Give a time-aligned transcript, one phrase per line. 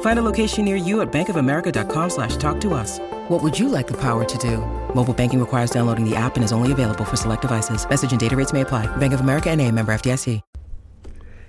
[0.00, 2.98] Find a location near you at bankofamerica.com slash talk to us.
[3.28, 4.58] What would you like the power to do?
[4.94, 7.86] Mobile banking requires downloading the app and is only available for select devices.
[7.88, 8.86] Message and data rates may apply.
[8.96, 10.40] Bank of America and a member FDIC.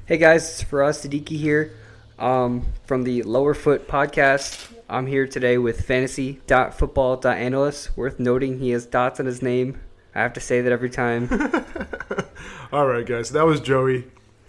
[0.06, 1.74] Hey guys, it's Faraz Siddiqui here
[2.18, 4.72] um, from the Lower Foot podcast.
[4.88, 7.98] I'm here today with fantasy.football.analyst.
[7.98, 9.82] Worth noting he has dots in his name.
[10.16, 11.28] I have to say that every time.
[12.72, 13.32] All right, guys.
[13.32, 14.06] That was Joey.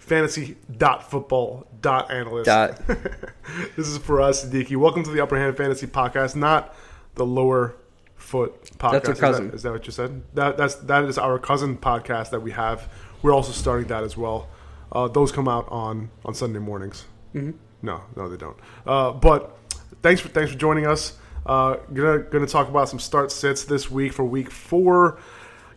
[0.09, 2.45] Fantasy.football.analyst.
[2.45, 2.87] Dot.
[2.87, 4.75] this is Faraz, Siddiqui.
[4.75, 6.75] Welcome to the Upper Hand Fantasy Podcast, not
[7.15, 7.75] the Lower
[8.15, 8.91] Foot Podcast.
[8.91, 9.47] That's our Is cousin.
[9.47, 10.21] that- is that what you said?
[10.33, 12.89] That, that's, that is our cousin podcast that we have.
[13.21, 14.47] We're also starting that as well.
[14.91, 17.05] Uh, those come out on, on Sunday mornings.
[17.35, 17.51] Mm-hmm.
[17.83, 18.57] No, no, they don't.
[18.87, 19.55] Uh, but
[20.01, 21.17] thanks for thanks for joining us.
[21.45, 25.17] Uh, gonna gonna talk about some start sits this week for week four.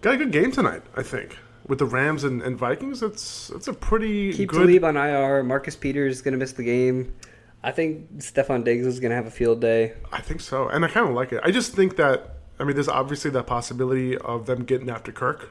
[0.00, 3.02] Got a good game tonight, I think, with the Rams and, and Vikings.
[3.02, 4.66] It's it's a pretty Keep good.
[4.66, 5.42] Talib on IR.
[5.42, 7.14] Marcus Peters is going to miss the game.
[7.62, 9.94] I think Stefon Diggs is going to have a field day.
[10.10, 11.40] I think so, and I kind of like it.
[11.44, 15.50] I just think that I mean, there's obviously that possibility of them getting after Kirk.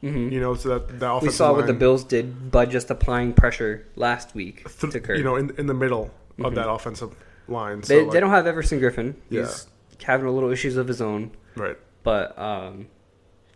[0.00, 1.26] You know, so that that Mm-hmm.
[1.26, 5.16] We saw what the Bills did by just applying pressure last week th- to Kirk.
[5.16, 6.10] you know, in, in the middle
[6.42, 7.14] of that offensive
[7.46, 7.84] line.
[7.84, 9.14] So they, like- they don't have Everson Griffen.
[9.30, 9.42] Yeah.
[9.42, 9.68] He's
[10.02, 11.76] having a little issues of his own, right.
[12.02, 12.88] but um,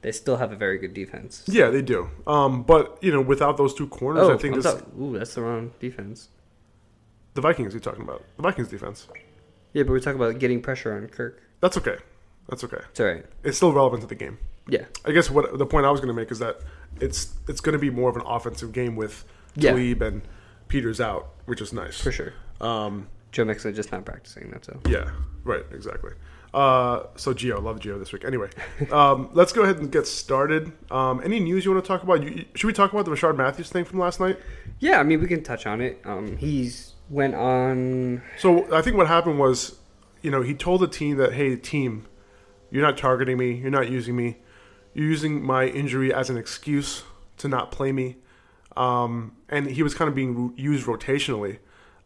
[0.07, 1.43] they still have a very good defense.
[1.49, 2.09] Yeah, they do.
[2.29, 4.83] Um, but you know, without those two corners, Oh, I think I'm this.
[5.01, 6.29] Ooh, that's the wrong defense.
[7.35, 7.75] the Vikings.
[7.75, 9.09] You're talking about the Vikings defense.
[9.73, 11.43] Yeah, but we're talking about getting pressure on Kirk.
[11.61, 11.97] That's okay.
[12.49, 12.83] That's okay.
[12.91, 13.27] It's all right.
[13.43, 14.39] It's still relevant to the game.
[14.69, 14.85] Yeah.
[15.05, 16.61] I guess what the point I was going to make is that
[17.01, 19.25] it's it's going to be more of an offensive game with
[19.57, 19.71] Yeah.
[19.73, 20.23] Talib and
[20.69, 22.33] Peters out, which is nice For sure.
[22.61, 24.51] Um, Joe Mixon just not practicing.
[24.51, 24.81] That's all.
[24.89, 25.11] yeah,
[25.45, 26.13] right, exactly.
[26.57, 28.25] Uh, so Gio, love Gio this week.
[28.25, 28.49] Anyway,
[28.91, 30.73] um, let's go ahead and get started.
[30.91, 32.23] Um, any news you want to talk about?
[32.23, 34.39] You, should we talk about the Rishard Matthews thing from last night?
[34.79, 36.01] Yeah, I mean we can touch on it.
[36.07, 38.23] Um, he's went on.
[38.39, 39.79] So I think what happened was,
[40.23, 42.07] you know, he told the team that, hey, team,
[42.71, 44.39] you're not targeting me, you're not using me,
[44.95, 47.03] you're using my injury as an excuse
[47.37, 48.17] to not play me,
[48.79, 51.59] um, and he was kind of being used rotationally,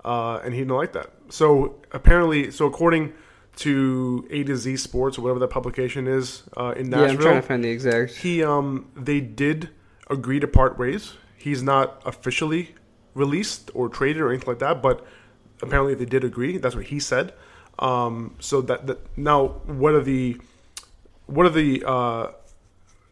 [0.05, 1.13] uh, and he didn't like that.
[1.29, 3.13] So apparently, so according
[3.61, 7.07] to A to Z Sports or whatever that publication is uh, in Nashville.
[7.07, 8.17] Yeah, I'm trying to find the exact.
[8.17, 9.71] he um they did
[10.09, 11.15] agree to part ways.
[11.37, 12.75] He's not officially
[13.15, 15.07] released or traded or anything like that, but
[15.63, 16.59] apparently they did agree.
[16.59, 17.33] That's what he said.
[17.79, 20.39] Um, so that, that now what are the
[21.27, 22.33] what are the uh,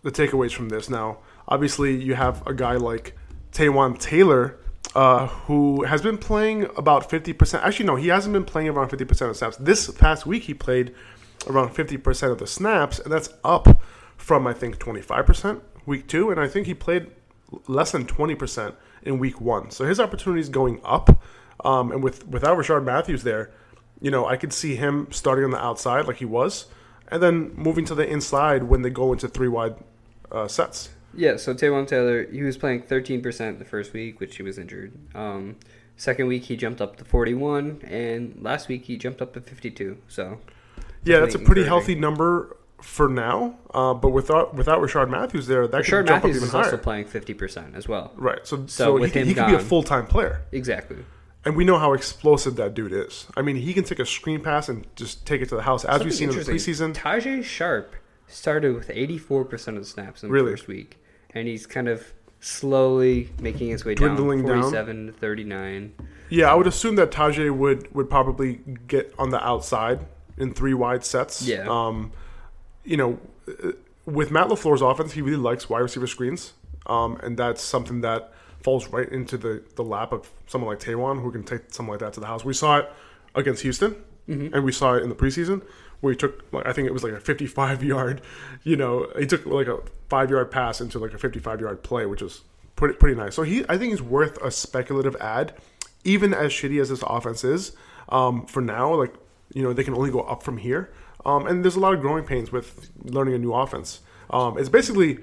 [0.03, 0.91] the takeaways from this?
[0.91, 3.17] Now, obviously, you have a guy like
[3.53, 4.59] Taywan Taylor.
[4.95, 7.63] Uh, who has been playing about 50%.
[7.63, 9.57] Actually, no, he hasn't been playing around 50% of snaps.
[9.59, 10.95] This past week, he played
[11.47, 13.81] around 50% of the snaps, and that's up
[14.17, 16.31] from, I think, 25% week two.
[16.31, 17.11] And I think he played
[17.67, 19.71] less than 20% in week one.
[19.71, 21.23] So his opportunity is going up.
[21.65, 23.51] Um, and with without Rishard Matthews there,
[24.01, 26.67] you know, I could see him starting on the outside like he was,
[27.09, 29.75] and then moving to the inside when they go into three wide
[30.31, 30.91] uh, sets.
[31.15, 34.93] Yeah, so Taywan Taylor, he was playing 13% the first week, which he was injured.
[35.15, 35.57] Um,
[35.97, 39.99] second week, he jumped up to 41, and last week, he jumped up to 52.
[40.09, 40.39] So,
[41.05, 43.57] Yeah, that's a pretty healthy number for now.
[43.75, 46.55] Uh, but without without Rishard Matthews there, that Rishard could jump Matthews up even is
[46.55, 48.13] also playing 50% as well.
[48.17, 48.47] Right.
[48.47, 50.99] So So so, he, with could- him he could be a full time player, Exactly.
[51.45, 53.27] and we know how explosive that dude is.
[53.37, 55.85] I mean, he can take a screen pass and just take it to the house,
[55.85, 56.95] as we've seen in the preseason.
[56.95, 57.97] Tajaé Sharpe
[58.29, 60.53] started with 84% of the snaps in the Really?
[60.53, 60.99] first week,
[61.31, 64.63] and he's kind of slowly making his way Dwindling down down?
[64.63, 65.93] 47 to 39.
[66.31, 70.01] Yeah, I would assume that Tajaé would would probably get on the outside
[70.37, 71.43] in three wide sets.
[71.43, 71.67] Yeah.
[71.69, 72.13] Um,
[72.85, 73.73] you know, uh,
[74.05, 76.53] with Matt LaFleur's offense, he really likes wide receiver screens,
[76.87, 78.33] um, and that's something that
[78.63, 82.01] falls right into the, the lap of someone like Taywan who can take something like
[82.01, 82.45] that to the house.
[82.45, 82.91] We saw it
[83.35, 83.97] against Houston,
[84.27, 85.63] and we saw it in the preseason
[86.01, 88.21] where he took like I think it was like a 55 yard,
[88.65, 92.07] you know, he took like a five yard pass into like a 55 yard play,
[92.07, 92.43] which was
[92.77, 93.35] pretty pretty nice.
[93.35, 95.55] So he I think he's worth a speculative ad,
[96.05, 97.73] even as shitty as this offense is.
[98.11, 99.15] Um, for now, like
[99.55, 100.91] you know, they can only go up from here.
[101.25, 104.01] Um, and there's a lot of growing pains with learning a new offense.
[104.31, 105.19] Um, it's basically,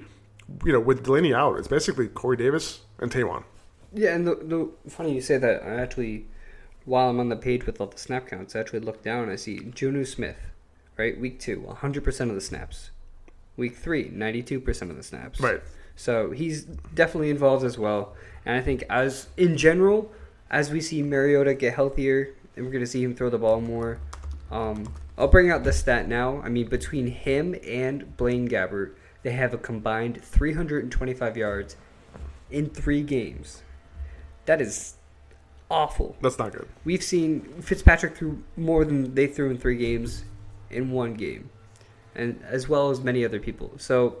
[0.64, 3.44] you know, with Delanie out, it's basically Corey Davis and Taywan.
[3.92, 5.62] Yeah, and the, the funny you say that.
[5.62, 6.26] I actually,
[6.84, 9.24] while I'm on the page with all the snap counts, I actually look down.
[9.24, 10.36] And I see Jonnu Smith,
[10.96, 11.18] right?
[11.18, 12.90] Week two, 100% of the snaps.
[13.56, 15.40] Week three, 92% of the snaps.
[15.40, 15.62] Right.
[15.94, 16.64] So he's
[16.94, 18.14] definitely involved as well.
[18.44, 20.12] And I think as in general,
[20.50, 23.60] as we see Mariota get healthier, and we're going to see him throw the ball
[23.60, 23.98] more.
[24.50, 26.40] Um, I'll bring out the stat now.
[26.42, 31.76] I mean, between him and Blaine Gabbert, they have a combined 325 yards
[32.50, 33.62] in three games.
[34.46, 34.94] That is
[35.70, 36.16] awful.
[36.20, 36.68] That's not good.
[36.84, 40.24] We've seen Fitzpatrick threw more than they threw in three games
[40.70, 41.50] in one game,
[42.14, 43.72] and as well as many other people.
[43.78, 44.18] So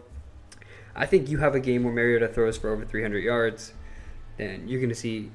[0.94, 3.72] I think you have a game where Mariota throws for over 300 yards,
[4.36, 5.30] then you're going to see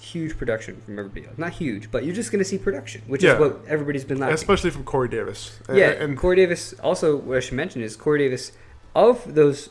[0.00, 1.36] huge production from everybody else.
[1.38, 3.34] Not huge, but you're just going to see production, which Yeah.
[3.34, 4.34] is what everybody's been lacking.
[4.34, 5.58] Especially from Corey Davis.
[5.68, 6.72] And- Yeah, and Corey Davis.
[6.80, 8.52] Also, what I should mention is Corey Davis.
[8.94, 9.70] Of those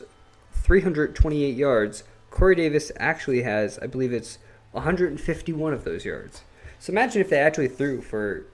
[0.52, 4.38] 328 yards, Corey Davis actually has, I believe it's
[4.72, 6.42] 151 of those yards.
[6.78, 8.44] So imagine if they actually threw for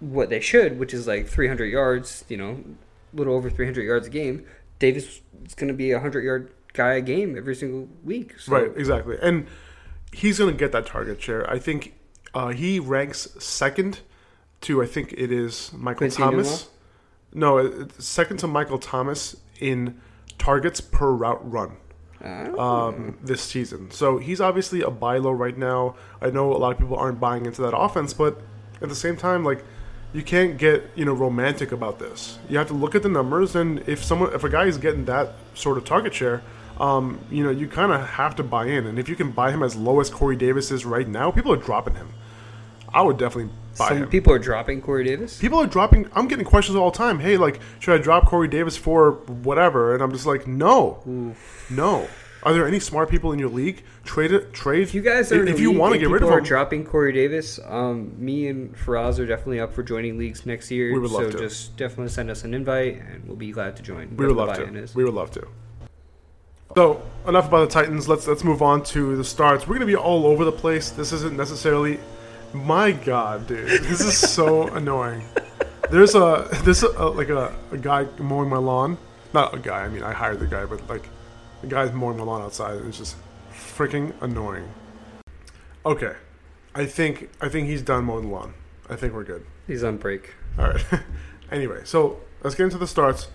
[0.00, 2.24] what they should, which is like 300 yards.
[2.28, 2.64] You know,
[3.12, 4.44] a little over 300 yards a game.
[4.78, 8.38] Davis is going to be a 100 yard guy a game every single week.
[8.38, 9.16] So Right, exactly.
[9.20, 9.46] And
[10.12, 11.48] he's going to get that target share.
[11.50, 11.94] I think
[12.34, 14.00] uh, he ranks second
[14.62, 16.68] to, I think it is Michael Quincy Thomas.
[17.34, 20.00] No, second to Michael Thomas in
[20.38, 21.76] targets per route run
[22.24, 22.86] Ah.
[22.88, 23.90] um, this season.
[23.90, 25.94] So he's obviously a buy low right now.
[26.20, 28.40] I know a lot of people aren't buying into that offense, but
[28.80, 29.64] at the same time, like
[30.12, 32.38] you can't get you know romantic about this.
[32.48, 35.04] You have to look at the numbers, and if someone, if a guy is getting
[35.06, 36.42] that sort of target share,
[36.78, 38.86] um, you know you kind of have to buy in.
[38.86, 41.52] And if you can buy him as low as Corey Davis is right now, people
[41.52, 42.08] are dropping him.
[42.92, 44.08] I would definitely buy some him.
[44.08, 45.38] people are dropping Corey Davis.
[45.38, 46.08] People are dropping.
[46.14, 47.20] I'm getting questions all the time.
[47.20, 49.92] Hey, like, should I drop Corey Davis for whatever?
[49.94, 51.34] And I'm just like, no,
[51.70, 52.08] no.
[52.42, 53.82] Are there any smart people in your league?
[54.04, 54.52] Trade it.
[54.52, 54.82] Trade.
[54.82, 57.58] If you guys are if you want to get rid of him, dropping Corey Davis,
[57.64, 60.92] um, me and Faraz are definitely up for joining leagues next year.
[60.92, 61.38] We would love so to.
[61.38, 64.16] just definitely send us an invite, and we'll be glad to join.
[64.16, 64.74] we would love to.
[64.76, 64.94] is.
[64.94, 65.46] We would love to.
[66.74, 68.08] So enough about the Titans.
[68.08, 69.66] Let's let's move on to the starts.
[69.66, 70.90] We're gonna be all over the place.
[70.90, 71.98] This isn't necessarily.
[72.52, 75.22] My God, dude, this is so annoying.
[75.90, 78.96] There's a there's a, like a, a guy mowing my lawn.
[79.34, 79.84] Not a guy.
[79.84, 81.08] I mean, I hired the guy, but like
[81.60, 82.76] the guy's mowing my lawn outside.
[82.76, 83.16] And it's just
[83.52, 84.68] freaking annoying.
[85.86, 86.14] Okay,
[86.74, 88.54] I think I think he's done mowing the lawn.
[88.90, 89.44] I think we're good.
[89.66, 90.34] He's on break.
[90.58, 90.84] All right.
[91.52, 93.28] anyway, so let's get into the starts.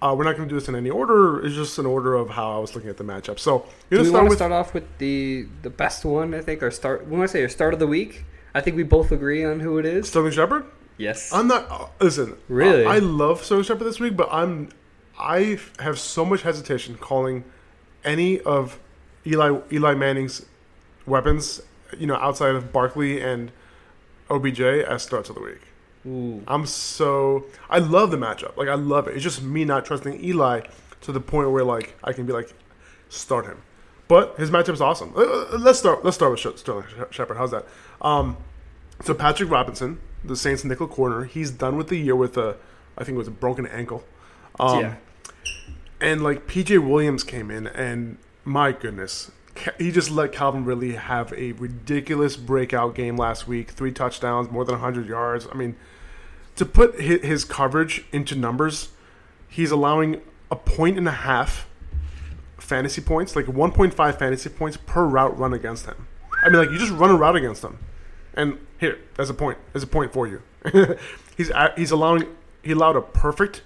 [0.00, 1.44] Uh, we're not going to do this in any order.
[1.44, 3.38] It's just an order of how I was looking at the matchup.
[3.38, 6.34] So you're Do we going want to start off with the the best one?
[6.34, 7.06] I think our start.
[7.06, 8.24] We want to say our start of the week.
[8.54, 10.08] I think we both agree on who it is.
[10.08, 10.64] Sterling Shepard.
[10.96, 11.32] Yes.
[11.32, 11.70] I'm not.
[11.70, 12.84] Uh, listen, Really?
[12.84, 14.70] I, I love Sterling Shepard this week, but I'm.
[15.18, 17.44] I have so much hesitation calling
[18.04, 18.78] any of
[19.26, 20.46] Eli Eli Manning's
[21.06, 21.60] weapons,
[21.98, 23.50] you know, outside of Barkley and
[24.30, 25.60] OBJ as starts of the week.
[26.06, 26.42] Ooh.
[26.46, 28.56] I'm so I love the matchup.
[28.56, 29.14] Like I love it.
[29.14, 30.62] It's just me not trusting Eli
[31.02, 32.54] to the point where like I can be like
[33.08, 33.62] start him.
[34.06, 35.12] But his matchup's awesome.
[35.14, 36.02] Let's start.
[36.04, 37.36] Let's start with Sterling Shepard.
[37.36, 37.66] How's that?
[38.00, 38.38] Um,
[39.02, 42.56] so Patrick Robinson, the Saints nickel corner, he's done with the year with a,
[42.96, 44.04] I think it was a broken ankle.
[44.58, 44.94] Um, yeah.
[46.00, 49.30] And like PJ Williams came in, and my goodness,
[49.78, 53.70] he just let Calvin Ridley have a ridiculous breakout game last week.
[53.70, 55.46] Three touchdowns, more than 100 yards.
[55.50, 55.76] I mean,
[56.56, 58.90] to put his coverage into numbers,
[59.48, 61.68] he's allowing a point and a half
[62.58, 66.06] fantasy points, like 1.5 fantasy points per route run against him.
[66.42, 67.78] I mean, like you just run a route against him,
[68.34, 69.58] and here, there's a point.
[69.72, 70.42] There's a point for you.
[71.36, 72.26] he's he's allowing
[72.62, 73.62] he allowed a perfect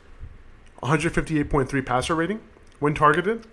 [0.83, 2.41] 158.3 passer rating
[2.79, 3.47] when targeted.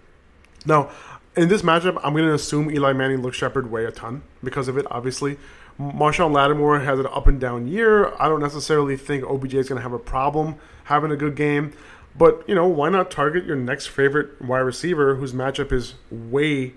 [0.66, 0.90] Now,
[1.36, 4.68] in this matchup, I'm going to assume Eli Manning looks Shepard way a ton because
[4.68, 5.38] of it, obviously.
[5.80, 8.14] Marshon Lattimore has an up and down year.
[8.20, 10.56] I don't necessarily think OBJ is going to have a problem
[10.86, 11.72] having a good game.
[12.18, 16.74] But, you know, why not target your next favorite wide receiver whose matchup is way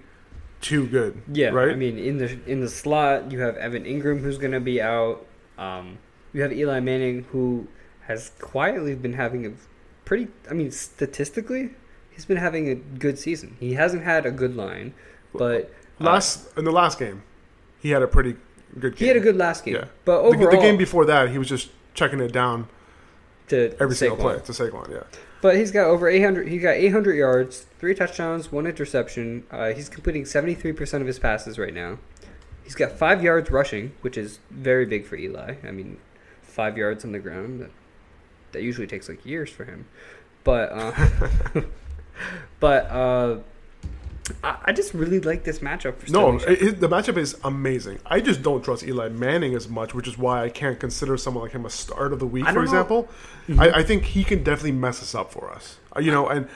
[0.61, 1.21] too good?
[1.33, 1.71] Yeah, Right?
[1.71, 4.81] I mean, in the in the slot, you have Evan Engram who's going to be
[4.81, 5.27] out.
[5.59, 5.99] Um,
[6.33, 7.67] you have Eli Manning who
[8.07, 9.53] has quietly been having a
[10.05, 10.29] pretty.
[10.51, 11.71] I mean, statistically,
[12.11, 13.57] he's been having a good season.
[13.61, 14.95] He hasn't had a good line,
[15.35, 17.23] but uh, last In the last game,
[17.81, 18.37] he had a pretty
[18.79, 19.05] good game.
[19.05, 19.75] he had a good last game.
[19.75, 19.85] Yeah.
[20.05, 22.69] But The- overall, the game before that, he was just checking it down
[23.49, 24.91] to every single play to Saquon.
[24.91, 25.03] Yeah,
[25.43, 26.49] But he's got over 800.
[26.49, 29.45] He got 800 yards, three touchdowns, one interception.
[29.51, 31.99] Uh, he's completing 73% of his passes right now.
[32.65, 35.57] He's got five yards rushing, which is very big for Eli.
[35.65, 35.99] I mean,
[36.43, 37.69] five yards on the ground.
[38.53, 39.87] That, usually takes like years for him.
[40.45, 41.63] But uh,
[42.61, 43.39] but uh,
[44.43, 45.97] I, I just really like this matchup.
[45.97, 47.99] For no, it, the matchup is amazing.
[48.07, 51.45] I just don't trust Eli Manning as much, which is why I can't consider someone
[51.45, 53.09] like him a start of the week, for example.
[53.49, 53.61] Mm-hmm.
[53.61, 55.79] I, I think he can definitely mess us up for us.
[55.97, 56.49] Uh, You know, and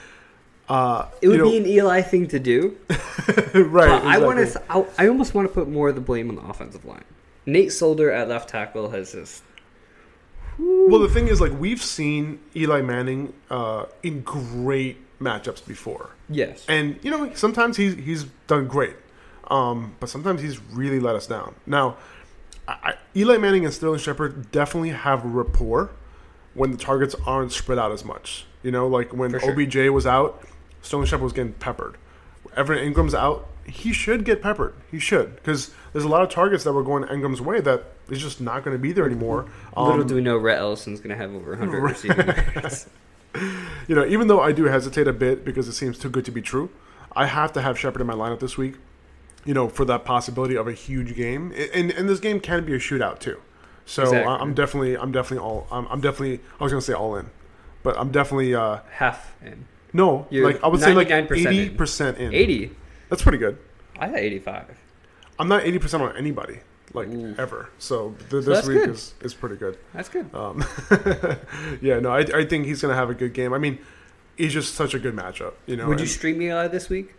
[0.68, 2.76] uh, It would you know, be an Eli thing to do.
[2.88, 3.88] right.
[3.88, 4.82] But I want exactly.
[4.82, 4.90] to.
[4.98, 7.04] I almost want to put more of the blame on the offensive line.
[7.44, 9.42] Nate Solder at left tackle has just
[10.58, 16.64] Well, the thing is, like we've seen Eli Manning uh, in great matchups before, yes.
[16.68, 18.96] and you know sometimes he's he's done great,
[19.48, 21.54] um, but sometimes he's really let us down.
[21.66, 21.96] Now,
[22.66, 25.90] I, I, Eli Manning and Sterling Shepard definitely have rapport
[26.54, 28.46] when the targets aren't spread out as much.
[28.62, 29.52] You know, like when sure.
[29.52, 30.42] OBJ was out,
[30.80, 31.96] Sterling Shepard was getting peppered.
[32.56, 34.74] Evan Engram's out, he should get peppered.
[34.90, 38.20] He should because there's a lot of targets that were going Engram's way that is
[38.20, 39.46] just not going to be there anymore.
[39.76, 42.88] Little Um, do we know, Rhett Ellison's going to have over 100 receiving yards.
[43.88, 46.30] you know, even though I do hesitate a bit because it seems too good to
[46.30, 46.70] be true,
[47.14, 48.76] I have to have Shepard in my lineup this week.
[49.44, 52.74] You know, for that possibility of a huge game, and and this game can be
[52.74, 53.40] a shootout too.
[53.84, 54.32] So Exactly.
[54.32, 57.30] I'm definitely, I'm definitely all, I'm, I'm definitely, I was gonna say all in,
[57.84, 59.66] but I'm definitely, uh, Half in.
[59.92, 61.46] no, You're like I would say like 99% in.
[61.46, 62.34] eighty percent in.
[62.34, 62.74] 80.
[63.08, 63.58] That's pretty good.
[63.98, 64.78] I had 85.
[65.38, 66.60] I'm not eighty percent on anybody
[66.94, 67.34] like Ooh.
[67.36, 67.68] ever.
[67.78, 68.88] So th- this week good.
[68.90, 69.76] is is pretty good.
[69.92, 70.34] That's good.
[70.34, 70.64] Um,
[71.82, 73.52] yeah, no, I, I think he's gonna have a good game.
[73.52, 73.78] I mean,
[74.36, 75.52] he's just such a good matchup.
[75.66, 77.14] You know, Would you stream Eli this week?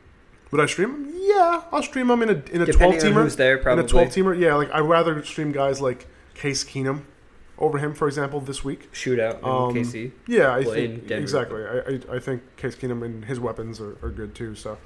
[0.52, 1.12] Would I stream him?
[1.16, 3.24] Yeah, I'll stream him in a in a twelve teamer.
[3.24, 3.84] who's there, in probably.
[3.84, 4.40] a twelve teamer.
[4.40, 7.02] Yeah, like I'd rather stream guys like Case Keenum
[7.60, 8.92] over him, for example, this week.
[8.94, 10.12] Shootout in Um, KC.
[10.28, 11.64] Yeah, I Well, think exactly.
[11.66, 11.78] I,
[12.14, 14.56] I I think Case Keenum and his weapons are, are good too.
[14.56, 14.78] So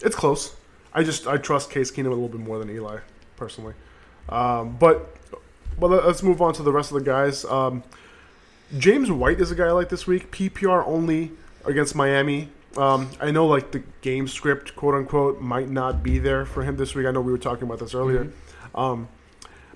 [0.00, 0.54] it's close.
[0.94, 2.98] I just I trust Case Keenum a little bit more than Eli
[3.36, 3.74] personally.
[4.28, 5.16] Um, but
[5.78, 7.44] but let- let's move on to the rest of the guys.
[7.44, 7.82] Um,
[8.78, 10.30] James White is a guy I like this week.
[10.30, 11.32] PPR only
[11.64, 12.48] against Miami.
[12.76, 16.76] Um, I know like the game script, quote unquote, might not be there for him
[16.76, 17.06] this week.
[17.06, 18.30] I know we were talking about this earlier.
[18.74, 19.08] Um,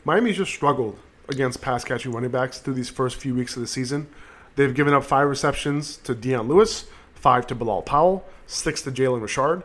[0.04, 3.66] Miami's just struggled against pass catching running backs through these first few weeks of the
[3.66, 4.06] season.
[4.54, 9.20] They've given up five receptions to Dion Lewis, five to Bilal Powell, six to Jalen
[9.20, 9.62] Richard.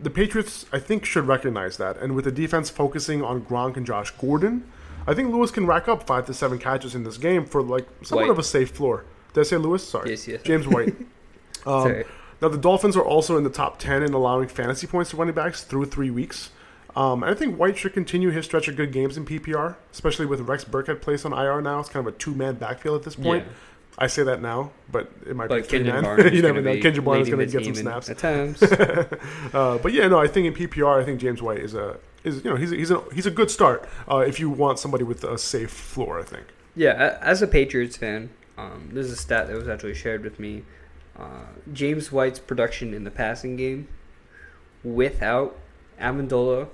[0.00, 1.96] The Patriots, I think, should recognize that.
[1.96, 4.70] And with the defense focusing on Gronk and Josh Gordon,
[5.06, 7.86] I think Lewis can rack up five to seven catches in this game for like
[8.02, 8.30] somewhat White.
[8.30, 9.04] of a safe floor.
[9.32, 9.86] Did I say Lewis?
[9.86, 10.10] Sorry.
[10.10, 10.42] Yes, yes.
[10.42, 10.94] James White.
[11.66, 12.04] Um,
[12.40, 15.34] now the Dolphins are also in the top ten in allowing fantasy points to running
[15.34, 16.50] backs through three weeks.
[16.96, 20.24] Um, and I think White should continue his stretch of good games in PPR, especially
[20.24, 21.80] with Rex Burkhead placed on IR now.
[21.80, 23.44] It's kind of a two man backfield at this point.
[23.44, 23.52] Yeah.
[23.98, 25.78] I say that now, but it might But be three.
[26.36, 26.80] You never know.
[26.80, 28.08] Kendrick Barnes is going to get some snaps.
[28.08, 28.62] at times.
[29.52, 32.44] Uh, but yeah, no, I think in PPR, I think James White is a is
[32.44, 35.04] you know he's a, he's a he's a good start uh, if you want somebody
[35.04, 36.20] with a safe floor.
[36.20, 36.44] I think.
[36.76, 40.38] Yeah, as a Patriots fan, um, this is a stat that was actually shared with
[40.38, 40.64] me.
[41.18, 43.88] Uh, James White's production in the passing game
[44.84, 45.56] without
[46.00, 46.68] Amendola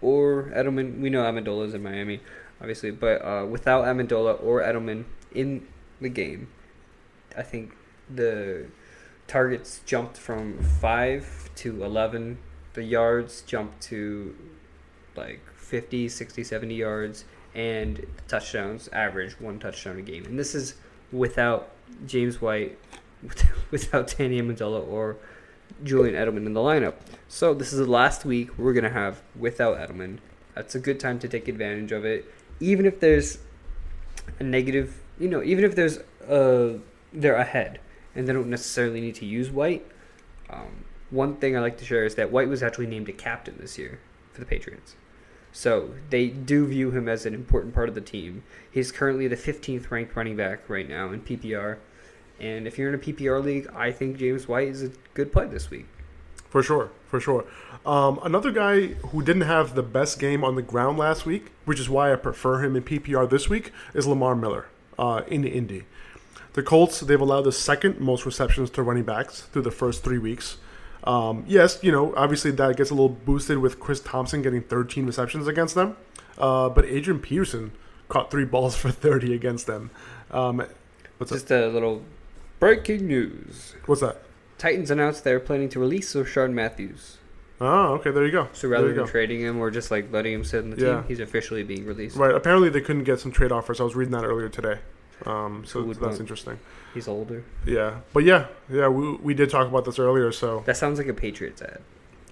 [0.00, 2.20] or Edelman, we know Amendola's in Miami,
[2.60, 5.66] obviously, but uh, without Amendola or Edelman in
[6.00, 6.48] the game,
[7.36, 7.72] I think
[8.08, 8.66] the
[9.26, 12.38] targets jumped from 5 to 11.
[12.74, 14.36] The yards jumped to
[15.16, 17.24] like 50, 60, 70 yards
[17.54, 20.24] and the touchdowns average one touchdown a game.
[20.24, 20.74] And this is
[21.10, 21.70] without
[22.06, 22.78] James White,
[23.70, 25.16] without Danny Amendola or
[25.84, 26.94] Julian Edelman in the lineup.
[27.28, 30.18] So this is the last week we're gonna have without Edelman.
[30.54, 33.38] That's a good time to take advantage of it, even if there's
[34.38, 35.00] a negative.
[35.18, 35.98] You know, even if there's
[36.28, 36.78] uh
[37.12, 37.80] they're ahead
[38.14, 39.86] and they don't necessarily need to use White.
[40.50, 43.56] Um, one thing I like to share is that White was actually named a captain
[43.58, 44.00] this year
[44.32, 44.96] for the Patriots.
[45.52, 48.42] So they do view him as an important part of the team.
[48.70, 51.76] He's currently the 15th ranked running back right now in PPR.
[52.40, 55.46] And if you're in a PPR league, I think James White is a good play
[55.46, 55.86] this week.
[56.48, 57.44] For sure, for sure.
[57.86, 61.78] Um, another guy who didn't have the best game on the ground last week, which
[61.78, 64.66] is why I prefer him in PPR this week, is Lamar Miller
[64.98, 65.84] uh, in Indy.
[66.54, 70.18] The Colts, they've allowed the second most receptions to running backs through the first three
[70.18, 70.58] weeks.
[71.04, 75.06] Um, yes, you know, obviously that gets a little boosted with Chris Thompson getting 13
[75.06, 75.96] receptions against them.
[76.38, 77.72] Uh, but Adrian Peterson
[78.08, 79.90] caught three balls for 30 against them.
[80.30, 80.62] Um,
[81.18, 82.02] what's, Just a little
[82.60, 83.74] breaking news.
[83.86, 84.18] what's that?
[84.58, 87.16] Titans announced they're planning to release Rishard Matthews.
[87.60, 88.48] Oh, okay, there you go.
[88.52, 89.06] So rather than go.
[89.06, 90.94] trading him or just like letting him sit on the Yeah.
[90.96, 92.16] team, he's officially being released.
[92.16, 92.34] Right.
[92.34, 93.80] Apparently, they couldn't get some trade offers.
[93.80, 94.78] I was reading that earlier today.
[95.26, 96.58] Um, so that's interesting.
[96.94, 97.44] He's older.
[97.66, 101.08] Yeah, but yeah, yeah, we, we did talk about this earlier, so That sounds like
[101.08, 101.80] a Patriots ad.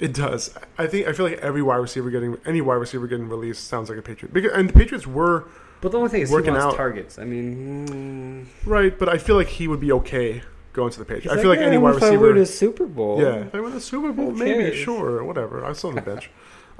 [0.00, 0.54] it does.
[0.78, 3.88] I think I feel like every wide receiver getting any wide receiver getting released sounds
[3.88, 4.32] like a Patriot.
[4.32, 5.44] Because, and the Patriots were
[5.80, 6.74] But the only thing is, Working out.
[6.76, 7.18] targets.
[7.18, 10.42] I mean, mm, right, but I feel like he would be okay
[10.72, 11.24] going to the Patriots.
[11.32, 12.28] he's I feel like, "Yeah, any wide if I receiver.
[12.28, 13.20] win a Super Bowl.
[13.20, 15.64] Yeah, if I win a Super Bowl, maybe sure, whatever.
[15.64, 16.30] I'm still on the bench.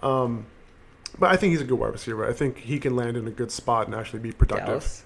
[0.02, 0.47] Um,
[1.19, 2.26] but I think he's a good wide receiver.
[2.29, 4.67] I think he can land in a good spot and actually be productive.
[4.67, 5.05] Dallas.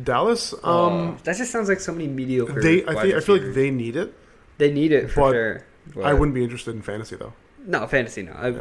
[0.00, 2.60] Dallas, Um, um, that just sounds like so many mediocre.
[2.62, 4.14] they I think I feel like they need it.
[4.58, 5.64] they need it for sure.
[5.94, 7.32] But I wouldn't be interested in fantasy though.
[7.66, 8.22] No fantasy.
[8.22, 8.60] No, I, Yeah,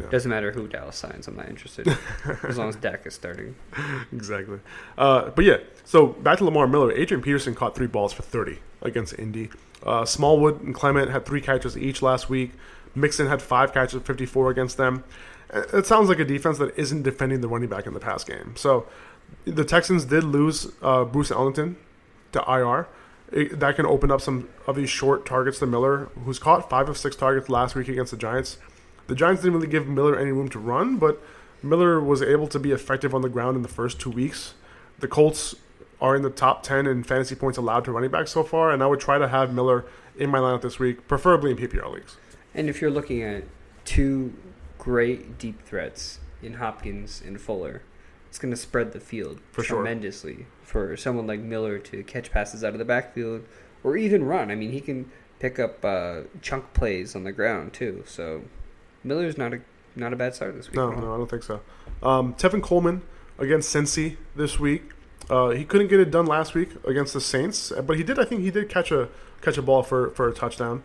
[0.00, 0.08] yeah.
[0.10, 1.28] doesn't matter who Dallas signs.
[1.28, 1.86] I'm not interested
[2.42, 3.54] as long as Dak is starting.
[4.12, 4.58] exactly.
[4.98, 6.92] Uh, but yeah, so back to Lamar Miller.
[6.92, 9.50] Adrian Peterson caught three balls for 30 against Indy.
[9.82, 12.52] Uh, Smallwood and Clement had three catches each last week.
[12.94, 15.04] Mixon had five catches, 54 against them.
[15.52, 18.24] Uh, It sounds like a defense that isn't defending the running back in the pass
[18.24, 18.54] game.
[18.56, 18.86] So
[19.44, 21.76] the Texans did lose uh, Bruce Ellington
[22.32, 22.88] to IR.
[23.32, 26.88] It, that can open up some of these short targets to Miller, who's caught five
[26.88, 28.58] of six targets last week against the Giants.
[29.08, 31.22] The Giants didn't really give Miller any room to run, but
[31.62, 34.54] Miller was able to be effective on the ground in the first two weeks.
[34.98, 35.54] The Colts
[36.00, 38.82] are in the top 10 in fantasy points allowed to running back so far, and
[38.82, 39.84] I would try to have Miller
[40.16, 42.16] in my lineup this week, preferably in PPR leagues.
[42.54, 43.44] And if you're looking at
[43.84, 44.34] two
[44.78, 47.82] great deep threats in Hopkins and Fuller,
[48.36, 49.78] it's going to spread the field For sure.
[49.78, 53.46] tremendously for someone like Miller to catch passes out of the backfield
[53.82, 54.50] or even run.
[54.50, 58.04] I mean, he can pick up uh, chunk plays on the ground too.
[58.06, 58.42] So
[59.02, 59.60] Miller's not a
[59.98, 60.76] not a bad start this week.
[60.76, 61.62] No, no, I don't think so.
[62.02, 63.00] Um, Tevin Coleman
[63.38, 64.82] against Cincy this week.
[65.30, 68.18] Uh, he couldn't get it done last week against the Saints, but he did.
[68.18, 69.08] I think he did catch a
[69.40, 70.82] catch a ball for, for a touchdown.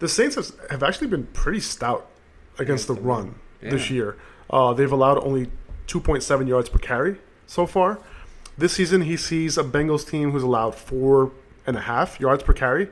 [0.00, 2.10] The Saints has, have actually been pretty stout
[2.58, 3.94] against the run this Yeah.
[3.96, 4.16] year.
[4.50, 5.50] Uh, they've allowed only
[5.86, 7.98] 2.7 yards per carry so far.
[8.56, 11.32] This season, he sees a Bengals team who's allowed four
[11.66, 12.88] and a half yards per carry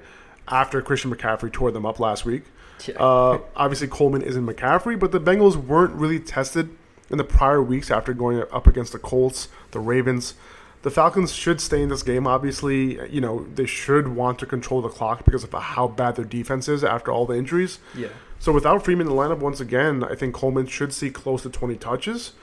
[0.47, 2.45] after Christian McCaffrey tore them up last week.
[2.87, 2.95] Yeah.
[2.97, 6.71] Uh, obviously, Coleman isn't McCaffrey, but the Bengals weren't really tested
[7.11, 10.35] in the prior weeks after going up against the Colts, the Ravens.
[10.83, 12.27] The Falcons should stay in this game.
[12.27, 16.25] Obviously, you know they should want to control the clock because of how bad their
[16.25, 17.79] defense is after all the injuries.
[17.97, 18.09] yeah.
[18.41, 21.51] So without Freeman in the lineup once again, I think Coleman should see close to
[21.51, 22.35] 20 touches.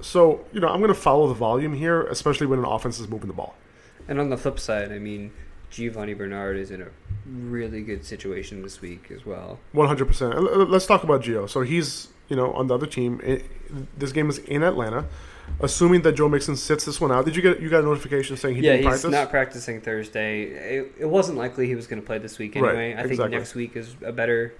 [0.00, 3.08] So you know I'm going to follow the volume here, especially when an offense is
[3.08, 3.54] moving the ball.
[4.06, 5.32] And on the flip side, I mean,
[5.70, 6.88] Giovani Bernard is in a
[7.26, 9.58] really good situation this week as well.
[9.72, 10.34] One hundred percent.
[10.70, 11.48] Let's talk about Gio.
[11.48, 13.20] So he's you know on the other team.
[13.22, 13.44] It,
[13.98, 15.06] this game is in Atlanta.
[15.60, 18.36] Assuming that Joe Mixon sits this one out, did you get you got a notification
[18.36, 19.10] saying he yeah, didn't he's practice?
[19.10, 20.42] not practicing Thursday.
[20.42, 22.92] It, it wasn't likely he was going to play this week Right, anyway.
[22.92, 23.38] I think exactly.
[23.38, 24.52] next week is a better,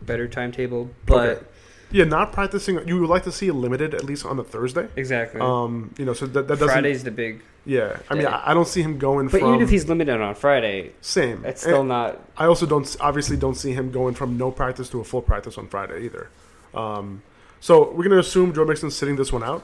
[0.00, 0.88] better timetable.
[1.04, 1.46] But Okay.
[1.90, 2.86] Yeah, not practicing.
[2.86, 4.88] You would like to see it limited at least on a Thursday.
[4.96, 6.68] exactly, Um, you know, so that, that doesn't.
[6.68, 7.42] Friday's the big.
[7.66, 8.30] Yeah, I mean, day.
[8.30, 11.44] I, I don't see him going But from even if he's limited on Friday, same.
[11.44, 12.18] it's still And not.
[12.36, 15.58] I also don't obviously don't see him going from no practice to a full practice
[15.58, 16.30] on Friday either.
[16.74, 17.22] Um,
[17.60, 19.62] so we're gonna assume Joe Mixon's sitting this one out.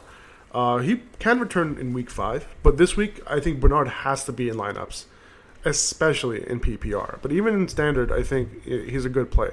[0.52, 4.32] Uh, he can return in week five, but this week I think Bernard has to
[4.32, 5.04] be in lineups,
[5.64, 7.18] especially in PPR.
[7.22, 9.50] But even in standard, I think he's a good play.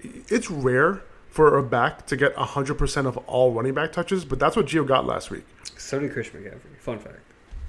[0.00, 4.54] It's rare for a back to get 100% of all running back touches, but that's
[4.54, 5.44] what Gio got last week.
[5.78, 6.78] So did Chris McCaffrey.
[6.78, 7.20] Fun fact: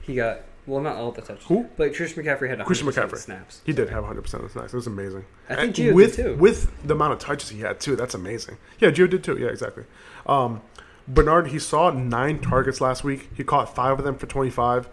[0.02, 1.46] he got well, not all the touches.
[1.46, 1.68] Who?
[1.78, 3.18] But Chris McCaffrey had 100% Christian of McCaffrey.
[3.18, 3.62] snaps.
[3.66, 4.74] He did have 100% of the snaps.
[4.74, 5.26] It was amazing.
[5.50, 6.36] I think Gio did with, too.
[6.36, 7.96] With the amount of touches he had, too.
[7.96, 8.58] That's amazing.
[8.80, 9.38] Yeah, Gio did too.
[9.38, 9.84] Yeah, exactly.
[10.26, 10.62] Um,
[11.08, 13.30] Bernard, he saw nine targets last week.
[13.36, 14.88] He caught five of them for 25.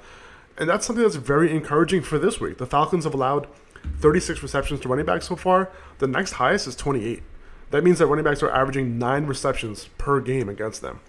[0.58, 2.58] And that's something that's very encouraging for this week.
[2.58, 3.46] The Falcons have allowed
[3.98, 5.70] 36 receptions to running backs so far.
[5.98, 7.22] The next highest is 28.
[7.70, 11.00] That means that running backs are averaging nine receptions per game against them.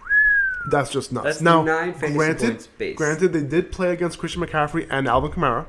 [0.69, 1.23] That's just nuts.
[1.25, 2.95] That's now, nine fantasy granted, points base.
[2.97, 5.65] granted, they did play against Christian McCaffrey and Alvin Kamara.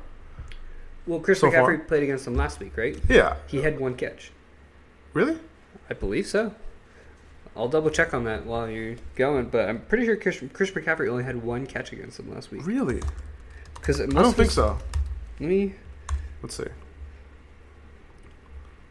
[1.07, 1.79] Well, Chris So McCaffrey far.
[1.79, 2.99] played against them last week, right?
[3.09, 4.33] Yeah, He had one catch.
[5.15, 5.39] really?
[5.91, 6.55] I believe so.
[7.57, 11.09] I'll double check on that while you're going, but I'm pretty sure Chris, Chris McCaffrey
[11.09, 12.67] only had one catch against them last week.
[12.67, 13.01] Really?
[13.75, 14.79] Because I don't think so.
[15.41, 15.75] Let me.
[16.43, 16.67] Let's see.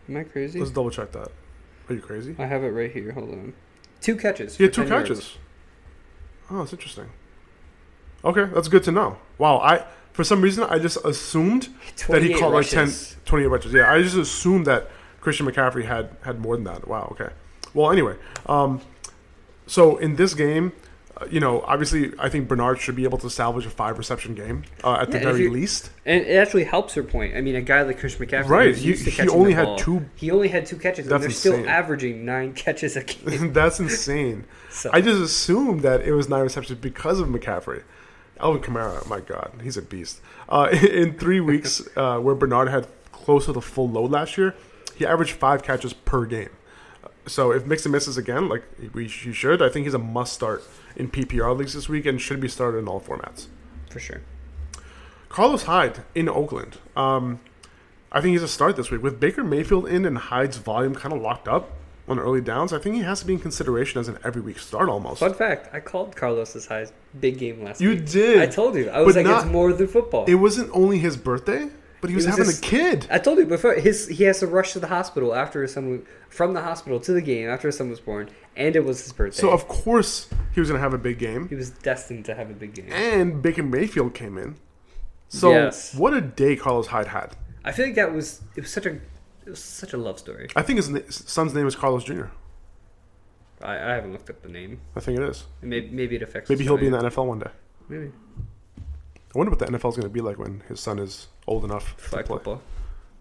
[0.10, 0.60] Am I crazy?
[0.60, 1.32] Let's double check that.
[1.90, 2.36] Are you crazy?
[2.40, 3.12] I have it right here.
[3.12, 3.54] Hold on.
[4.00, 4.60] Two catches.
[4.60, 5.10] Yeah, two 10 yards.
[5.10, 5.38] catches.
[6.50, 7.10] Oh, that's interesting.
[8.24, 9.18] Okay, that's good to know.
[9.38, 11.70] Wow, I for some reason I just assumed
[12.08, 12.74] that he caught rushes.
[12.76, 13.74] like 10, 28 rushes.
[13.74, 14.90] Yeah, I just assumed that
[15.22, 16.88] Christian McCaffrey had had more than that.
[16.88, 17.10] Wow.
[17.14, 17.32] Okay.
[17.74, 18.16] Well, anyway,
[18.48, 18.82] um,
[19.66, 20.74] so in this game,
[21.30, 24.64] you know, obviously, I think Bernard should be able to salvage a five reception game
[24.84, 25.90] uh, at the Yeah, if very least.
[26.06, 27.36] And it actually helps her point.
[27.36, 30.06] I mean, a guy like Chris McCaffrey, Right, he- he only the had ball, two-
[30.16, 33.54] He only had two catches, and they're still averaging nine catches a game.
[33.54, 34.46] That's insane.
[34.70, 37.84] So- I just assumed that it was nine receptions because of McCaffrey.
[38.40, 40.20] Alvin Kamara, my God, he's a beast.
[40.50, 44.56] Uh, in three weeks, uh, where Bernard had close to the full load last year,
[44.96, 46.50] he averaged five catches per game.
[47.28, 50.64] So if Mixon misses again, like we he should, I think he's a must start
[50.96, 53.48] in PPR leagues this week and should be started in all formats.
[53.90, 54.22] For sure.
[55.30, 56.78] Carlos Hyde in Oakland.
[56.96, 57.40] Um,
[58.12, 61.14] I think he's a start this week with Baker Mayfield in and Hyde's volume kind
[61.16, 61.70] of locked up
[62.08, 62.74] on early downs.
[62.74, 65.20] I think he has to be in consideration as an every week start almost.
[65.22, 67.90] Fun fact: I called Carlos's highest big game last week.
[67.90, 68.10] You week.
[68.10, 68.40] did?
[68.42, 68.90] I told you.
[68.90, 70.26] I was But like, not- it's more than football.
[70.26, 71.70] It wasn't only his birthday,
[72.02, 73.08] but he was, was having a kid.
[73.12, 73.74] I told you before.
[73.76, 77.14] His he has to rush to the hospital after his son from the hospital to
[77.14, 79.40] the game after his son was born, and it was his birthday.
[79.40, 81.48] So of course he was going to have a big game.
[81.48, 82.92] he was destined to have a big game.
[82.92, 84.56] and Baker Mayfield came in.
[85.30, 85.96] So Yes.
[85.96, 87.36] what a day Carlos Hyde had.
[87.64, 88.92] I feel like that was it was such a
[89.46, 90.50] it was such a love story.
[90.56, 92.26] I think his na- son's name is Carlos Jr.
[93.62, 94.82] I, I haven't looked up the name.
[94.96, 95.46] I think it is.
[95.62, 96.50] Maybe maybe it affects.
[96.50, 97.00] Maybe he'll be in the.
[97.00, 97.52] NFL one day.
[97.90, 98.12] Maybe
[99.34, 101.64] I wonder what the NFL is going to be like when his son is old
[101.64, 102.38] enough flag to play.
[102.38, 102.62] football.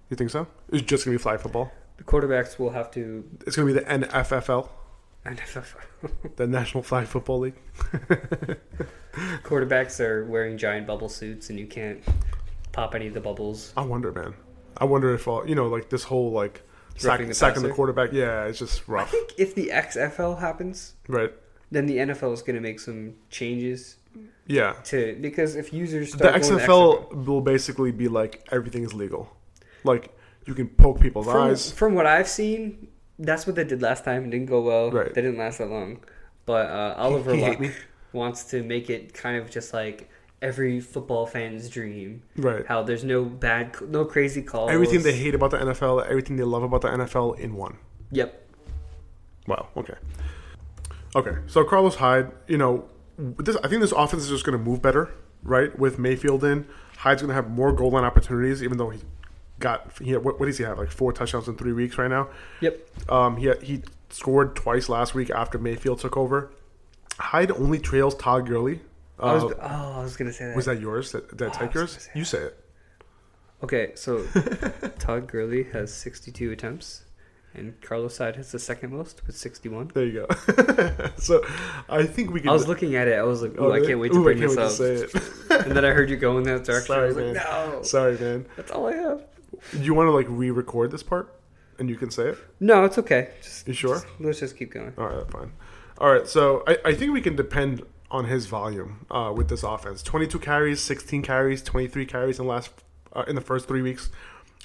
[0.08, 0.48] You think so?
[0.72, 1.72] It's just going to be flag football.
[1.98, 3.24] The quarterbacks will have to.
[3.46, 4.68] It's going to be the NFFL,
[5.24, 5.66] NFL
[6.36, 7.54] the National Flag Football League.
[9.44, 12.02] quarterbacks are wearing giant bubble suits, and you can't
[12.72, 13.72] pop any of the bubbles.
[13.76, 14.34] I wonder, man.
[14.78, 16.62] I wonder if all you know, like this whole like
[16.96, 18.12] sack, the sacking the quarterback.
[18.12, 19.08] Yeah, it's just rough.
[19.08, 21.32] I think if the XFL happens, right?
[21.70, 23.96] then the NFL is going to make some changes
[24.46, 28.82] Yeah, to because if users the start going to XFL will basically be like everything
[28.82, 29.30] is legal,
[29.84, 30.12] like
[30.46, 31.70] you can poke people's from, eyes.
[31.70, 34.24] from what I've seen, that's what they did last time.
[34.24, 34.90] It didn't go well.
[34.90, 35.12] Right.
[35.14, 36.00] They didn't last that long.
[36.46, 37.60] But uh, Oliver Luck
[38.12, 40.10] wants to make it kind of just like
[40.42, 42.22] every football fan's dream.
[42.36, 42.66] Right.
[42.66, 44.70] How there's no bad, no crazy calls.
[44.70, 47.76] Everything they hate about the NFL, everything they love about the NFL in one.
[48.10, 48.48] Yep.
[49.46, 49.68] Wow.
[49.76, 49.94] Okay.
[51.14, 51.36] Okay.
[51.46, 52.88] So Carlos Hyde, you know,
[53.38, 55.10] this I think this offense is just going to move better,
[55.42, 55.76] right?
[55.78, 56.66] With Mayfield in,
[56.98, 59.00] Hyde's going to have more goal line opportunities, even though he
[59.58, 62.08] got he had, what, what does he have like four touchdowns in three weeks right
[62.10, 62.28] now.
[62.60, 63.10] Yep.
[63.10, 66.50] Um, he had, he scored twice last week after Mayfield took over.
[67.18, 68.80] Hyde only trails Todd Gurley.
[69.18, 70.56] Uh, I was, was, oh, I was gonna say that.
[70.56, 71.12] Was that yours?
[71.12, 71.92] That, did I Oh, take yours?
[71.92, 72.56] say You say it.
[73.62, 74.24] Okay, so
[74.98, 77.04] Todd Gurley has 62 attempts,
[77.54, 79.90] and Carlos Hyde has the second most with 61.
[79.94, 81.06] There you go.
[81.16, 81.42] so
[81.88, 82.48] I think we can.
[82.50, 83.18] I was looking at it.
[83.18, 85.02] I was like, "Ooh, Oh, I can't wait to Ooh, I bring can't this wait
[85.04, 85.66] up." to say it.
[85.66, 86.94] and then I heard you go in that direction.
[86.94, 87.34] I Sorry, was like, man.
[87.34, 88.46] "No, Sorry, man.
[88.56, 89.24] that's all I have."
[89.72, 91.34] Do you want to like re-record this part,
[91.78, 92.38] and you can say it?
[92.60, 93.30] No, it's okay.
[93.42, 93.94] Just, You sure?
[93.96, 94.92] just- let's just keep going.
[94.96, 95.52] All right, fine.
[95.98, 99.62] All right, so I, I think we can depend on his volume uh, with this
[99.62, 100.02] offense.
[100.02, 102.70] Twenty-two carries, sixteen carries, twenty-three carries in last
[103.12, 104.08] uh, in the first three weeks.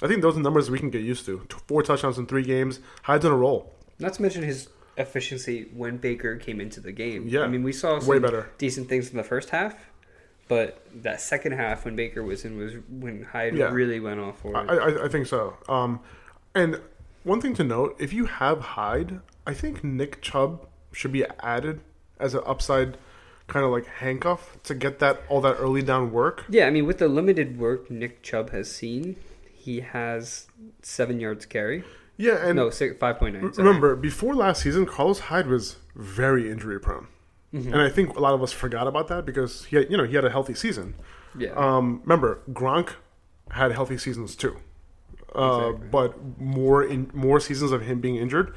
[0.02, 1.46] I think those are numbers we can get used to.
[1.66, 2.80] Four touchdowns in three games.
[3.02, 3.72] Hyde's on a roll.
[3.98, 7.26] Not to mention his efficiency when Baker came into the game.
[7.28, 8.50] Yeah, I mean, we saw some way better.
[8.58, 9.74] decent things in the first half,
[10.48, 13.70] but that second half when Baker was in was when Hyde Yeah.
[13.72, 14.68] really went off for I, it.
[15.00, 15.56] I, I think so.
[15.68, 16.00] Um,
[16.54, 16.80] and
[17.24, 21.80] one thing to note: if you have Hyde, I think Nick Chubb should be added
[22.20, 22.96] as an upside,
[23.46, 26.44] kind of like handcuff to get that all that early down work.
[26.48, 29.16] Yeah, I mean, with the limited work Nick Chubb has seen,
[29.66, 30.46] he has
[30.82, 31.82] seven yards carry.
[32.16, 33.52] Yeah, and no, six, five point nine.
[33.58, 37.08] Remember, before last season, Carlos Hyde was very injury prone,
[37.54, 37.72] Mm-hmm.
[37.72, 40.04] and I think a lot of us forgot about that because he, had, you know,
[40.04, 40.94] he had a healthy season.
[41.38, 42.90] yeah, Um, remember, Gronk
[43.50, 44.56] had healthy seasons too,
[45.34, 45.88] uh, Exactly.
[45.90, 48.54] but more in more seasons of him being injured.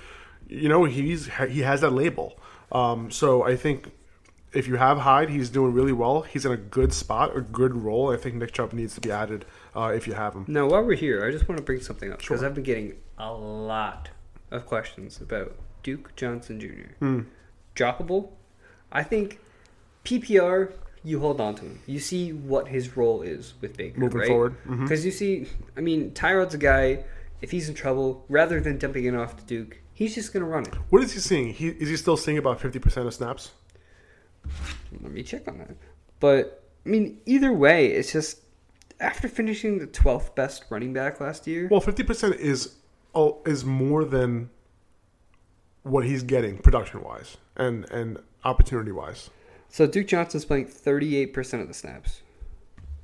[0.47, 2.39] You know, he's he has that label.
[2.71, 3.91] Um, so I think
[4.53, 6.21] if you have Hyde, he's doing really well.
[6.21, 8.11] He's in a good spot, a good role.
[8.11, 9.45] I think Nick Chubb needs to be added
[9.75, 10.45] uh, if you have them.
[10.47, 12.47] now while we're here, I just want to bring something up because Sure.
[12.47, 14.10] I've been getting a lot
[14.51, 16.93] of questions about Duke Johnson Jr.
[16.99, 17.19] Hmm.
[17.75, 18.29] Droppable,
[18.91, 19.39] I think
[20.05, 20.71] PPR.
[21.01, 21.79] You hold on to him.
[21.86, 24.27] You see what his role is with Baker, Moving right?
[24.27, 24.55] forward.
[24.67, 27.05] Because you see, I mean, Tyrod's a guy.
[27.41, 30.63] If he's in trouble, rather than dumping it off to Duke, he's just gonna run
[30.65, 30.73] it.
[30.89, 31.53] What is he seeing?
[31.53, 33.51] He, is he still seeing about fifty percent of snaps?
[35.01, 35.75] Let me check on that.
[36.19, 38.41] But I mean, either way, it's just
[38.99, 41.67] after finishing the twelfth best running back last year.
[41.69, 42.75] Well, fifty percent is
[43.15, 44.49] oh, is more than
[45.83, 49.29] what he's getting production wise and and opportunity wise
[49.69, 52.21] so Duke Johnson's playing thirty-eight percent of the snaps.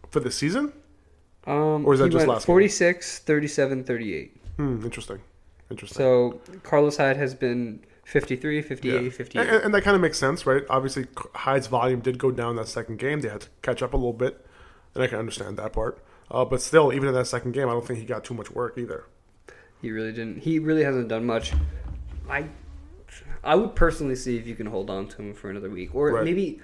[0.10, 0.74] for the season.
[1.48, 2.54] Um, Or is that just last game?
[2.54, 4.38] 46, 37, 38.
[4.58, 5.20] Hmm, interesting,
[5.70, 5.96] interesting.
[5.96, 9.10] So Carlos Hyde has been 53, 58, Yeah.
[9.12, 9.48] 58.
[9.48, 10.64] And, and that kind of makes sense, right?
[10.72, 11.06] Obviously,
[11.36, 13.22] Hyde's volume did go down that second game.
[13.22, 14.44] They had to catch up a little bit,
[14.96, 16.00] and I can understand that part.
[16.32, 18.50] Uh, but still, even in that second game, I don't think he got too much
[18.52, 19.06] work either.
[19.82, 20.40] He really didn't.
[20.40, 21.54] He really hasn't done much.
[22.28, 22.46] I,
[23.44, 26.12] I would personally see if you can hold on to him for another week, or
[26.12, 26.26] Right.
[26.26, 26.60] maybe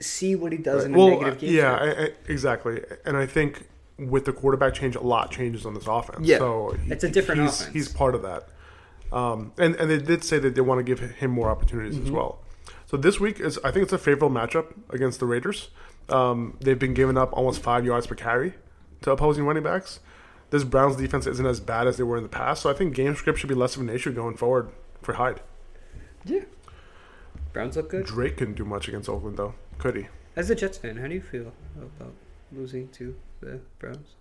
[0.00, 1.54] see what he does in a well, negative game.
[1.54, 1.74] yeah.
[1.74, 2.82] I, I, exactly.
[3.04, 3.66] And I think
[3.98, 6.26] with the quarterback change, a lot changes on this offense.
[6.26, 7.72] Yeah, so he- it's a different he's, offense.
[7.74, 8.48] He's part of that.
[9.12, 12.06] Um, and and they did say that they want to give him more opportunities Mm-hmm.
[12.06, 12.38] as well.
[12.86, 15.68] So this week is I think it's a favorable matchup against the Raiders.
[16.08, 18.54] Um, they've been giving up almost five yards per carry
[19.02, 20.00] to opposing running backs.
[20.50, 22.94] This Browns defense isn't as bad as they were in the past, so I think
[22.94, 25.40] game script should be less of an issue going forward for Hyde.
[26.24, 26.40] yeah.
[27.52, 28.06] Browns look good.
[28.06, 30.06] Drake couldn't do much against Oakland though, could he?
[30.36, 32.14] As a Jets fan, how do you feel about
[32.50, 34.14] losing to the Browns?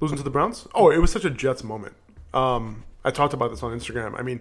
[0.00, 0.66] Losing to the Browns?
[0.74, 1.94] Oh, it was such a Jets moment.
[2.32, 4.18] Um, I talked about this on Instagram.
[4.18, 4.40] I mean,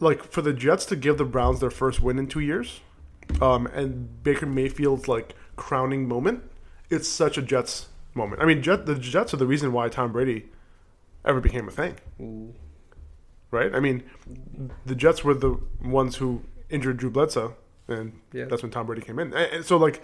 [0.00, 2.80] like for the Jets to give the Browns their first win in two years,
[3.40, 6.42] um, and Baker Mayfield's like crowning moment,
[6.90, 8.40] it's such a Jets moment.
[8.42, 10.46] I mean, Jet, the Jets are the reason why Tom Brady
[11.24, 12.54] ever became a thing,
[13.50, 13.74] right?
[13.74, 14.02] I mean,
[14.86, 17.56] the Jets were the ones who injured Drew Bledsoe,
[17.88, 18.46] and Yeah.
[18.46, 19.28] that's when Tom Brady came in.
[19.32, 20.02] And, and so, like,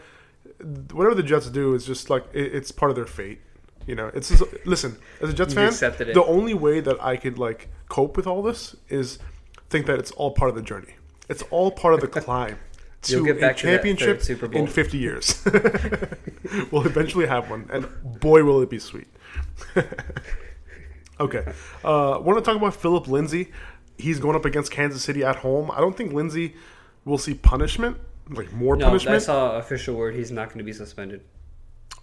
[0.93, 3.41] whatever the Jets do is just like it, it's part of their fate.
[3.87, 5.73] You know, it's just, listen as a Jets fan.
[6.15, 9.19] The only way that I could like cope with all this is
[9.71, 10.95] think that it's all part of the journey.
[11.29, 12.59] It's all part of the climb
[13.03, 14.61] to You'll get back a to championship Super Bowl.
[14.63, 15.43] in 50 years.
[16.71, 17.87] we'll eventually have one, and
[18.21, 19.09] boy, will it be sweet.
[21.21, 21.45] okay,
[21.85, 23.51] uh, want to talk about Phillip Lindsay?
[23.99, 25.71] He's going up against Kansas City at home.
[25.71, 26.55] I don't think Lindsay
[27.05, 27.99] will see punishment,
[28.31, 29.17] like more No, punishment.
[29.17, 31.23] I saw official word he's not going to be suspended.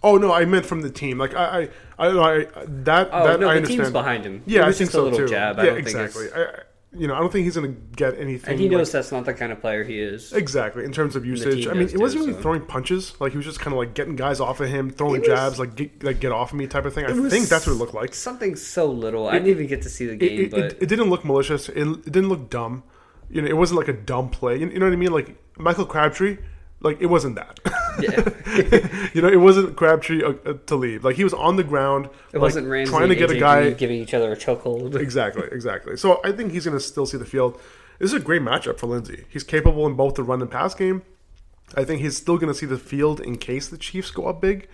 [0.00, 1.18] Oh no, I meant from the team.
[1.18, 3.66] Like I, I, I, I that Oh that no, I the understand.
[3.80, 4.42] team's behind him.
[4.46, 5.28] Yeah, I think so a little too.
[5.28, 5.56] jab.
[5.56, 6.28] Yeah, I don't exactly.
[6.32, 6.60] I-
[6.96, 8.52] you know, I don't think he's going to get anything.
[8.52, 10.32] and he knows like- that's not the kind of player he is.
[10.32, 11.66] exactly in terms of usage.
[11.66, 12.42] I mean, it wasn't too, really so.
[12.42, 13.12] throwing punches.
[13.20, 15.58] Like he was just kind of like getting guys off of him, throwing was- jabs,
[15.58, 17.04] like get, like get off of me type of thing.
[17.04, 18.14] I think that's what it looked like.
[18.14, 19.28] Something so little.
[19.28, 21.24] I didn't even get to see the It, game, it, but it, it didn't look
[21.24, 21.68] malicious.
[21.68, 22.82] It, it didn't look dumb.
[23.30, 24.56] You know, it wasn't like a dumb play.
[24.56, 25.12] You, you know what I mean?
[25.12, 26.38] Like Michael Crabtree,
[26.80, 27.58] like it wasn't that.
[28.00, 31.04] yeah, you know, it wasn't Crabtree uh, uh, to leave.
[31.04, 33.70] Like he was on the ground, it like, wasn't Ramsey trying to get a guy
[33.70, 34.94] giving each other a chokehold.
[35.00, 35.96] exactly, exactly.
[35.96, 37.60] So I think he's going to still see the field.
[37.98, 39.24] This is a great matchup for Lindsay.
[39.28, 41.02] He's capable in both the run and pass game.
[41.76, 44.40] I think he's still going to see the field in case the Chiefs go up
[44.40, 44.68] big.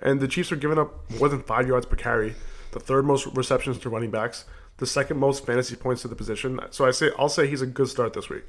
[0.00, 2.34] And the Chiefs are giving up more than five yards per carry,
[2.72, 4.44] the third most receptions to running backs,
[4.78, 6.58] the second most fantasy points to the position.
[6.70, 8.44] So I say I'll say he's a good start this week.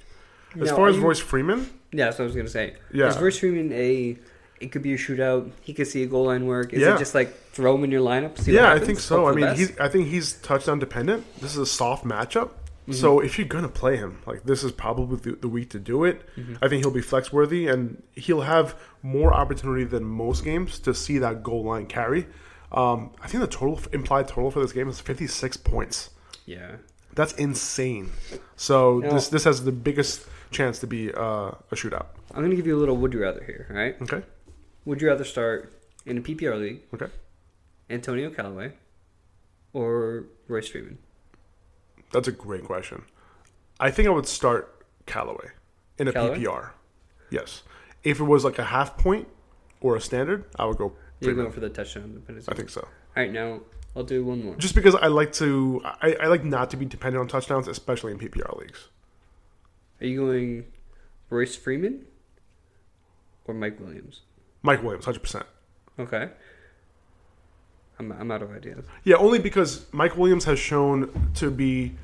[0.61, 2.75] As Now, far as you- Royce Freeman, Yeah, that's what I was gonna say.
[2.93, 3.07] Yeah.
[3.07, 4.17] Is Verse Freeman a?
[4.61, 5.51] It could be a shootout.
[5.61, 6.73] He could see a goal line work.
[6.73, 6.95] Is Yeah.
[6.95, 8.37] it just like throw him in your lineup?
[8.37, 9.27] See what yeah, I think so.
[9.27, 11.25] I mean, he's, I think he's touchdown dependent.
[11.41, 12.49] This is a soft matchup.
[12.87, 12.93] Mm-hmm.
[12.93, 16.03] So if you're gonna play him, like this is probably the, the week to do
[16.05, 16.21] it.
[16.37, 16.55] Mm-hmm.
[16.61, 20.93] I think he'll be flex worthy and he'll have more opportunity than most games to
[20.93, 22.27] see that goal line carry.
[22.71, 26.09] Um, I think the total implied total for this game is 56 points.
[26.45, 26.75] yeah.
[27.15, 28.11] That's insane.
[28.55, 32.07] So this this has the biggest chance to be uh, a shootout.
[32.33, 33.67] I'm gonna give you a little would you rather here.
[33.69, 33.95] All right.
[34.01, 34.21] Okay.
[34.85, 37.07] Would you rather start in a PPR league Okay.
[37.89, 38.73] Antonio Callaway
[39.73, 40.97] or Royce Freeman?
[42.11, 43.03] That's a great question.
[43.79, 45.49] I think I would start Callaway
[45.97, 46.39] in a Callaway?
[46.39, 46.71] PPR.
[47.29, 47.63] Yes.
[48.03, 49.27] If it was like a half point
[49.81, 50.93] or a standard, I would go.
[51.19, 52.23] You're going for the touchdown.
[52.47, 52.81] I think so.
[52.81, 52.87] All
[53.23, 53.61] right, now
[53.95, 54.55] I'll do one more.
[54.55, 58.11] Just because I like to, I, I like not to be dependent on touchdowns, especially
[58.11, 58.89] in PPR leagues.
[60.01, 60.65] Are you going
[61.29, 62.05] Royce Freeman
[63.45, 64.21] or Mike Williams?
[64.61, 65.45] Mike Williams, hundred percent.
[65.97, 66.29] Okay.
[67.97, 68.85] I'm, I'm out of ideas.
[69.05, 71.95] Yeah, only because Mike Williams has shown to be,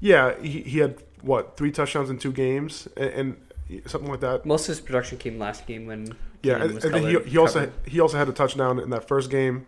[0.00, 3.36] yeah, he, he had what three touchdowns in two games and,
[3.70, 4.44] and something like that.
[4.44, 7.70] Most of his production came last game when Yeah, and, was and he, he also
[7.86, 9.66] he also had a touchdown in that first game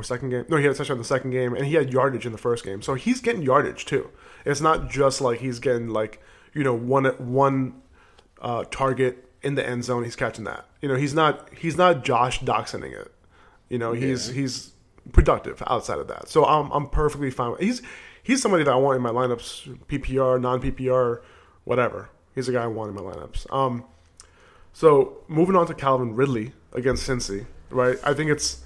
[0.00, 0.44] or second game.
[0.48, 2.38] No, he had a touchdown in the second game, and he had yardage in the
[2.38, 2.82] first game.
[2.82, 4.10] So he's getting yardage too.
[4.44, 6.20] It's not just like he's getting like
[6.54, 7.80] you know one one
[8.40, 10.04] uh, target in the end zone.
[10.04, 10.66] He's catching that.
[10.80, 13.12] You know, he's not he's not Josh Doctsoning it.
[13.68, 14.72] You know, he's he's
[15.12, 16.28] productive outside of that.
[16.28, 17.52] So I'm I'm perfectly fine.
[17.52, 17.82] With, he's
[18.22, 21.20] he's somebody that I want in my lineups, PPR, non PPR,
[21.64, 22.10] whatever.
[22.34, 23.52] He's a guy I want in my lineups.
[23.52, 23.84] Um,
[24.72, 27.98] so moving on to Calvin Ridley against Cincy, right?
[28.04, 28.62] I think it's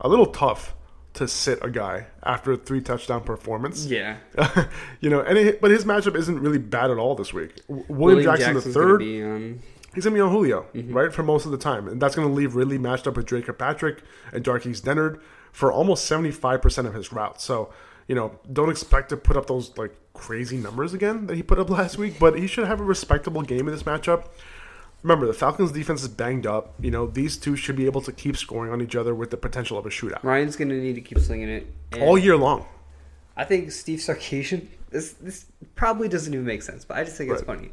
[0.00, 0.74] a little tough
[1.14, 3.86] to sit a guy after a three touchdown performance.
[3.86, 4.16] Yeah.
[5.00, 7.60] you know, and it, but his matchup isn't really bad at all this week.
[7.68, 9.60] William, William Jackson the third, be
[9.94, 10.92] he's gonna be on Julio, Mm-hmm.
[10.92, 13.42] right, for most of the time, and that's gonna leave Ridley matched up with Dre
[13.42, 14.02] Kirkpatrick
[14.32, 15.20] and Darqueze Dennard
[15.52, 17.44] for almost seventy five percent of his routes.
[17.44, 17.72] So
[18.08, 21.58] you know, don't expect to put up those like crazy numbers again that he put
[21.60, 24.26] up last week, but he should have a respectable game in this matchup.
[25.04, 26.74] Remember, the Falcons' defense is banged up.
[26.80, 29.36] You know, these two should be able to keep scoring on each other with the
[29.36, 31.66] potential of a shootout Ryan's gonna need to keep slinging it
[32.00, 32.64] all year long.
[33.36, 34.66] I think Steve Sarkisian.
[34.90, 37.58] This this probably doesn't even make sense, but I just think it's Right.
[37.58, 37.72] funny.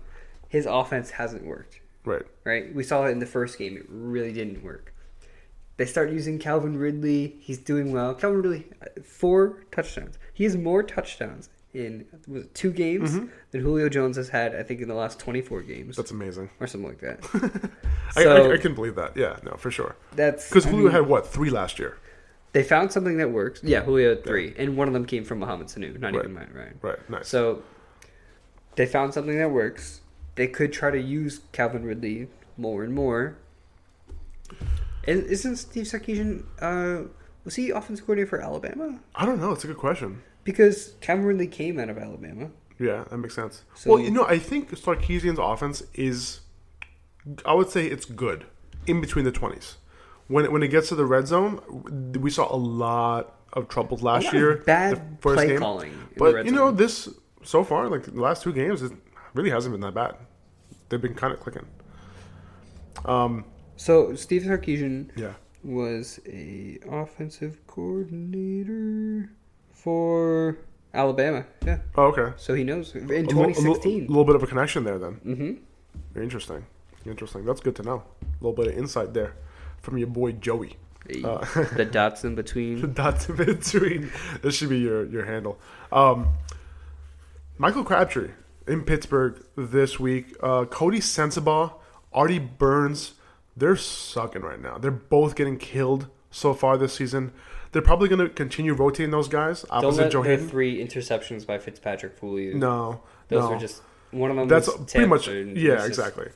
[0.49, 1.79] His offense hasn't worked.
[2.03, 2.23] Right.
[2.43, 2.75] right?
[2.75, 3.77] We saw it in the first game.
[3.77, 4.93] It really didn't work.
[5.77, 7.37] They start using Calvin Ridley.
[7.39, 8.13] He's doing well.
[8.13, 10.17] Calvin Ridley, uh, four touchdowns.
[10.33, 13.13] He has more touchdowns in was it two games
[13.51, 16.01] than Julio Jones has had, I think, in the last 24 games Mm-hmm.
[16.01, 16.49] That's amazing.
[16.59, 17.71] or something like that.
[18.15, 19.15] I, So- I, I can believe that.
[19.15, 19.95] Yeah, no, for sure.
[20.15, 21.97] That's Because Julio mean, had what three last year?
[22.53, 23.61] they found something that works.
[23.63, 26.19] Yeah, Julio had three, and one of them came from Mohamed Sanu, not Right.
[26.25, 26.77] even Matt Ryan.
[26.81, 27.09] Right.
[27.09, 27.29] Nice.
[27.29, 27.63] So
[28.75, 30.01] they found something that works.
[30.35, 33.37] They could try to use Calvin Ridley more and more.
[35.07, 37.07] And isn't Steve Sarkisian uh,
[37.43, 38.99] was he offensive coordinator for Alabama?
[39.15, 39.51] I don't know.
[39.51, 40.21] It's a good question.
[40.43, 42.49] Because Calvin Ridley came out of Alabama.
[42.79, 43.63] Yeah, that makes sense.
[43.75, 46.41] So- well, you know, I think Sarkisian's offense is,
[47.45, 48.45] I would say it's good
[48.87, 49.77] in between the twenties.
[50.27, 51.59] When it, when it gets to the red zone,
[52.19, 54.57] we saw a lot of troubles last year.
[54.65, 55.59] bad the first play game.
[55.59, 56.77] calling but you know, zone.
[56.77, 57.09] this
[57.43, 58.93] so far, like the last two games, it
[59.33, 60.15] really hasn't been that bad.
[60.89, 61.65] They've been kind of clicking.
[63.05, 65.33] Um, So Steve Sarkisian Yeah.
[65.63, 69.31] was a offensive coordinator
[69.81, 70.57] for
[70.93, 71.45] Alabama.
[71.65, 71.79] Yeah.
[71.95, 72.33] Oh, okay.
[72.37, 73.47] So he knows in A little- a
[74.07, 75.19] little- bit of a connection there, then.
[75.25, 76.21] mm-hmm.
[76.21, 76.65] Interesting.
[77.05, 77.45] Interesting.
[77.45, 78.03] That's good to know.
[78.21, 79.33] A little bit of insight there
[79.81, 80.77] from your boy Joey.
[81.23, 81.43] Uh,
[81.75, 82.81] the dots in between.
[82.81, 84.11] The dots in between.
[84.43, 85.57] This should be your, your handle.
[85.91, 86.27] Um,
[87.57, 88.29] Michael Crabtree
[88.67, 90.35] in Pittsburgh this week.
[90.43, 91.73] Uh, Coty Sensabaugh,
[92.13, 93.15] Artie Burns,
[93.57, 94.77] they're sucking right now.
[94.77, 97.31] They're both getting killed so far this season.
[97.71, 101.57] They're probably going to continue rotating those guys Don't opposite let Joe three interceptions by
[101.57, 102.53] Fitzpatrick fool you.
[102.55, 103.49] No, Those no.
[103.51, 103.81] were just
[104.11, 104.47] one of them.
[104.47, 106.29] That's pretty much yeah, just- exactly.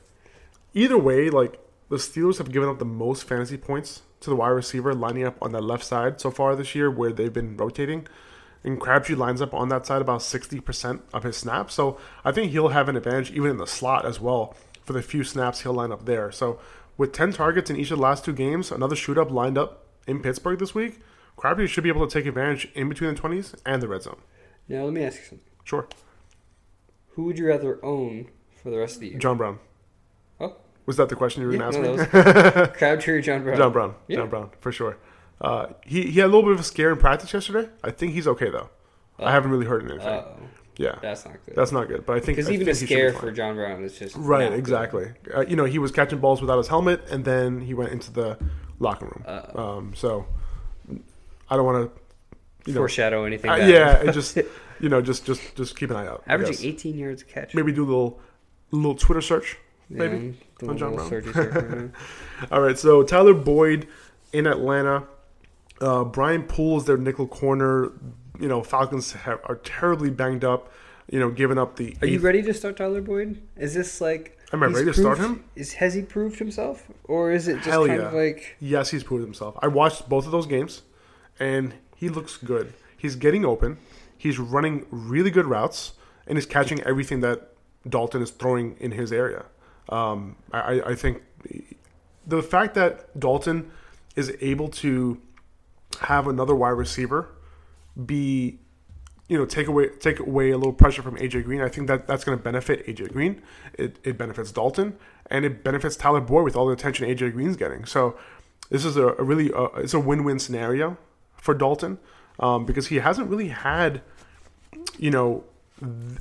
[0.74, 4.48] Either way, like the Steelers have given up the most fantasy points to the wide
[4.48, 8.06] receiver lining up on that left side so far this year, where they've been rotating.
[8.64, 12.32] And Crabtree lines up on that side about sixty percent of his snaps, so I
[12.32, 15.60] think he'll have an advantage even in the slot as well for the few snaps
[15.60, 16.32] he'll line up there.
[16.32, 16.58] So
[16.96, 19.84] with ten targets in each of the last two games, another shoot up lined up
[20.08, 20.98] in Pittsburgh this week,
[21.36, 24.18] Crabtree should be able to take advantage in between the twenties and the red zone.
[24.68, 25.46] Now let me ask you something.
[25.64, 25.88] Sure,
[27.10, 28.28] Who would you rather own
[28.62, 29.18] for the rest of the year?
[29.18, 29.58] John Brown.
[30.40, 32.60] Oh, Was that the question you were yeah, going to no, ask me?
[32.62, 33.56] was Crabtree or John Brown.
[33.56, 33.94] John Brown.
[34.08, 34.16] Yeah.
[34.16, 34.96] John Brown, for sure.
[35.40, 37.68] Uh, he, he had a little bit of a scare in practice yesterday.
[37.84, 38.70] I think he's okay, though.
[39.18, 40.06] I haven't really heard anything.
[40.06, 40.36] Uh-oh.
[40.76, 40.98] yeah.
[41.02, 41.56] That's not good.
[41.56, 42.06] That's not good.
[42.06, 42.36] But I think.
[42.36, 45.12] Because even a think be scare for John Brown is just Right, exactly.
[45.34, 48.12] Uh, you know, he was catching balls without his helmet, and then he went into
[48.12, 48.38] the
[48.78, 49.24] locker room.
[49.26, 49.62] Uh-oh.
[49.78, 50.26] Um, so,
[51.48, 52.00] I don't want to.
[52.66, 53.50] You know, Foreshadow anything.
[53.50, 54.36] uh, yeah, it just
[54.80, 56.24] you know, just just just keep an eye out.
[56.26, 57.54] Averaging 18 yards a catch.
[57.54, 58.20] Maybe do a little
[58.70, 59.56] little Twitter search.
[59.88, 61.10] Maybe the on John Brown.
[61.10, 61.90] searchy search right now.
[62.50, 63.86] All right, so Tyler Boyd
[64.32, 65.04] in Atlanta.
[65.80, 67.92] Uh, Brian Poole is their nickel corner.
[68.40, 70.72] You know, Falcons have, are terribly banged up.
[71.10, 71.96] You know, giving up the.
[72.02, 73.40] Are you ready to start Tyler Boyd?
[73.56, 74.38] Is this like?
[74.52, 75.44] Am I ready to start him?
[75.54, 78.08] Is has he proved himself, or is it just Hell kind yeah.
[78.08, 78.56] of like?
[78.58, 79.56] Yes, he's proved himself.
[79.60, 80.82] I watched both of those games,
[81.38, 82.72] and he looks good.
[82.96, 83.78] He's getting open.
[84.16, 85.92] He's running really good routes,
[86.26, 87.52] and he's catching everything that
[87.88, 89.44] Dalton is throwing in his area.
[89.88, 91.22] Um, I, I- think
[92.26, 93.70] the fact that Dalton
[94.16, 95.20] is able to
[96.00, 97.28] have another wide receiver
[98.04, 98.58] be
[99.28, 101.60] you know take away take away a little pressure from AJ Green.
[101.60, 103.42] I think that that's going to benefit AJ Green.
[103.74, 104.96] It, it benefits Dalton
[105.30, 107.84] and it benefits Tyler Boyd with all the attention AJ Green's getting.
[107.84, 108.16] So
[108.70, 110.96] this is a, a really uh, it's a win win scenario
[111.46, 111.98] for Dalton
[112.40, 114.02] um, because he hasn't really had
[114.98, 115.44] you know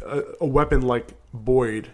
[0.05, 1.89] a, a weapon like Boyd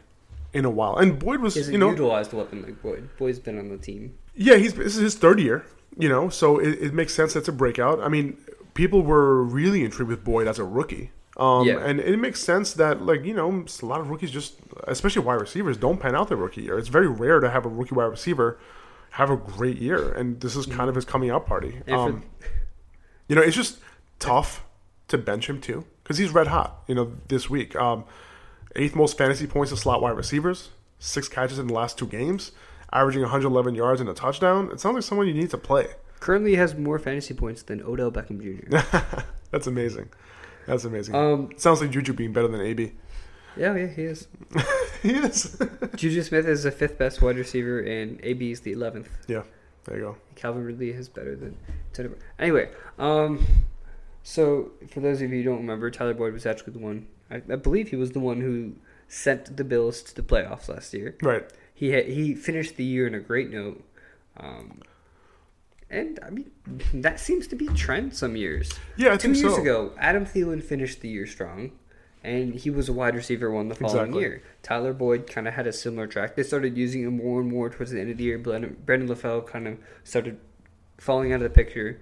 [0.53, 0.95] in a while.
[0.97, 3.09] And Boyd was you know utilized a weapon like Boyd.
[3.17, 4.13] Boyd's been on the team.
[4.35, 5.65] yeah, he's this is his third year,
[5.97, 7.99] you know, so it, it makes sense that's a breakout.
[8.01, 8.37] I mean,
[8.73, 11.11] people were really intrigued with Boyd as a rookie.
[11.37, 11.79] Um, Yeah.
[11.79, 13.49] and it makes sense that like you know
[13.81, 14.55] a lot of rookies just
[14.87, 16.77] especially wide receivers don't pan out their rookie year.
[16.77, 18.59] It's very rare to have a rookie wide receiver
[19.11, 21.81] have a great year, and this is kind of his coming out party.
[21.89, 22.23] Um,
[23.31, 23.79] you know, it's just
[24.19, 24.61] tough
[25.07, 26.83] to bench him too because he's red hot.
[26.85, 28.03] You know, this week, um,
[28.75, 32.51] eighth most fantasy points to slot wide receivers, six catches in the last two games,
[32.91, 34.69] averaging 111 yards and a touchdown.
[34.69, 35.87] It sounds like someone you need to play.
[36.19, 39.23] Currently has more fantasy points than Odell Beckham Jr.
[39.51, 40.09] That's amazing.
[40.67, 41.15] That's amazing.
[41.15, 42.91] um, sounds like Juju being better than AB.
[43.55, 44.27] yeah, yeah, he is.
[45.01, 45.57] he is.
[45.95, 49.07] Juju Smith is the fifth best wide receiver, and AB is the eleventh.
[49.29, 49.43] yeah,
[49.85, 50.17] there you go.
[50.35, 51.57] Calvin Ridley is better than
[51.93, 52.09] Tony.
[52.39, 52.69] Anyway,
[52.99, 53.45] um,
[54.23, 57.07] so for those of you who don't remember, Tyler Boyd was actually the one.
[57.29, 58.73] I, I believe he was the one who
[59.07, 61.15] sent the Bills to the playoffs last year.
[61.21, 61.43] Right.
[61.73, 63.83] He ha- he finished the year in a great note,
[64.37, 64.81] um,
[65.89, 66.51] and I mean
[66.93, 68.71] that seems to be a trend some years.
[68.97, 69.61] Yeah, I Two years so.
[69.61, 71.71] ago, Adam Thielen finished the year strong.
[72.23, 74.21] And he was a wide receiver one the following Exactly.
[74.21, 74.43] year.
[74.61, 76.35] Tyler Boyd kind of had a similar track.
[76.35, 78.37] They started using him more and more towards the end of the year.
[78.37, 80.37] Brandon, Brandon LaFell kind of started
[80.99, 81.99] falling out of the picture,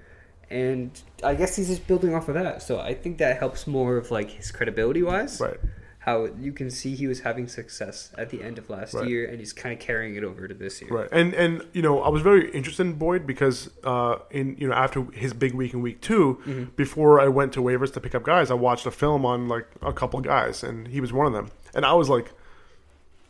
[0.50, 0.92] and
[1.24, 2.62] I guess he's just building off of that.
[2.62, 5.40] So I think that helps more of like his credibility wise.
[5.40, 5.58] Right.
[6.04, 9.08] How you can see he was having success at the end of last Right.
[9.10, 10.90] year, and he's kind of carrying it over to this year.
[10.92, 14.68] Right, and and you know I was very interested in Boyd because uh, in you
[14.70, 18.16] know after his big week in week 2 before I went to waivers to pick
[18.16, 21.28] up guys, I watched a film on like a couple guys, and he was one
[21.28, 22.32] of them, and I was like,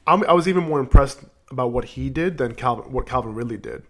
[0.05, 3.57] I'm, I was even more impressed about what he did than Calvin what Calvin Ridley
[3.57, 3.81] did.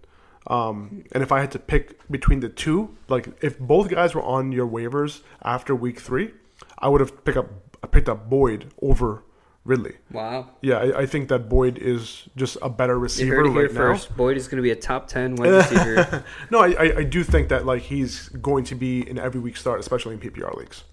[0.47, 4.23] Um, and if I had to pick between the two, like if both guys were
[4.23, 6.31] on your waivers after week three,
[6.79, 7.49] I would have picked up
[7.83, 9.23] I picked up Boyd over
[9.65, 9.95] Ridley.
[10.11, 10.49] Wow.
[10.61, 13.67] Yeah, I, I think that Boyd is just a better You receiver heard it here
[13.67, 13.73] now.
[13.73, 14.15] first.
[14.17, 16.23] Boyd is going to be a top ten wide receiver.
[16.51, 19.57] No, I, I, I do think that like he's going to be an every week
[19.57, 20.83] start, especially in PPR leagues.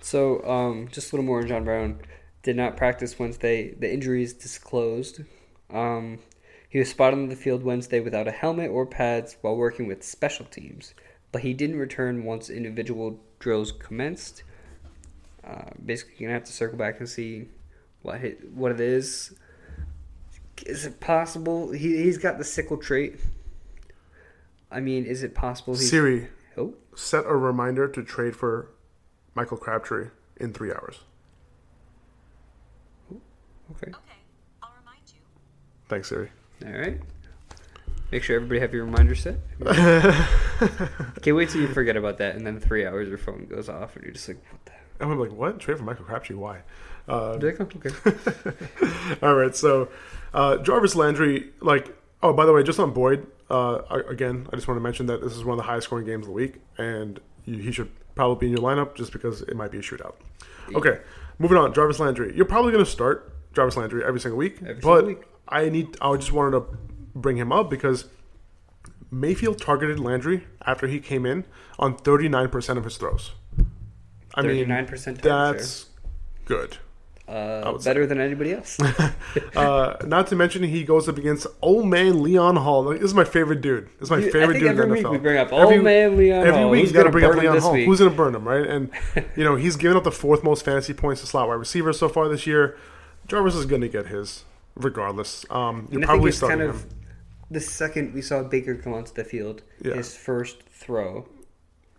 [0.00, 2.00] So, um, just a little more on John Brown.
[2.42, 3.74] Did not practice Wednesday.
[3.74, 5.20] The injuries disclosed.
[5.70, 6.20] Um,
[6.70, 10.02] he was spotted on the field Wednesday without a helmet or pads while working with
[10.04, 10.94] special teams,
[11.32, 14.42] but he didn't return once individual drills commenced.
[15.44, 17.48] Uh, basically, you're gonna have to circle back and see
[18.02, 19.34] what it, what it is.
[20.66, 23.18] Is it possible he he's got the sickle trait?
[24.70, 28.68] I mean, is it possible he's Siri, oh set a reminder to trade for
[29.34, 31.00] Michael Crabtree in three hours.
[33.12, 33.92] okay Okay,
[34.62, 35.20] I'll remind you.
[35.88, 36.30] Thanks, Siri.
[36.66, 37.00] All right.
[38.10, 39.36] Make sure everybody have your reminder set.
[41.22, 43.94] Can't wait till you forget about that, and then three hours your phone goes off,
[43.94, 45.58] and you're just like, "What the?" I'm like, what?
[45.58, 46.36] Trade for Michael Crabtree?
[46.36, 46.60] Why?
[47.08, 49.16] Uh, You're like, "Oh, okay.
[49.22, 49.88] all right, so
[50.34, 54.56] uh, Jarvis Landry, like, oh, by the way, just on Boyd, uh, I- again, I
[54.56, 56.32] just want to mention that this is one of the highest scoring games of the
[56.34, 59.78] week, and you, he should probably be in your lineup just because it might be
[59.78, 60.14] a shootout.
[60.74, 60.98] Okay,
[61.38, 61.72] moving on.
[61.74, 65.06] Jarvis Landry, you're probably going to start Jarvis Landry every single week, Every but single
[65.06, 65.18] week.
[65.48, 66.64] I need, I just wanted to
[67.14, 68.04] bring him up because
[69.10, 71.44] Mayfield targeted Landry after he came in
[71.78, 73.32] on 39% of his throws.
[74.34, 74.86] I mean, 39%
[75.22, 75.86] target that's
[76.44, 76.76] good.
[77.28, 78.78] Uh, better than anybody else.
[79.54, 82.82] Uh, not to mention he goes up against old man Leon Hall.
[82.82, 83.84] Like, this is my favorite dude.
[84.00, 85.10] This is my favorite dude in the every week NFL.
[85.12, 86.70] we bring up Every- old man Leon Every Hall.
[86.70, 87.72] week Who's you got to bring up Leon Hall.
[87.74, 87.86] week?
[87.86, 88.66] Who's going to burn him, right?
[88.66, 88.90] And
[89.36, 92.08] you know he's given up the fourth most fantasy points to slot wide receiver so
[92.08, 92.76] far this year.
[93.28, 95.44] Jarvis is going to get his regardless.
[95.50, 96.90] Um, you're and I think probably it's starting kind of him.
[97.52, 99.94] the second we saw Baker come onto the field, Yeah.
[99.94, 101.28] his first throw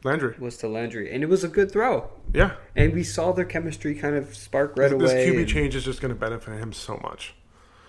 [0.03, 0.35] Landry.
[0.39, 2.09] was to Landry, and it was a good throw.
[2.33, 5.25] Yeah, And we saw their chemistry kind of spark right this away.
[5.25, 7.35] This QB and- change is just going to benefit him so much.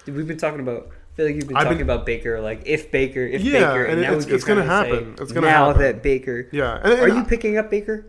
[0.06, 0.88] We've been talking about.
[0.90, 3.52] I feel like you've been I've talking been- about Baker, like if Baker, if Yeah,
[3.70, 5.16] Baker, and now it's- it's gonna happen.
[5.16, 6.48] say, It's gonna happen now that Baker.
[6.52, 8.06] Yeah, and, Are and you picking up Baker?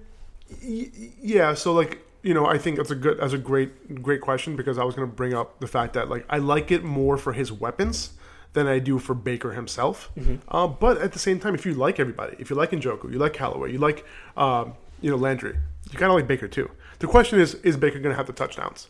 [0.66, 0.90] Y-
[1.22, 4.56] yeah so like you know i think that's a good that's a great great question
[4.56, 7.18] because i was going to bring up the fact that like i like it more
[7.18, 8.12] for his weapons
[8.54, 10.12] than i do for baker himself
[10.50, 13.20] uh, but at the same time if you like everybody if you like Njoku, you
[13.20, 14.06] like Callaway, you like
[14.38, 15.56] um, you know landry
[15.92, 18.34] you kind of like baker too the question is is baker going to have the
[18.34, 18.90] touchdowns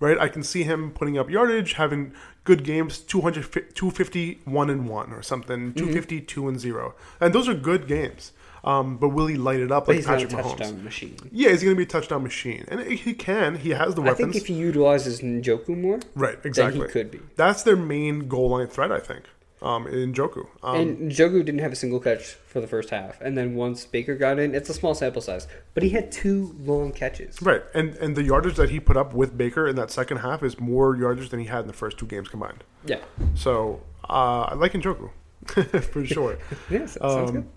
[0.00, 0.18] right?
[0.18, 2.12] I can see him putting up yardage, having
[2.44, 6.94] good games, 200, 251 and 1 or something, 250, 2 and 0.
[7.20, 8.32] And those are good games.
[8.64, 10.58] Um, but will he light it up But like he's not a Patrick Mahomes?
[10.58, 11.16] touchdown machine.
[11.30, 12.64] Yeah, he's going to be a touchdown machine.
[12.68, 13.56] And he can.
[13.56, 14.20] He has the weapons.
[14.20, 16.80] I think if he utilizes Njoku more, right, exactly.
[16.86, 17.20] he could be.
[17.36, 19.24] That's their main goal line threat, I think,
[19.62, 20.46] um, Njoku.
[20.62, 23.84] Um, and Njoku didn't have a single catch for the first half, and then once
[23.86, 27.40] Baker got in, it's a small sample size, but he had two long catches.
[27.42, 27.62] right.
[27.74, 30.58] And, and the yardage that he put up with Baker in that second half is
[30.58, 32.64] more yardage than he had in the first two games combined.
[32.84, 32.98] Yeah,
[33.34, 35.10] So uh, I like Njoku,
[35.92, 36.38] for sure.
[36.70, 37.48] yes, that sounds Um, good.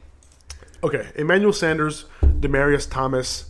[0.84, 3.46] Okay, Emmanuel Sanders, Demaryius Thomas,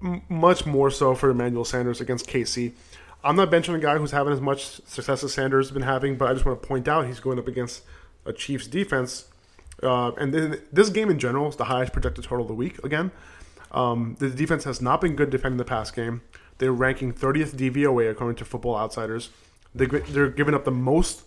[0.00, 2.72] m- much more so for Emmanuel Sanders against KC.
[3.24, 6.16] I'm not benching a guy who's having as much success as Sanders has been having,
[6.16, 7.82] but I just want to point out he's going up against
[8.24, 9.24] a Chiefs defense.
[9.82, 12.82] Uh, and then this game in general is the highest projected total of the week
[12.84, 13.10] again.
[13.72, 16.22] Um, the defense has not been good defending the pass game.
[16.58, 19.30] They're ranking 30th DVOA according to Football Outsiders.
[19.74, 21.24] They, they're giving up the most,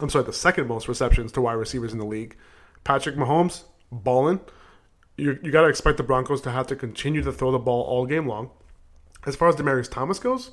[0.00, 2.36] I'm sorry, the second most receptions to wide receivers in the league.
[2.84, 4.40] Patrick Mahomes, balling
[5.18, 7.82] you you got to expect the Broncos to have to continue to throw the ball
[7.82, 8.50] all game long.
[9.26, 10.52] As far as Demaryius Thomas goes,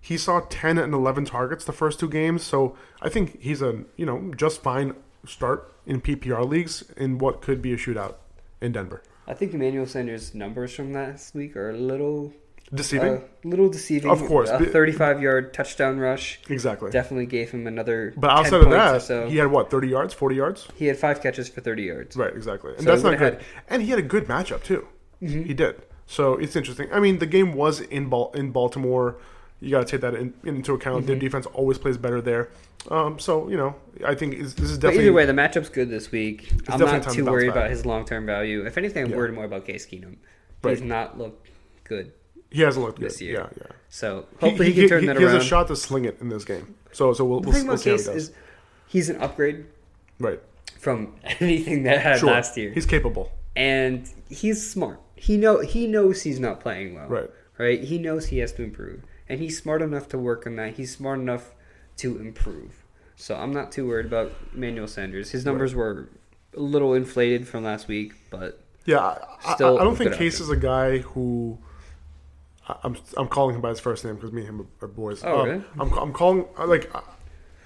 [0.00, 3.84] he saw 10 and 11 targets the first two games, so I think he's a,
[3.96, 4.94] you know, just fine
[5.26, 8.14] start in PPR leagues in what could be a shootout
[8.60, 9.02] in Denver.
[9.26, 12.32] I think Emmanuel Sanders' numbers from last week are a little,
[12.74, 13.16] Deceiving?
[13.16, 14.10] uh, little deceiving.
[14.10, 14.50] Of course.
[14.50, 16.90] a 35-yard touchdown rush exactly.
[16.90, 18.12] definitely gave him another.
[18.16, 19.28] But 10 outside of that, so.
[19.28, 20.68] he had what, 30 yards, 40 yards?
[20.74, 22.16] he had five catches for 30 yards.
[22.16, 22.72] Right, exactly.
[22.72, 23.40] And So that's not good.
[23.68, 24.86] And he had a good matchup too.
[25.22, 25.44] Mm-hmm.
[25.44, 25.82] He did.
[26.06, 26.88] So it's interesting.
[26.92, 29.16] I mean, the game was in Bal- in Baltimore.
[29.60, 30.98] You got to take that in, into account.
[30.98, 31.06] Mm-hmm.
[31.06, 32.50] Their defense always plays better there.
[32.90, 33.74] Um, so you know,
[34.06, 36.50] I think this is But definitely either way, the matchup's good this week.
[36.68, 37.56] I'm not too worried back.
[37.56, 38.64] about his long term value.
[38.64, 39.16] If anything, I'm Yeah.
[39.16, 40.16] worried more about Case Keenum.
[40.62, 40.70] Right.
[40.76, 41.50] He's not looked
[41.84, 42.12] good.
[42.50, 43.24] He hasn't looked this good.
[43.24, 43.50] year.
[43.56, 43.72] Yeah, yeah.
[43.88, 45.34] So hopefully he, can turn that he around.
[45.34, 46.74] has a shot to sling it in this game.
[46.92, 48.16] So so we'll, the we'll, we'll see how he Case does.
[48.28, 48.32] is
[48.86, 49.66] he's an upgrade
[50.18, 50.40] right.
[50.78, 52.30] from anything that had Sure.
[52.30, 52.72] last year.
[52.72, 53.30] He's capable.
[53.56, 55.00] and he's smart.
[55.16, 57.08] He know he knows he's not playing well.
[57.08, 57.30] Right.
[57.58, 57.82] Right.
[57.82, 60.74] He knows he has to improve, and he's smart enough to work on that.
[60.74, 61.54] He's smart enough
[61.98, 62.84] to improve.
[63.16, 65.32] So I'm not too worried about Manuel Sanders.
[65.32, 66.08] His numbers were
[66.56, 70.38] a little inflated from last week, but Yeah, I, I, Still I don't think Case
[70.40, 71.58] is a guy who.
[72.82, 75.22] I'm I'm calling him by his first name because me and him are boys.
[75.24, 75.64] Oh, Uh, really?
[75.78, 77.00] I'm I'm calling uh, like uh,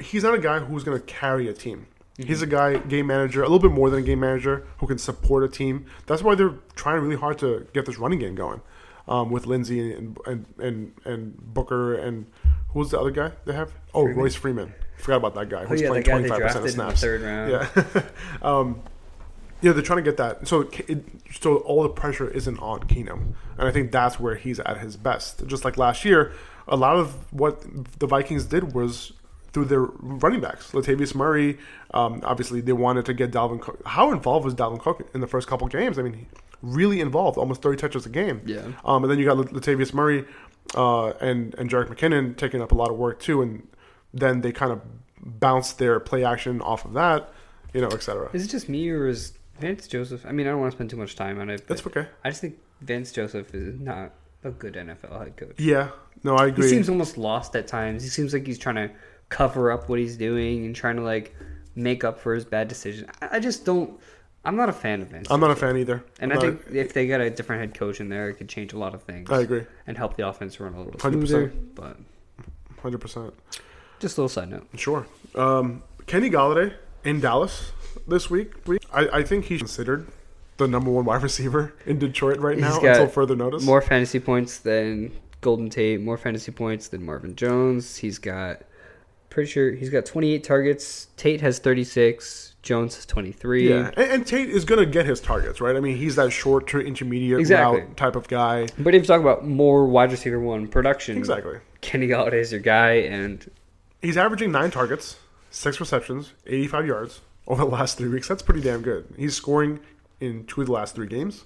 [0.00, 1.86] he's not a guy who's going to carry a team.
[2.18, 2.28] Mm-hmm.
[2.28, 4.98] He's a guy, game manager, a little bit more than a game manager, who can
[4.98, 5.86] support a team.
[6.06, 8.60] That's why they're trying really hard to get this running game going,
[9.08, 12.26] um, with Lindsay and and, and and Booker and
[12.70, 13.72] who's the other guy they have?
[13.94, 14.74] Oh, Royce Freeman.
[14.98, 15.62] Forgot about that guy.
[15.62, 17.00] oh Who's yeah, playing twenty five percent of snaps.
[17.00, 17.50] third round.
[17.50, 18.02] Yeah.
[18.42, 18.82] um,
[19.62, 20.46] yeah, they're trying to get that.
[20.46, 24.60] So it, so all the pressure isn't on Keenum, and I think that's where he's
[24.60, 25.46] at his best.
[25.46, 26.32] Just like last year,
[26.68, 27.64] a lot of what
[27.98, 29.12] the Vikings did was
[29.52, 30.72] through their running backs.
[30.72, 31.58] Latavius Murray,
[31.92, 33.80] um, obviously they wanted to get Dalvin Cook.
[33.86, 35.98] How involved was Dalvin Cook in the first couple games?
[35.98, 36.26] I mean,
[36.62, 38.40] really involved, almost 30 touches a game.
[38.46, 38.62] Yeah.
[38.84, 40.24] Um, and then you got Latavius Murray
[40.74, 43.68] uh, and and Jerick McKinnon taking up a lot of work too, and
[44.14, 44.80] then they kind of
[45.20, 47.32] bounced their play action off of that,
[47.74, 48.30] you know, etc.
[48.32, 49.32] Is it just me or is
[49.62, 50.26] Vance Joseph?
[50.26, 51.66] I mean, I don't want to spend too much time on it.
[51.66, 52.06] That's okay.
[52.24, 54.12] I just think Vance Joseph is not
[54.44, 55.58] a good NFL head coach.
[55.58, 55.90] Yeah,
[56.24, 56.64] no, I agree.
[56.64, 58.02] He seems almost lost at times.
[58.02, 58.90] He seems like he's trying to
[59.28, 61.34] cover up what he's doing and trying to like
[61.74, 63.08] make up for his bad decision.
[63.22, 63.98] I just don't.
[64.44, 65.28] I'm not a fan of Vance.
[65.30, 66.04] I'm not a fan either.
[66.18, 68.48] And I'm I think if they get a different head coach in there, it could
[68.48, 69.30] change a lot of things.
[69.30, 71.12] I agree, And help the offense run a little 100%.
[71.12, 71.52] smoother.
[71.74, 71.96] But
[72.82, 73.32] hundred percent.
[74.00, 74.66] just a little side note.
[74.74, 75.06] Sure.
[75.36, 77.70] Um, Kenny Golladay in Dallas
[78.06, 78.52] this week.
[78.92, 80.06] I, I think he's considered
[80.56, 83.64] the number one wide receiver in Detroit right now until further notice.
[83.64, 86.00] More fantasy points than Golden Tate.
[86.00, 87.96] More fantasy points than Marvin Jones.
[87.96, 88.62] He's got.
[89.30, 91.08] Pretty sure he's got 28 targets.
[91.16, 92.54] Tate has 36.
[92.62, 93.68] Jones has 23.
[93.68, 95.74] yeah, and, and Tate is going to get his targets, right?
[95.74, 97.80] I mean, he's that short to intermediate Exactly.
[97.80, 98.68] route type of guy.
[98.78, 101.58] But if you talk about more wide receiver one production, Exactly.
[101.80, 103.50] Kenny Golladay is your guy, and
[104.02, 105.16] He's averaging nine targets,
[105.50, 108.28] six receptions, 85 yards over the last three weeks.
[108.28, 109.06] That's pretty damn good.
[109.16, 109.80] He's scoring
[110.20, 111.44] in two of the last three games.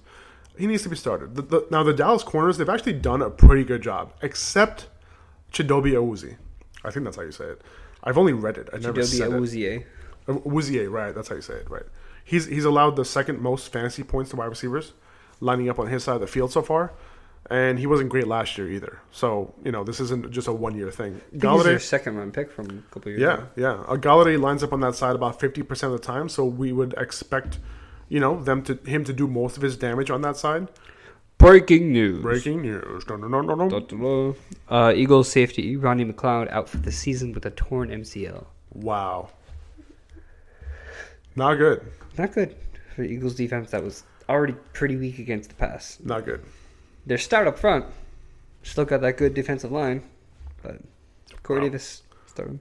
[0.57, 1.35] He needs to be started.
[1.35, 4.87] The, the, now, the Dallas corners, they've actually done a pretty good job, except
[5.51, 6.37] Chidobe Awuzie.
[6.83, 7.61] I think that's how you say it.
[8.03, 8.69] I've only read it.
[8.73, 9.33] I never Chidobe said it.
[9.33, 9.79] Awuzie.
[9.79, 9.83] Eh?
[10.27, 11.13] Uh, Awuzie, right?
[11.13, 11.85] That's how you say it, right?
[12.23, 14.93] He's he's allowed the second most fantasy points to wide receivers,
[15.39, 16.91] lining up on his side of the field so far,
[17.49, 18.99] and he wasn't great last year either.
[19.11, 21.15] So you know this isn't just a one year thing.
[21.15, 23.47] I think he's their Golladay, second round pick from a couple years yeah, ago.
[23.55, 23.71] yeah.
[23.87, 26.71] Uh, Golladay lines up on that side about fifty percent of the time, so we
[26.71, 27.59] would expect,
[28.09, 30.67] you know, them to him to do most of his damage on that side.
[31.37, 32.23] Breaking news.
[32.23, 33.07] Breaking news!
[33.07, 33.69] No, no, no, no, no.
[33.69, 34.33] Da-da-da.
[34.67, 38.45] Uh, Eagles safety Rodney McLeod out for the season with a torn MCL.
[38.73, 39.29] Wow,
[41.35, 41.85] not good,
[42.17, 42.55] Not good
[42.95, 45.99] for the Eagles defense that was already pretty weak against the pass.
[46.03, 46.43] not good.
[47.07, 47.85] They're stout up front.
[48.63, 50.03] Still got that good defensive line,
[50.61, 50.79] but
[51.43, 51.65] Corey Wow.
[51.67, 52.59] Davis started.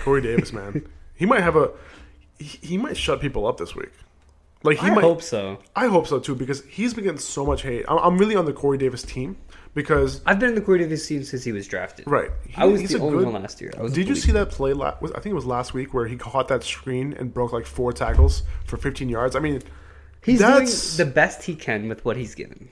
[0.00, 1.70] Corey Davis, man, he might have a,
[2.38, 3.92] he, he might shut people up this week.
[4.64, 5.58] Like he I might, hope so.
[5.76, 7.84] I hope so too because he's been getting so much hate.
[7.88, 9.36] I'm, I'm really on the Corey Davis team
[9.74, 12.06] because I've been in the Corey Davis team since he was drafted.
[12.08, 12.30] right.
[12.48, 13.72] he- I was the only good- one last year.
[13.78, 14.72] I was Did you see that play?
[14.72, 17.52] La- was, I think it was last week where he caught that screen and broke
[17.52, 19.36] like four tackles for 15 yards.
[19.36, 19.60] I mean,
[20.24, 22.70] He's that's doing the best he can with what he's given.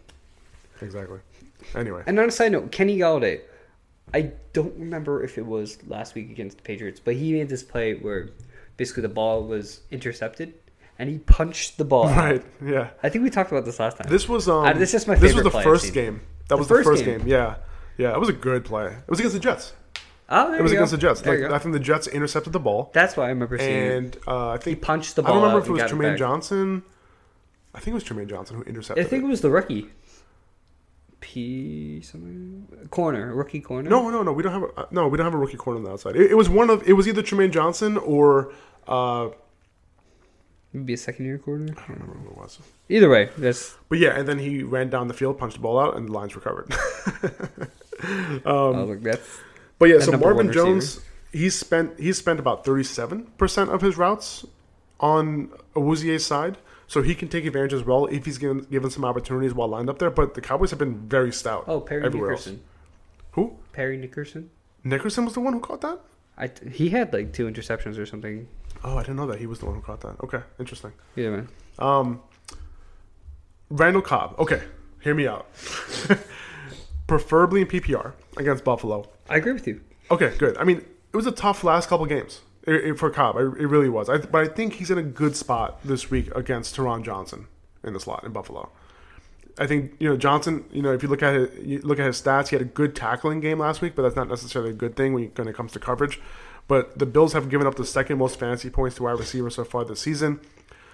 [0.83, 1.18] Exactly.
[1.74, 3.41] Anyway, And on a side note, Kenny Golladay,
[4.12, 7.62] I don't remember if it was last week against the Patriots, but he made this
[7.62, 8.30] play where
[8.76, 10.55] basically the ball was intercepted
[10.99, 12.09] and he punched the ball.
[12.09, 12.45] right?
[12.64, 12.91] Yeah.
[13.03, 14.09] I think we talked about this last time.
[14.11, 14.64] This was um.
[14.66, 16.20] Uh, this is my This was the first game.
[16.49, 17.18] That The was the first first game.
[17.20, 17.28] game.
[17.28, 17.57] Yeah,
[17.97, 18.12] yeah.
[18.12, 18.87] It was a good play.
[18.89, 19.72] It was against the Jets.
[20.28, 20.78] oh, there It was go.
[20.78, 21.20] against the Jets.
[21.22, 21.53] There Like.
[21.53, 23.93] I think the Jets intercepted the ball, That's why I remember seeing it.
[23.97, 25.30] and uh, I He think punched the ball.
[25.30, 26.18] I don't remember if it was Tremaine back.
[26.18, 26.83] Johnson.
[27.74, 29.07] I think it was Trumaine Johnson who intercepted.
[29.07, 29.26] I think it.
[29.26, 29.89] it was the rookie.
[31.22, 33.88] P something corner rookie corner.
[33.88, 34.32] No, no, no.
[34.32, 35.08] We don't have a uh, no.
[35.08, 36.16] We don't have a rookie corner on the outside.
[36.16, 36.86] It, it was one of.
[36.86, 38.52] It was either Trumaine Johnson or
[38.88, 39.30] uh, I
[40.72, 41.72] maybe a second year corner.
[41.72, 42.58] I don't remember who it was.
[42.88, 45.78] Either way, that's But yeah, and then he ran down the field, punched the ball
[45.78, 46.74] out, and the lines recovered.
[48.44, 49.38] oh, look, that's
[49.78, 50.52] but yeah, That so Marvin.
[50.52, 51.00] Jones,
[51.32, 54.44] he's spent he's spent about thirty seven percent of his routes
[54.98, 56.58] on Awuzie's side.
[56.87, 59.89] So he can take advantage as well if he's given given some opportunities while lined
[59.89, 60.11] up there.
[60.11, 61.64] But the Cowboys have been very stout.
[61.66, 62.55] Oh, Parry Nickerson.
[62.55, 62.62] else.
[63.33, 63.57] Who?
[63.72, 64.51] Parry Nickerson.
[64.85, 66.01] Nickerson was the one who caught that.
[66.37, 68.49] I t- he had like two interceptions or something.
[68.85, 70.16] Oh, I didn't know that he was the one who caught that.
[70.24, 70.93] Okay, interesting.
[71.14, 71.49] Yeah, man.
[71.78, 72.20] Um,
[73.70, 74.35] Randall Cobb.
[74.39, 74.62] Okay,
[75.01, 75.47] hear me out.
[77.07, 79.09] Preferably in PPR against Buffalo.
[79.28, 79.80] I agree with you.
[80.11, 80.57] Okay, good.
[80.59, 82.41] I mean, it was a tough last couple games
[82.96, 83.36] for Cobb.
[83.36, 84.08] It really was.
[84.08, 87.48] I, but I think he's in a good spot this week against Taron Johnson
[87.84, 88.70] in the slot in Buffalo.
[89.58, 90.64] I think you know Johnson.
[90.72, 92.68] You know, if you look at it, you look at his stats, he had a
[92.68, 95.48] good tackling game last week, but that's not necessarily a good thing when, you, when
[95.48, 96.20] it comes to coverage.
[96.68, 99.64] But the Bills have given up the second most fantasy points to wide receivers so
[99.64, 100.40] far this season.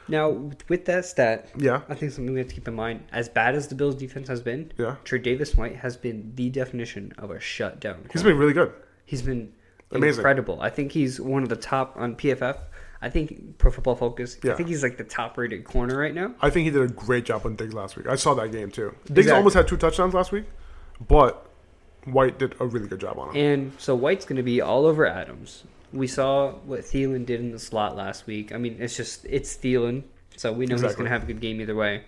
[0.09, 0.31] Now,
[0.69, 1.83] with that stat, Yeah.
[1.89, 3.05] I think something we have to keep in mind.
[3.13, 4.97] As bad as the Bills' defense has been, Yeah.
[5.05, 8.07] Tre'Davious White has been the definition of a shutdown.
[8.11, 8.73] He's been really good.
[9.05, 9.53] He's been
[9.91, 10.21] Amazing.
[10.21, 10.61] incredible.
[10.61, 12.59] I think he's one of the top on PFF.
[13.01, 14.37] I think Pro Football Focus.
[14.43, 14.53] Yeah.
[14.53, 16.35] I think he's like the top rated corner right now.
[16.41, 18.07] I think he did a great job on Diggs last week.
[18.09, 18.95] I saw that game too.
[19.07, 19.33] Diggs Exactly.
[19.37, 20.45] almost had two touchdowns last week,
[21.07, 21.47] but
[22.05, 23.37] White did a really good job on him.
[23.37, 25.63] And so White's going to be all over Adams.
[25.93, 28.53] We saw what Thielen did in the slot last week.
[28.53, 30.03] I mean, it's just it's Thielen,
[30.37, 32.05] so we know he's going to have a good game either way.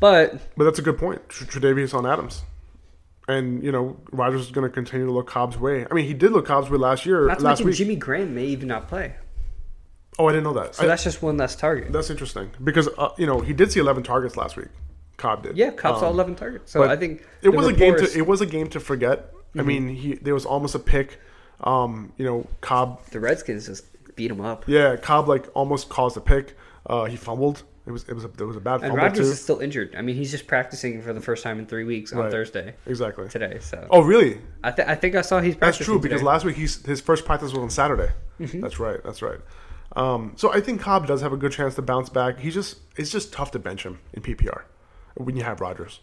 [0.00, 1.26] But But that's a good point.
[1.28, 2.42] Tr- Tre'Davious on Adams.
[3.28, 5.84] And, you know, Rodgers is going to continue to look Cobb's way.
[5.90, 7.74] I mean, he did look Cobb's way last year, not to last mention week.
[7.76, 9.14] Jimmy Graham may even not play.
[10.18, 10.74] oh, I didn't know that.
[10.76, 11.92] So I- that's just one less target.
[11.92, 12.50] that's interesting.
[12.62, 14.68] Because, uh, you know, he did see 11 targets last week.
[15.16, 15.56] Cobb did.
[15.56, 16.70] Yeah, Cobb saw Um, 11 targets.
[16.70, 19.32] So I think it was a game to it was a game to forget.
[19.54, 19.66] I Mm-hmm.
[19.66, 21.18] mean, he there was almost a pick.
[21.62, 24.64] Um, you know, Cobb the Redskins just beat him up.
[24.68, 26.54] Yeah, Cobb like almost caused a pick.
[26.84, 27.62] Uh, he fumbled.
[27.86, 29.32] It was it was a, it was a bad And Rodgers too.
[29.32, 29.94] is still injured.
[29.96, 32.30] I mean, he's just practicing for the first time in three weeks on Right.
[32.32, 33.28] Thursday exactly.
[33.28, 33.58] today.
[33.60, 34.40] So Oh, really?
[34.64, 35.84] I, th- I think I saw he's practicing.
[35.84, 36.26] That's true because today.
[36.26, 38.10] last week he's his first practice was on Saturday.
[38.40, 38.60] Mm-hmm.
[38.60, 38.98] That's right.
[39.04, 39.38] That's right.
[39.94, 42.40] Um, so I think Cobb does have a good chance to bounce back.
[42.40, 44.62] He just it's just tough to bench him in PPR
[45.14, 46.00] when you have Rodgers.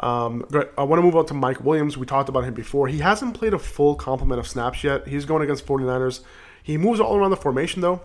[0.00, 0.44] Um,
[0.76, 1.96] I want to move on to Mike Williams.
[1.96, 2.88] We talked about him before.
[2.88, 5.06] He hasn't played a full complement of snaps yet.
[5.06, 6.20] He's going against 49ers.
[6.62, 8.00] He moves all around the formation though,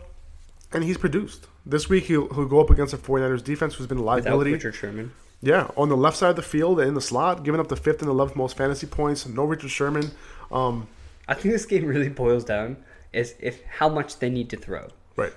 [0.71, 1.47] and he's produced.
[1.69, 4.53] This week he'll, he'll go up against the 49ers defense who's been a without liability.
[4.53, 5.11] Richard Sherman.
[5.41, 7.75] Yeah, on the left side of the field and in the slot, giving up the
[7.75, 9.27] fifth and eleventh most fantasy points.
[9.27, 10.11] No Richard Sherman.
[10.51, 10.87] Um,
[11.27, 12.77] I think this game really boils down
[13.13, 14.87] is if how much they need to throw.
[15.15, 15.33] right.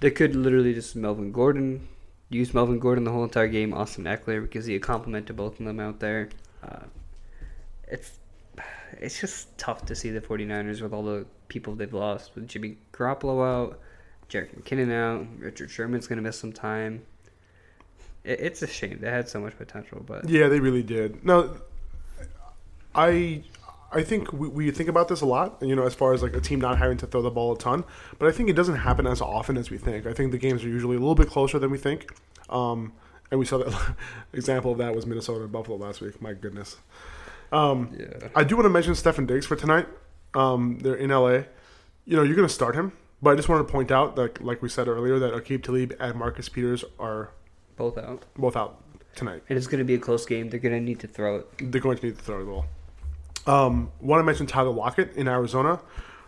[0.00, 1.88] They could literally just Melvin Gordon,
[2.28, 3.74] use Melvin Gordon the whole entire game.
[3.74, 6.28] Austin Ekeler because he a compliment to both of them out there.
[6.62, 6.84] Uh,
[7.88, 8.18] it's
[8.92, 12.76] it's just tough to see the 49ers with all the people they've lost with Jimmy
[12.92, 13.80] Garoppolo out,
[14.28, 17.02] Jerick McKinnon out, Richard Sherman's gonna miss some time.
[18.24, 21.24] It, it's a shame they had so much potential, but Yeah, they really did.
[21.24, 21.56] No,
[22.94, 23.42] I
[23.90, 26.34] I think we, we think about this a lot, you know, as far as like
[26.34, 27.84] a team not having to throw the ball a ton.
[28.18, 30.06] But I think it doesn't happen as often as we think.
[30.06, 32.10] I think the games are usually a little bit closer than we think.
[32.50, 32.92] Um,
[33.30, 33.94] and we saw that
[34.32, 36.20] example of that was Minnesota and Buffalo last week.
[36.20, 36.76] My goodness.
[37.50, 38.28] Um, yeah.
[38.34, 39.86] I do want to mention Stefon Diggs for tonight.
[40.34, 41.44] Um, they're in LA.
[42.04, 42.92] You know, you're going to start him,
[43.22, 45.94] but I just wanted to point out that, like we said earlier, that Aqib Talib
[45.98, 47.30] and Marcus Peters are
[47.76, 48.24] both out.
[48.36, 48.82] both out
[49.14, 49.42] tonight.
[49.48, 50.50] And it's gonna be a close game.
[50.50, 51.72] They're gonna need to throw it.
[51.72, 52.66] They're going to need to throw the ball.
[53.46, 55.80] Um, want to mention Tyler Lockett in Arizona.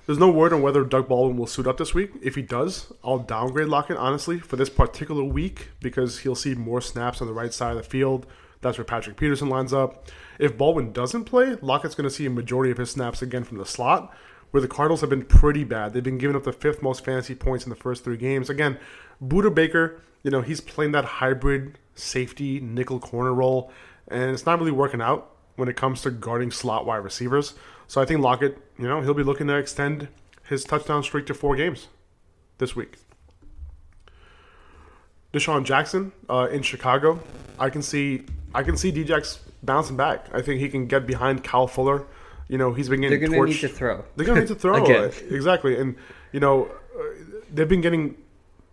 [0.07, 2.11] There's no word on whether Doug Baldwin will suit up this week.
[2.23, 6.81] If he does, I'll downgrade Lockett honestly for this particular week because he'll see more
[6.81, 8.27] snaps on the right side of the field.
[8.63, 10.09] That's where Patrick Peterson lines up.
[10.39, 13.59] If Baldwin doesn't play, Lockett's going to see a majority of his snaps again from
[13.59, 14.15] the slot,
[14.51, 15.93] where the Cardinals have been pretty bad.
[15.93, 18.51] They've been giving up the fifth most fantasy points in the first three games.
[18.51, 18.79] Again,
[19.23, 23.71] Budda Baker, you know, he's playing that hybrid safety nickel corner role,
[24.09, 27.55] and it's not really working out when it comes to guarding slot wide receivers.
[27.87, 30.09] So I think Lockett, you know, he'll be looking to extend
[30.49, 31.89] his touchdown streak to four games
[32.59, 32.97] this week.
[35.33, 37.21] DeSean Jackson uh, in Chicago,
[37.59, 40.27] I can see I can see Djax bouncing back.
[40.33, 42.07] I think he can get behind Kyle Fuller.
[42.51, 43.21] You know, he's been getting.
[43.21, 43.49] They're gonna torched.
[43.49, 44.05] need to throw.
[44.17, 45.13] They're gonna need to throw Again.
[45.31, 45.95] exactly, and
[46.33, 46.65] you know,
[46.99, 47.03] uh,
[47.55, 48.17] they've been getting.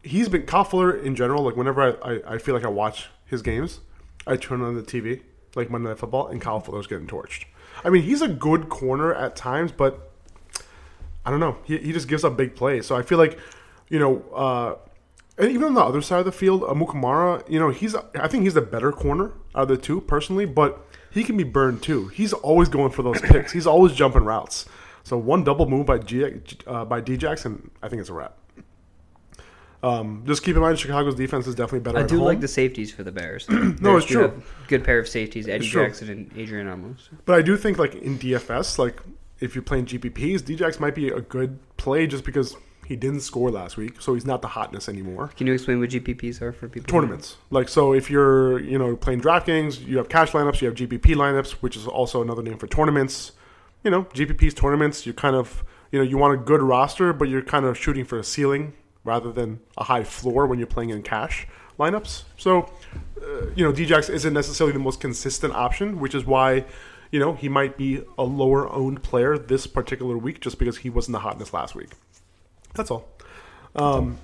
[0.02, 1.44] He's been Kyle Fuller in general.
[1.44, 3.82] Like whenever I, I, I feel like I watch his games,
[4.26, 5.22] I turn on the TV
[5.56, 7.46] like Monday Night Football, and Kyle Fuller's getting torched.
[7.84, 10.12] I mean, he's a good corner at times, but
[11.24, 11.58] I don't know.
[11.64, 12.88] He, he just gives up big plays.
[12.88, 13.38] So I feel like,
[13.90, 14.76] you know, uh,
[15.38, 18.28] and even on the other side of the field, uh, Mukamara, you know, he's I
[18.28, 20.87] think he's the better corner out of the two personally, but
[21.18, 22.08] he can be burned too.
[22.10, 23.52] He's always going for those picks.
[23.52, 24.66] He's always jumping routes.
[25.04, 28.38] So one double move by G, uh, by D Jackson, I think it's a wrap.
[29.84, 32.00] Um, just keep in mind, Chicago's defense is definitely better.
[32.00, 32.26] I do home.
[32.26, 33.48] like the safeties for the Bears.
[33.80, 34.42] No, it's true.
[34.68, 35.68] Good pair of safeties: Eddie.
[35.68, 37.10] Jackson and Adrian Amos.
[37.26, 39.00] But I do think like in DFS, like
[39.40, 42.58] if you're playing GPPs, Djax might be a good play just because
[42.88, 45.30] He didn't score last week, so he's not the hotness anymore.
[45.36, 46.90] Can you explain what GPPs are for people?
[46.90, 50.76] Tournaments, like so, if you're you know playing DraftKings, you have cash lineups, you have
[50.76, 53.34] GPP lineups, which is also another name for tournaments.
[53.84, 55.06] You know, GPPs tournaments.
[55.06, 58.06] You kind of you know you want a good roster, but you're kind of shooting
[58.06, 58.72] for a ceiling
[59.04, 61.46] rather than a high floor when you're playing in cash
[61.78, 62.24] lineups.
[62.38, 62.72] So,
[63.22, 66.66] uh, you know, Djax isn't necessarily the most consistent option, which is why,
[67.12, 70.90] you know, he might be a lower owned player this particular week just because he
[70.90, 71.90] wasn't the hotness last week.
[72.78, 73.08] That's all.
[73.76, 74.18] Um,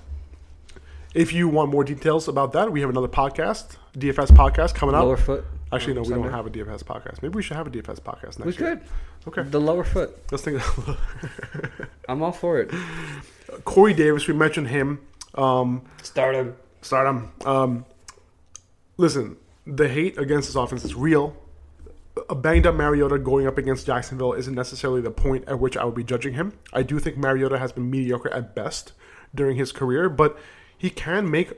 [1.12, 5.04] if you want more details about that, we have another podcast, DFS podcast, coming out.
[5.04, 5.44] Lower foot.
[5.72, 7.20] Actually, no, on we don't have a DFS podcast.
[7.22, 8.76] Maybe we should have a DFS podcast next We year.
[8.76, 8.80] could.
[9.28, 9.42] Okay.
[9.48, 10.16] The lower foot.
[10.30, 10.60] Let's think.
[12.08, 12.70] I'm all for it.
[13.64, 15.00] Corey Davis, we mentioned him.
[15.34, 16.54] Um, Start him.
[16.82, 17.32] start him.
[17.44, 17.84] Um,
[18.96, 19.36] listen,
[19.66, 21.36] the hate against this offense is real.
[22.28, 25.84] A banged up Mariota going up against Jacksonville isn't necessarily the point at which I
[25.84, 26.52] would be judging him.
[26.72, 28.92] I do think Mariota has been mediocre at best
[29.34, 30.38] during his career, but
[30.78, 31.52] he can make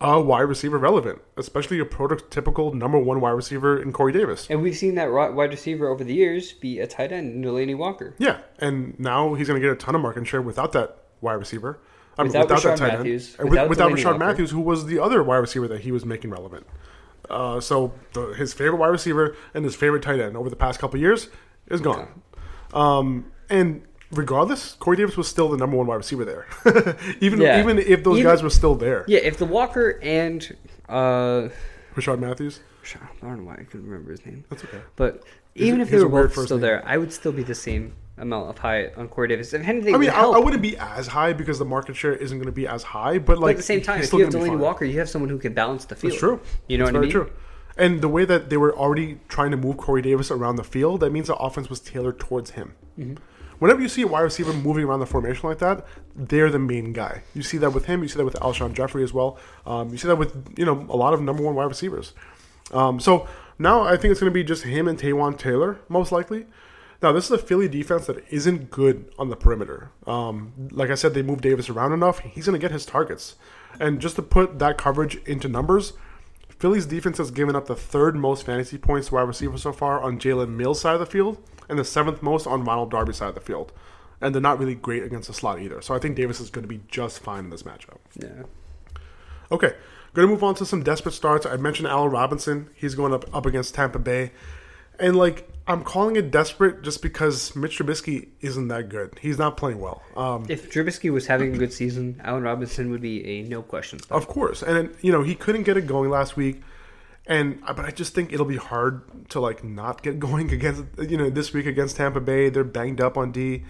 [0.00, 4.46] a wide receiver relevant, especially a prototypical number one wide receiver in Corey Davis.
[4.48, 7.76] And we've seen that wide receiver over the years be a tight end in Delanie
[7.76, 8.14] Walker.
[8.18, 11.34] Yeah, and now he's going to get a ton of market share without that wide
[11.34, 11.80] receiver.
[12.16, 12.98] I mean, Without Rishard tight end.
[12.98, 14.18] Matthews, And without with, without Walker.
[14.18, 16.66] Matthews, who was the other wide receiver that he was making relevant.
[17.30, 20.78] Uh, so the, his favorite wide receiver and his favorite tight end over the past
[20.80, 21.28] couple years
[21.68, 22.22] is gone.
[22.72, 26.46] Um, and regardless, Corey Davis was still the number one wide receiver there,
[27.20, 27.60] even Yeah.
[27.60, 29.04] even if those Even- guys were still there.
[29.08, 30.56] Yeah, if the Walker and
[30.88, 31.48] uh,
[31.94, 32.60] Rishard Matthews.
[32.94, 34.44] I don't know why I couldn't remember his name.
[34.48, 34.80] That's okay.
[34.96, 35.22] But
[35.54, 36.60] He's even a- if they were both still name.
[36.62, 39.52] there, I would still be the same amount of high on Corey Davis.
[39.52, 42.36] If anything, I mean, I, I wouldn't be as high because the market share isn't
[42.36, 44.32] going to be as high, but But like at the same time, if you have
[44.32, 44.58] Delanie.
[44.58, 46.12] Walker, you have someone who can balance the field.
[46.12, 46.40] That's true.
[46.66, 47.26] You know That's what I very mean?
[47.26, 47.32] True.
[47.76, 51.00] And the way that they were already trying to move Corey Davis around the field,
[51.00, 52.74] that means the offense was tailored towards him.
[52.98, 53.14] Mm-hmm.
[53.60, 56.92] Whenever you see a wide receiver moving around the formation like that, they're the main
[56.92, 57.22] guy.
[57.34, 58.02] You see that with him.
[58.02, 59.38] You see that with Alshon Jeffery as well.
[59.66, 62.14] Um, you see that with you know a lot of number one wide receivers.
[62.72, 63.26] Um, so
[63.58, 66.46] now I think it's going to be just him and Taywan Taylor most likely.
[67.00, 69.90] Now this is a Philly defense that isn't good on the perimeter.
[70.06, 72.18] Um, like I said, they moved Davis around enough.
[72.20, 73.36] He's going to get his targets.
[73.78, 75.92] And just to put that coverage into numbers,
[76.58, 80.00] Philly's defense has given up the third most fantasy points to wide receivers so far
[80.00, 81.38] on Jalen Mills' side of the field,
[81.68, 83.72] and the seventh most on Ronald Darby's side of the field.
[84.20, 85.80] And they're not really great against the slot either.
[85.80, 87.98] So I think Davis is going to be just fine in this matchup.
[88.16, 88.42] Yeah.
[89.52, 89.74] Okay,
[90.12, 91.46] going to move on to some desperate starts.
[91.46, 92.70] I mentioned Allen Robinson.
[92.74, 94.32] He's going up up against Tampa Bay,
[94.98, 99.18] and like I'm calling it desperate just because Mitch Trubisky isn't that good.
[99.20, 100.02] He's not playing well.
[100.16, 103.98] Um, If Trubisky was having a good season, Allen Robinson would be a no question
[103.98, 104.20] start.
[104.22, 106.62] Of course, and you know he couldn't get it going last week,
[107.26, 111.18] and but I just think it'll be hard to like not get going against you
[111.18, 112.48] know this week against Tampa Bay.
[112.48, 113.64] They're banged up on D,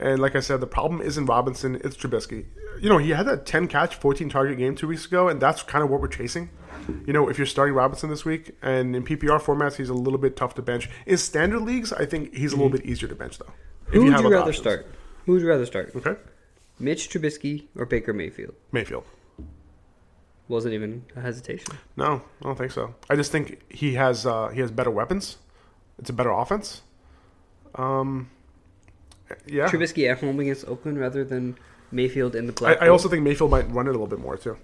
[0.00, 2.46] and like I said, the problem isn't Robinson; it's Trubisky.
[2.80, 5.62] You know he had that ten catch, fourteen target game two weeks ago, and that's
[5.62, 6.48] kind of what we're chasing.
[7.06, 10.18] You know, if you're starting Robinson this week, and in PPR formats, he's a little
[10.18, 10.88] bit tough to bench.
[11.06, 13.52] In standard leagues, I think he's a little bit easier to bench though.
[13.86, 14.58] Who would have you rather options.
[14.58, 14.86] start?
[15.24, 15.92] Who would you rather start?
[15.94, 16.16] Okay,
[16.78, 18.54] Mitch Trubisky or Baker Mayfield?
[18.72, 19.04] Mayfield.
[20.48, 21.76] Wasn't even a hesitation.
[21.96, 22.94] No, I don't think so.
[23.10, 25.38] I just think he has uh, he has better weapons.
[25.98, 26.82] It's a better offense.
[27.74, 28.30] Um,
[29.46, 29.68] yeah.
[29.68, 31.58] Trubisky at home against Oakland rather than
[31.90, 32.86] Mayfield in the I.
[32.86, 34.56] I also think Mayfield might run it a little bit more too.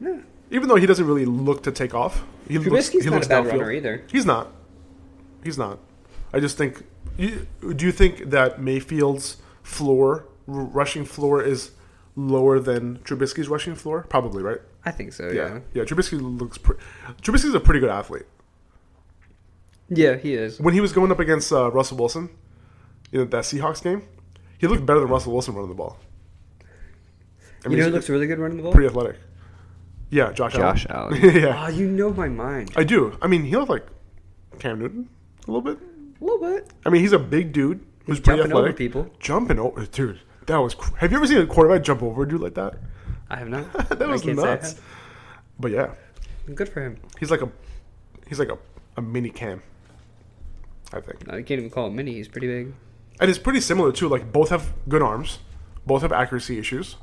[0.00, 0.20] Yeah.
[0.52, 3.26] Even though he doesn't really look to take off, he looks, Trubisky's he not looks
[3.26, 3.50] a bad downfield.
[3.52, 4.04] runner either.
[4.10, 4.52] He's not.
[5.42, 5.78] He's not.
[6.32, 6.84] I just think.
[7.18, 11.72] You, do you think that Mayfield's floor, r- rushing floor, is
[12.16, 14.06] lower than Trubisky's rushing floor?
[14.08, 14.60] Probably, right?
[14.84, 15.28] I think so.
[15.28, 15.32] Yeah.
[15.32, 15.60] Yeah.
[15.74, 15.82] Yeah.
[15.84, 16.58] Trubisky looks.
[16.58, 16.76] Pre-
[17.22, 18.26] Trubisky's a pretty good athlete.
[19.88, 20.58] Yeah, he is.
[20.60, 22.30] when he was going up against uh, Russell Wilson,
[23.10, 24.02] you know that Seahawks game,
[24.58, 25.98] he looked better than Russell Wilson running the ball.
[27.64, 28.72] I you know he's looks really good running the ball?
[28.72, 29.16] pretty athletic.
[30.12, 31.14] Yeah, Josh, Josh Allen.
[31.24, 31.34] Allen.
[31.42, 32.70] yeah, Ah, you know my mind.
[32.76, 33.16] I do.
[33.22, 33.86] I mean, he looked like
[34.58, 35.08] Cam Newton
[35.48, 35.78] a little bit.
[36.20, 36.70] A little bit.
[36.84, 38.76] I mean, he's a big dude who's He's pretty jumping over athletic.
[38.76, 39.10] people.
[39.20, 40.20] Jumping over, dude.
[40.46, 40.74] That was.
[40.74, 42.74] Cr- Have you ever seen a quarterback jump over a dude like that?
[43.30, 43.72] I have not.
[43.88, 44.72] that I was can't say I nuts.
[44.74, 44.82] have.
[45.58, 45.94] But yeah,
[46.54, 46.98] Good for him.
[47.18, 47.48] he's like a,
[48.28, 48.58] he's like a,
[48.98, 49.62] a mini Cam.
[50.92, 51.26] I think.
[51.28, 52.12] I can't even call him mini.
[52.12, 52.74] He's pretty big.
[53.18, 54.08] And it's pretty similar too.
[54.08, 55.38] Like both have good arms,
[55.86, 56.96] both have accuracy issues,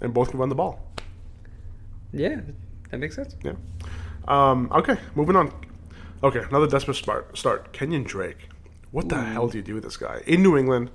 [0.00, 0.86] and both can run the ball.
[2.12, 2.40] Yeah,
[2.90, 3.36] that makes sense.
[3.42, 3.54] Yeah.
[4.28, 5.52] Um, okay, moving on.
[6.22, 7.36] Okay, another desperate start.
[7.36, 7.72] Start.
[7.72, 8.48] Kenyon Drake.
[8.90, 10.90] What the hell do you do with this guy in New England?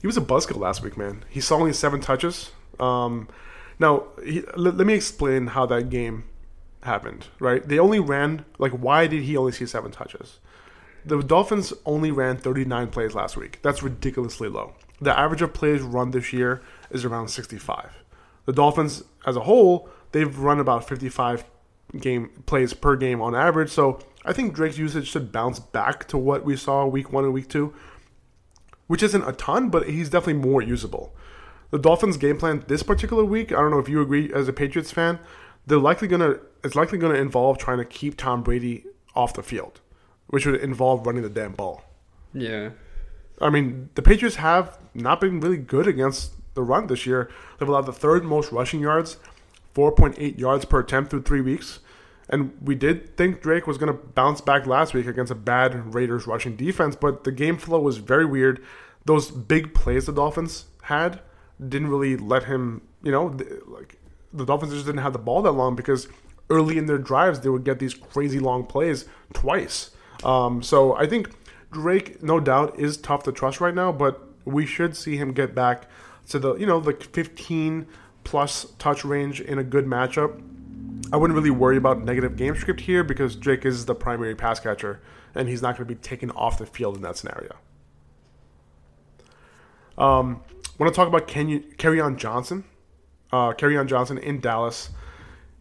[0.00, 1.24] He was a buzzkill last week, man.
[1.28, 2.50] He saw only seven touches.
[2.80, 3.28] Um,
[3.78, 6.24] now, he, let me explain how that game
[6.82, 7.28] happened.
[7.38, 7.66] Right?
[7.66, 8.72] They only ran like.
[8.72, 10.40] Why did he only see seven touches?
[11.06, 13.60] the Dolphins only ran 39 plays last week.
[13.62, 14.74] That's ridiculously low.
[15.00, 17.90] The average of plays run this year is around 65.
[18.44, 21.44] The Dolphins, as a whole, they've run about 55
[22.00, 23.68] game plays per game on average.
[23.68, 27.34] So I think Drake's usage should bounce back to what we saw week one and
[27.34, 27.74] week two,
[28.86, 31.14] which isn't a ton, but he's definitely more usable.
[31.70, 34.54] The Dolphins' game plan this particular week, I don't know if you agree as a
[34.54, 35.18] Patriots fan,
[35.66, 39.82] they're likely gonna it's likely gonna involve trying to keep Tom Brady off the field,
[40.28, 41.84] which would involve running the damn ball.
[42.32, 42.70] Yeah.
[43.38, 47.30] I mean, the Patriots have not been really good against the run this year.
[47.58, 49.18] They've allowed the third most rushing yards,
[49.76, 51.80] 4.8 yards per attempt through three weeks.
[52.28, 55.94] And we did think Drake was going to bounce back last week against a bad
[55.94, 58.64] Raiders rushing defense, but the game flow was very weird.
[59.04, 61.20] Those big plays the Dolphins had
[61.60, 63.98] didn't really let him, you know, like
[64.32, 66.08] the Dolphins just didn't have the ball that long because
[66.50, 69.90] early in their drives they would get these crazy long plays twice.
[70.24, 71.30] Um, so I think
[71.70, 75.54] Drake, no doubt, is tough to trust right now, but we should see him get
[75.54, 75.88] back
[76.28, 77.86] to the you know the 15
[78.26, 80.42] plus touch range in a good matchup.
[81.12, 84.58] I wouldn't really worry about negative game script here because Drake is the primary pass
[84.58, 85.00] catcher
[85.36, 87.54] and he's not going to be taken off the field in that scenario.
[89.96, 90.42] Um,
[90.78, 91.64] want to talk about Kenyon,
[92.02, 92.64] on Johnson?
[93.32, 94.90] Uh, on Johnson in Dallas.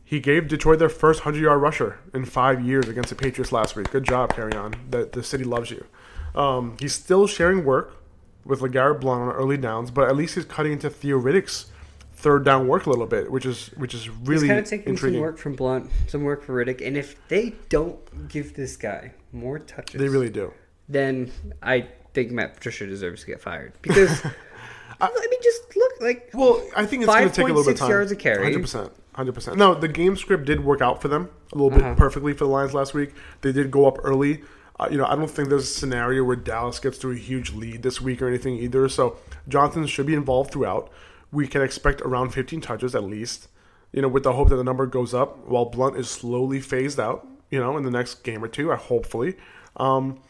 [0.04, 3.76] He gave Detroit their first 100 yard rusher in five years against the Patriots last
[3.76, 3.92] week.
[3.92, 4.76] Good job, Carry on.
[4.90, 5.86] The, the city loves you.
[6.34, 8.02] Um, he's still sharing work
[8.44, 11.68] with LeGarrette Blunt on early downs, but at least he's cutting into Theo Riddick's
[12.16, 15.18] third down work a little bit, which is which is really kind of taking intriguing.
[15.18, 19.12] some work from Blunt, some work for Riddick, and if they don't give this guy
[19.32, 20.54] more touches, They really do.
[20.90, 24.24] then I think Matt Patricia deserves to get fired because
[25.02, 27.74] I, mean, just look like Well, I think it's going to take a little bit
[27.74, 27.90] of 5.6 time.
[27.90, 28.44] yards a carry.
[28.46, 29.58] Hundred percent, hundred percent.
[29.58, 31.96] No, the game script did work out for them a little bit Uh-huh.
[31.96, 33.14] perfectly for the Lions last week.
[33.42, 34.44] They did go up early.
[34.80, 37.52] Uh, you know, I don't think there's a scenario where Dallas gets to a huge
[37.54, 38.88] lead this week or anything either.
[38.90, 39.18] So
[39.50, 40.90] Johnson should be involved throughout.
[41.36, 43.50] We can expect around 15 touches at least.
[43.92, 47.00] You know, with the hope that the number goes up while Blunt is slowly phased
[47.00, 47.28] out.
[47.50, 49.36] You know, in the next game or two, I hopefully.
[49.76, 50.22] Um,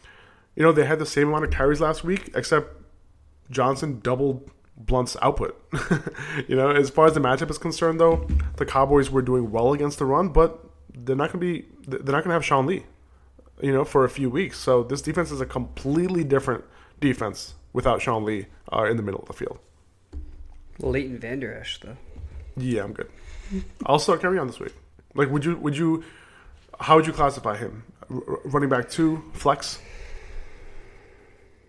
[0.56, 2.74] you know, they had the same amount of carries last week, except
[3.50, 5.60] Johnson doubled Blunt's output.
[6.48, 8.26] you know, as far as the matchup is concerned, though,
[8.56, 11.68] the Cowboys were doing well against the run, but they're not going to be.
[11.86, 12.84] They're not going to have Sean Lee.
[13.62, 14.58] You know, for a few weeks.
[14.58, 16.64] So this defense is a completely different
[17.00, 19.58] defense without Sean Lee uh, in the middle of the field.
[20.78, 21.96] Leighton Vander Esch though.
[22.56, 23.08] Yeah, I'm good.
[23.84, 24.72] I'll start Kerryon this week.
[25.14, 25.56] Like, would you?
[25.56, 26.04] Would you?
[26.80, 27.84] How would you classify him?
[28.10, 29.78] R- running back two, flex.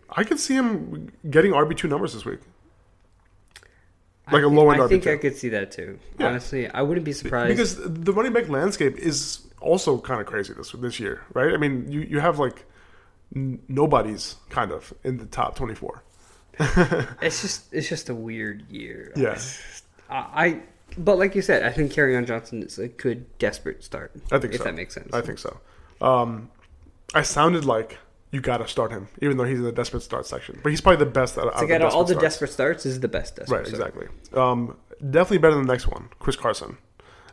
[0.09, 2.39] I could see him getting RB two numbers this week.
[4.31, 5.11] Like a I low end I RB think two.
[5.11, 5.99] I could see that too.
[6.19, 6.27] Yeah.
[6.27, 7.49] Honestly, I wouldn't be surprised.
[7.49, 11.53] because the running back landscape is also kind of crazy this this year, right?
[11.53, 12.65] I mean, you you have like
[13.35, 16.03] n- nobody's kind of in the top twenty four.
[17.21, 19.13] it's just it's just a weird year.
[19.15, 19.39] Yeah.
[20.09, 20.61] I, I
[20.97, 24.11] but like you said, I think Kerryon Johnson is a good desperate start.
[24.31, 24.63] I think if so.
[24.65, 25.13] that makes sense.
[25.13, 25.59] I think so.
[26.01, 26.49] Um,
[27.13, 27.97] I sounded like
[28.31, 30.59] you got to start him, even though he's in the desperate start section.
[30.63, 32.23] But he's probably the best out, out of all the starts.
[32.23, 33.57] desperate starts is the best desperate.
[33.57, 33.93] Right, start.
[33.95, 34.39] exactly.
[34.39, 36.77] Um, definitely better than the next one, Chris Carson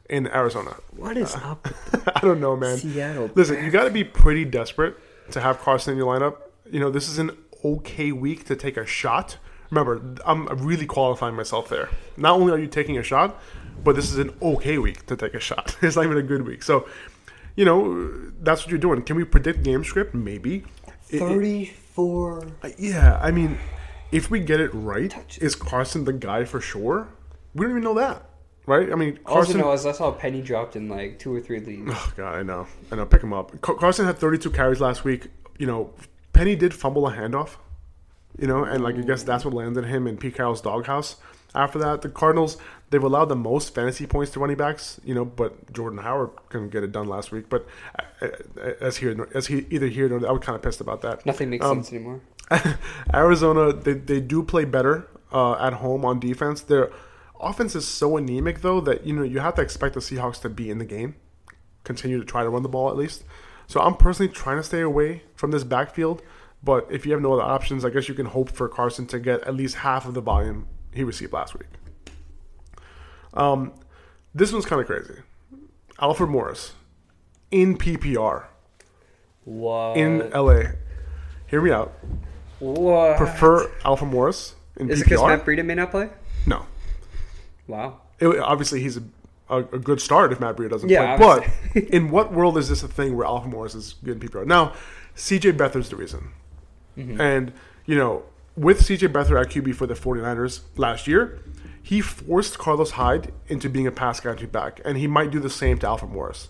[0.08, 0.76] in Arizona.
[0.96, 1.68] What is up?
[2.16, 2.78] I don't know, man.
[2.78, 4.96] Seattle Listen, you got to be pretty desperate
[5.32, 6.36] to have Carson in your lineup.
[6.70, 7.30] You know, this is an
[7.64, 9.38] okay week to take a shot.
[9.70, 11.88] Remember, I'm really qualifying myself there.
[12.16, 13.40] Not only are you taking a shot,
[13.82, 15.76] but this is an okay week to take a shot.
[15.82, 16.62] It's not even a good week.
[16.62, 16.86] So,
[17.56, 18.10] you know,
[18.40, 19.02] that's what you're doing.
[19.02, 20.14] Can we predict game script?
[20.14, 20.64] Maybe.
[21.10, 22.46] It- it- Thirty-four.
[22.62, 23.58] Uh, yeah, I mean,
[24.12, 27.08] if we get it right, is Carson the guy for sure?
[27.54, 28.28] We don't even know that,
[28.66, 28.90] right?
[28.92, 29.60] I mean, Also, Carson.
[29.60, 31.90] no, I saw a penny dropped in like two or three leagues.
[31.94, 33.06] Oh God, I know, I know.
[33.06, 33.60] Pick him up.
[33.60, 35.28] Carson had 32 carries last week.
[35.58, 35.90] You know,
[36.34, 37.56] Penny did fumble a handoff.
[38.38, 41.16] You know, and like I guess that's what landed him in Pete Carroll's doghouse.
[41.54, 42.56] After that, the Cardinals
[42.90, 45.00] they've allowed the most fantasy points to running backs.
[45.04, 47.48] You know, but Jordan Howard couldn't get it done last week.
[47.48, 47.64] But
[48.20, 48.26] uh,
[48.60, 51.24] uh, as here, as he either here or I was kind of pissed about that.
[51.24, 52.20] Nothing makes Um, sense anymore.
[53.14, 56.60] Arizona, they, they do play better uh, at home on defense.
[56.60, 56.90] Their
[57.40, 60.48] offense is so anemic, though, that you know you have to expect the Seahawks to
[60.48, 61.14] be in the game,
[61.84, 63.22] continue to try to run the ball at least.
[63.66, 66.22] So I'm personally trying to stay away from this backfield.
[66.62, 69.18] But if you have no other options, I guess you can hope for Carson to
[69.18, 71.68] get at least half of the volume he received last week.
[73.34, 73.72] Um,
[74.34, 75.20] this one's kind of crazy.
[76.00, 76.72] Alfred Morris
[77.50, 78.44] in PPR
[79.44, 79.96] What?
[79.96, 80.62] in LA.
[81.46, 81.92] Hear me out.
[82.58, 83.16] what?
[83.16, 84.90] Prefer Alfred Morris in PPR?
[84.92, 86.08] Is it because Matt Breida may not play?
[86.46, 86.66] No.
[87.66, 88.00] Wow.
[88.20, 89.02] It, obviously, he's a,
[89.48, 91.52] a, a good start if Matt Breida doesn't Yeah, play.
[91.74, 94.46] But in what world is this a thing where Alfred Morris is good in PPR?
[94.46, 94.72] Now,
[95.16, 96.32] CJ Beathard's the reason.
[96.96, 97.20] Mm-hmm.
[97.20, 97.52] And,
[97.86, 98.24] you know,
[98.56, 101.40] with CJ Beathard at QB for the 49ers last year,
[101.82, 105.50] he forced Carlos Hyde into being a pass catching back, and he might do the
[105.50, 106.48] same to Alfred Morris.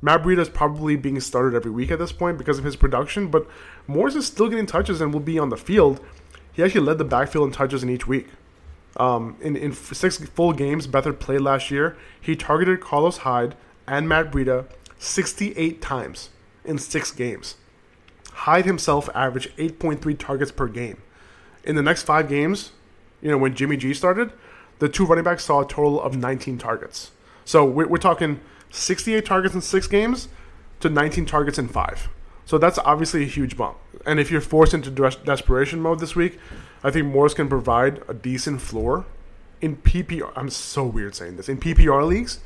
[0.00, 3.28] Matt Breida is probably being started every week at this point because of his production,
[3.28, 3.48] but
[3.86, 6.00] Morris is still getting touches and will be on the field.
[6.52, 8.28] He actually led the backfield in touches in each week.
[8.96, 13.54] Um, in, in six full games Beathard played last year, he targeted Carlos Hyde
[13.86, 14.66] and Matt Breida
[14.98, 16.30] 68 times
[16.64, 17.56] in six games.
[18.32, 21.02] Hyde himself averaged 8.3 targets per game.
[21.64, 22.72] In the next five games,
[23.20, 24.32] you know, when Jimmy G started,
[24.78, 27.12] the two running backs saw a total of 19 targets.
[27.44, 28.40] So we're, we're talking
[28.70, 30.28] 68 targets in six games
[30.80, 32.08] to 19 targets in five.
[32.44, 33.78] So that's obviously a huge bump.
[34.04, 36.38] And if you're forced into des- desperation mode this week,
[36.86, 39.06] I think Morris can provide a decent floor
[39.60, 40.32] in PPR.
[40.36, 42.38] I'm so weird saying this in PPR leagues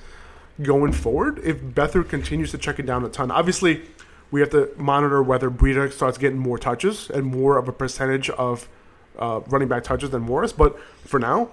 [0.62, 1.40] going forward.
[1.44, 3.82] If Beathard continues to check it down a ton, obviously
[4.30, 8.30] we have to monitor whether Breida starts getting more touches and more of a percentage
[8.30, 8.66] of
[9.18, 10.54] uh, running back touches than Morris.
[10.54, 11.50] But for now,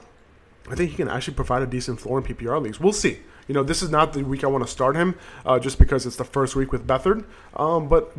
[0.70, 2.80] I think he can actually provide a decent floor in PPR leagues.
[2.80, 3.20] We'll see.
[3.50, 5.16] You know, this is not the week I want to start him,
[5.46, 7.26] uh, just because it's the first week with Beathard.
[7.54, 8.14] Um, but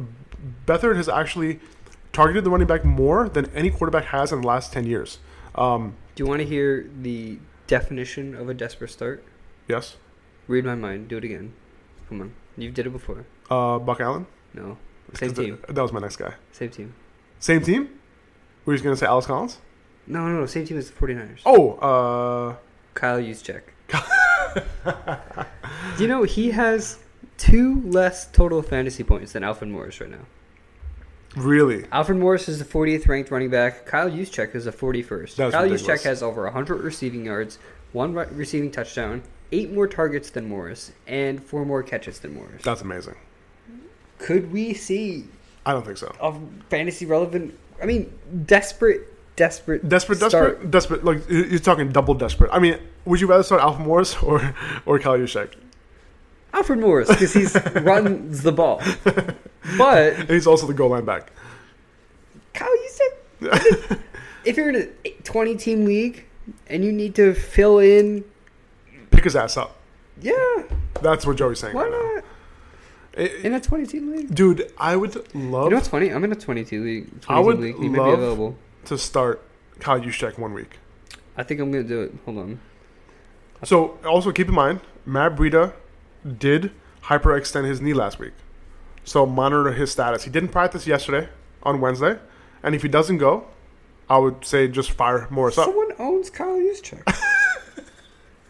[0.67, 1.61] Beathard has actually
[2.13, 5.19] targeted the running back more than any quarterback has in the last ten years.
[5.55, 9.25] Um, Do you want to hear the definition of a desperate start?
[9.67, 9.97] yes,
[10.47, 11.09] Read my mind.
[11.09, 11.53] Do it again.
[12.09, 12.33] Come on.
[12.57, 13.27] You did it before.
[13.51, 14.27] uh, Buck Allen.
[14.55, 14.79] No.
[15.15, 15.59] Same team.
[15.69, 16.35] that was my next guy.
[16.53, 16.95] Same team.
[17.39, 17.89] Same team.
[18.65, 19.59] Were you just going to say Alex Collins?
[20.07, 20.47] No, no, no.
[20.47, 21.41] Same team as the 49ers.
[21.45, 22.57] Oh, uh,
[22.95, 23.63] Kyle Juszczyk.
[25.97, 26.99] Do you know he has
[27.37, 30.27] two less total fantasy points than Alfred Morris right now?
[31.39, 31.85] Really?
[31.93, 33.87] Alfred Morris is the 40th ranked running back.
[33.87, 35.37] Kyle Juszczyk is the 41st.
[35.37, 35.83] That's Kyle ridiculous.
[36.03, 37.59] Juszczyk has over 100 receiving yards,
[37.93, 39.23] one re- receiving touchdown,
[39.53, 42.63] eight more targets than Morris, and four more catches than Morris.
[42.63, 43.15] That's amazing.
[44.19, 45.27] Could we see
[45.65, 46.13] I don't think so.
[46.21, 46.35] a
[46.71, 47.59] fantasy relevant?
[47.81, 48.13] I mean,
[48.47, 49.03] desperate,
[49.37, 50.33] desperate, Desperate, start.
[50.33, 51.05] desperate, desperate.
[51.05, 52.51] Like you- you're talking double desperate.
[52.53, 54.55] I mean, would you rather start Alfred Morris or
[54.87, 55.53] or Kyle Juszczyk?
[56.53, 57.45] Alfred Morris because he
[57.81, 58.83] runs the ball,
[59.79, 61.31] but And he's also the goal line back.
[62.55, 63.99] Kyle, you said
[64.45, 66.25] if you're in a 20 team league
[66.67, 68.25] and you need to fill in,
[69.11, 69.77] Pick his ass up.
[70.21, 70.35] yeah,
[71.03, 71.75] That's what Joey's saying.
[71.75, 72.25] why right not?
[73.15, 74.35] It- In a 20 team league.
[74.35, 76.11] dude, I would love You know what's funny?
[76.13, 77.21] I'm in a 22 league.
[77.21, 77.77] 20 I would league.
[77.79, 78.57] He love- available.
[78.87, 79.43] to start
[79.81, 80.79] Kyle Juszczyk one week.
[81.37, 82.15] I think I'm gonna do it.
[82.25, 82.61] Hold on.
[83.65, 85.73] So also keep in mind, Matt Breida
[86.39, 86.73] did
[87.05, 88.33] hyperextend his knee last week.
[89.05, 90.25] So monitor his status.
[90.25, 91.29] He didn't practice yesterday
[91.63, 92.19] on Wednesday,
[92.63, 93.47] and if he doesn't go,
[94.11, 95.67] I would say just fire Morris up.
[95.67, 97.03] Someone owns Kyle Juszczyk.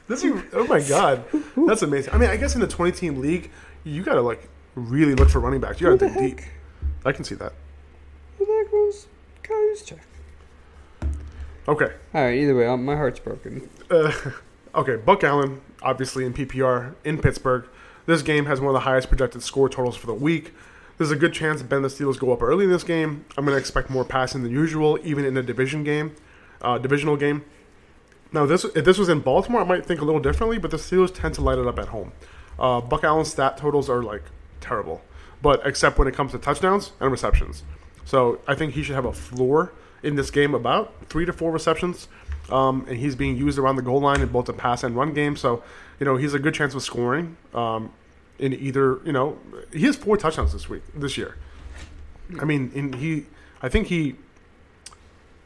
[0.08, 1.22] This is, oh my god,
[1.66, 2.14] that's amazing.
[2.14, 3.50] I mean, I guess in the twenty team league,
[3.84, 5.82] you gotta like really look for running backs.
[5.82, 6.46] You gotta dig deep.
[7.04, 7.52] I can see that.
[8.38, 9.06] Who the heck owns
[9.42, 9.98] Kyle Juszczyk?
[11.68, 12.38] Okay, All right.
[12.38, 13.68] Either way, my heart's broken.
[13.90, 14.10] uh,
[14.76, 14.96] okay.
[14.96, 17.66] Buck Allen, obviously in PPR in Pittsburgh.
[18.06, 20.52] This game has one of the highest projected score totals for the week.
[20.96, 23.24] There's a good chance Ben the Steelers go up early in this game.
[23.36, 26.16] I'm going to expect more passing than usual, even in a division game,
[26.60, 27.44] uh, divisional game.
[28.32, 30.76] Now, this if this was in Baltimore, I might think a little differently, but the
[30.76, 32.12] Steelers tend to light it up at home.
[32.58, 34.24] Uh, Buck Allen's stat totals are like
[34.60, 35.02] terrible,
[35.40, 37.62] but except when it comes to touchdowns and receptions.
[38.04, 39.72] So I think he should have a floor
[40.02, 42.08] in this game about three to four receptions,
[42.50, 45.12] um, and he's being used around the goal line in both the pass and run
[45.12, 45.36] game.
[45.36, 45.62] So
[46.00, 47.92] you know he's a good chance of scoring um,
[48.38, 49.00] in either.
[49.04, 49.38] You know
[49.72, 51.36] he has four touchdowns this week this year.
[52.40, 53.26] I mean, in, he
[53.62, 54.16] I think he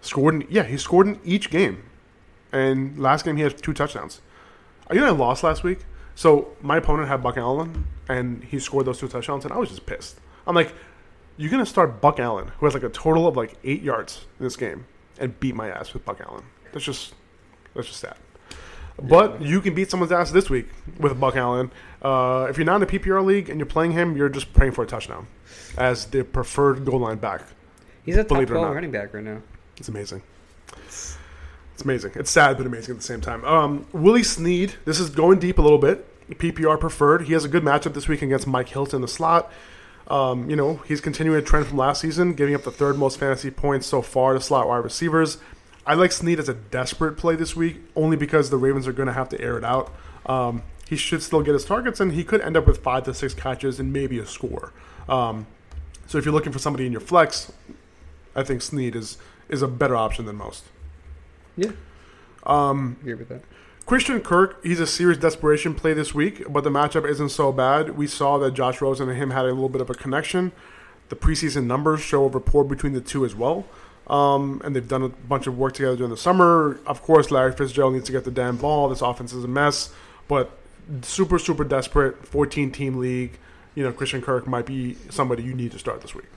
[0.00, 0.34] scored.
[0.34, 1.82] In, yeah, he scored in each game,
[2.52, 4.20] and last game he had two touchdowns.
[4.92, 5.80] You know, I lost last week.
[6.14, 9.70] So my opponent had Buck Allen, and he scored those two touchdowns, and I was
[9.70, 10.20] just pissed.
[10.46, 10.74] I'm like,
[11.36, 14.44] you're gonna start Buck Allen, who has like a total of like eight yards in
[14.44, 14.86] this game,
[15.18, 16.44] and beat my ass with Buck Allen.
[16.72, 17.14] That's just
[17.74, 18.16] that's just sad.
[19.02, 20.66] But you can beat someone's ass this week
[20.98, 21.70] with Buck Allen.
[22.02, 24.72] Uh, if you're not in a PPR league and you're playing him, you're just praying
[24.72, 25.26] for a touchdown
[25.78, 27.42] as the preferred goal line back.
[28.04, 29.40] He's a top 12 running back right now.
[29.76, 30.22] It's amazing.
[30.86, 31.16] It's
[31.82, 32.12] amazing.
[32.16, 33.44] It's sad, but amazing at the same time.
[33.44, 34.74] Um, Willie Snead.
[34.84, 36.08] This is going deep a little bit.
[36.30, 37.22] PPR preferred.
[37.22, 39.52] He has a good matchup this week against Mike Hilton in the slot.
[40.08, 43.18] Um, you know, he's continuing a trend from last season, giving up the third most
[43.18, 45.38] fantasy points so far to slot wide receivers.
[45.86, 49.08] I like Snead as a desperate play this week, only because the Ravens are going
[49.08, 49.92] to have to air it out.
[50.26, 53.14] Um, he should still get his targets, and he could end up with five to
[53.14, 54.72] six catches and maybe a score.
[55.08, 55.46] Um,
[56.06, 57.52] so if you're looking for somebody in your flex,
[58.36, 60.64] I think Snead is is a better option than most.
[61.56, 61.72] Yeah.
[62.44, 63.42] Um, Agree with that.
[63.92, 67.90] Christian Kirk, he's a serious desperation play this week, but the matchup isn't so bad.
[67.90, 70.52] We saw that Josh Rosen and him had a little bit of a connection.
[71.10, 73.66] The preseason numbers show a rapport between the two as well.
[74.06, 76.80] Um, and they've done a bunch of work together during the summer.
[76.86, 78.88] Of course, Larry Fitzgerald needs to get the damn ball.
[78.88, 79.92] This offense is a mess,
[80.26, 80.56] but
[81.02, 82.26] super, super desperate.
[82.26, 83.38] 14 team league.
[83.74, 86.30] You know, Christian Kirk might be somebody you need to start this week.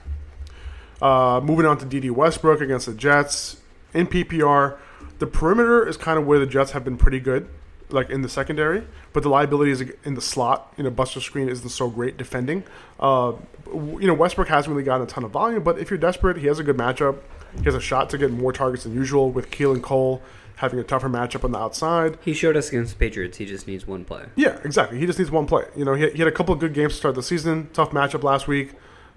[1.00, 3.62] Uh, moving on to Dede Westbrook against the Jets
[3.94, 4.76] in PPR.
[5.18, 7.48] The perimeter is kind of where the Jets have been pretty good,
[7.88, 10.72] like in the secondary, but the liability is in the slot.
[10.76, 12.64] You know, Buster Skrine isn't so great defending.
[13.00, 13.32] Uh,
[13.72, 16.46] you know, Westbrook hasn't really gotten a ton of volume, but if you're desperate, he
[16.46, 17.18] has a good matchup.
[17.56, 20.22] He has a shot to get more targets than usual with Keelan Cole
[20.56, 22.18] having a tougher matchup on the outside.
[22.22, 23.36] He showed us against the Patriots.
[23.36, 24.24] He just needs one play.
[24.36, 24.98] Yeah, exactly.
[24.98, 25.64] He just needs one play.
[25.76, 27.68] You know, he, he had a couple of good games to start the season.
[27.72, 28.72] Tough matchup last week.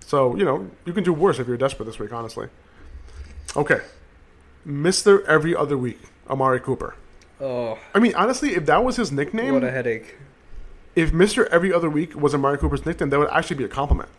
[0.05, 2.47] So, you know, you can do worse if you're desperate this week, honestly.
[3.55, 3.79] Okay.
[4.67, 5.23] Mr.
[5.25, 5.99] Every Other Week,
[6.29, 6.95] Amari Cooper.
[7.41, 10.17] Oh, I mean, honestly, if that was his nickname, what a headache.
[10.95, 11.47] if Mr.
[11.47, 14.09] Every Other Week was Amari Cooper's nickname, that would actually be a compliment.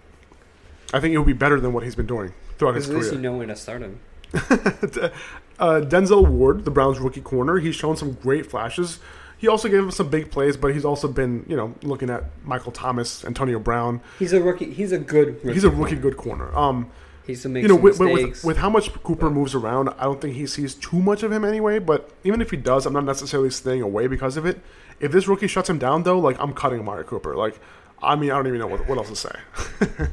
[0.92, 2.98] I think it would be better than what he's been doing throughout his career.
[2.98, 4.00] at least you know when to start him.
[4.34, 8.98] uh, Denzel Ward, the Browns rookie corner, he's shown some great flashes.
[9.38, 12.24] He also gave him some big plays, but he's also been, you know, looking at
[12.44, 14.00] Michael Thomas, Antonio Brown.
[14.18, 14.70] He's a rookie.
[14.72, 15.36] He's a good.
[15.36, 16.54] Rookie He's a rookie good corner.
[16.56, 16.90] Um,
[17.30, 20.20] He's to make you know, with, with, with, how much Cooper moves around, I don't
[20.20, 21.78] think he sees too much of him anyway.
[21.78, 24.60] But even if he does, I'm not necessarily staying away because of it.
[25.00, 27.34] If this rookie shuts him down, though, like I'm cutting Amari Cooper.
[27.34, 27.58] Like,
[28.02, 29.38] I mean, I don't even know what, what else to say.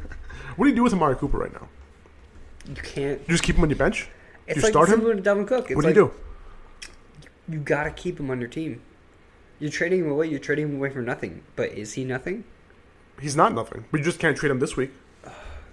[0.55, 1.67] what do you do with Amari Cooper right now?
[2.67, 3.21] you can't.
[3.21, 4.09] You just keep him on your bench?
[4.45, 5.01] It's you like start him?
[5.01, 5.65] to Dalvin Cook.
[5.71, 6.13] It's What do like, you
[7.47, 7.53] do?
[7.53, 8.81] You gotta keep him on your team.
[9.59, 10.27] You're trading him away.
[10.27, 11.43] You're trading him away for nothing.
[11.55, 12.43] But is he nothing?
[13.19, 14.91] He's not nothing, but you just can't trade him this week.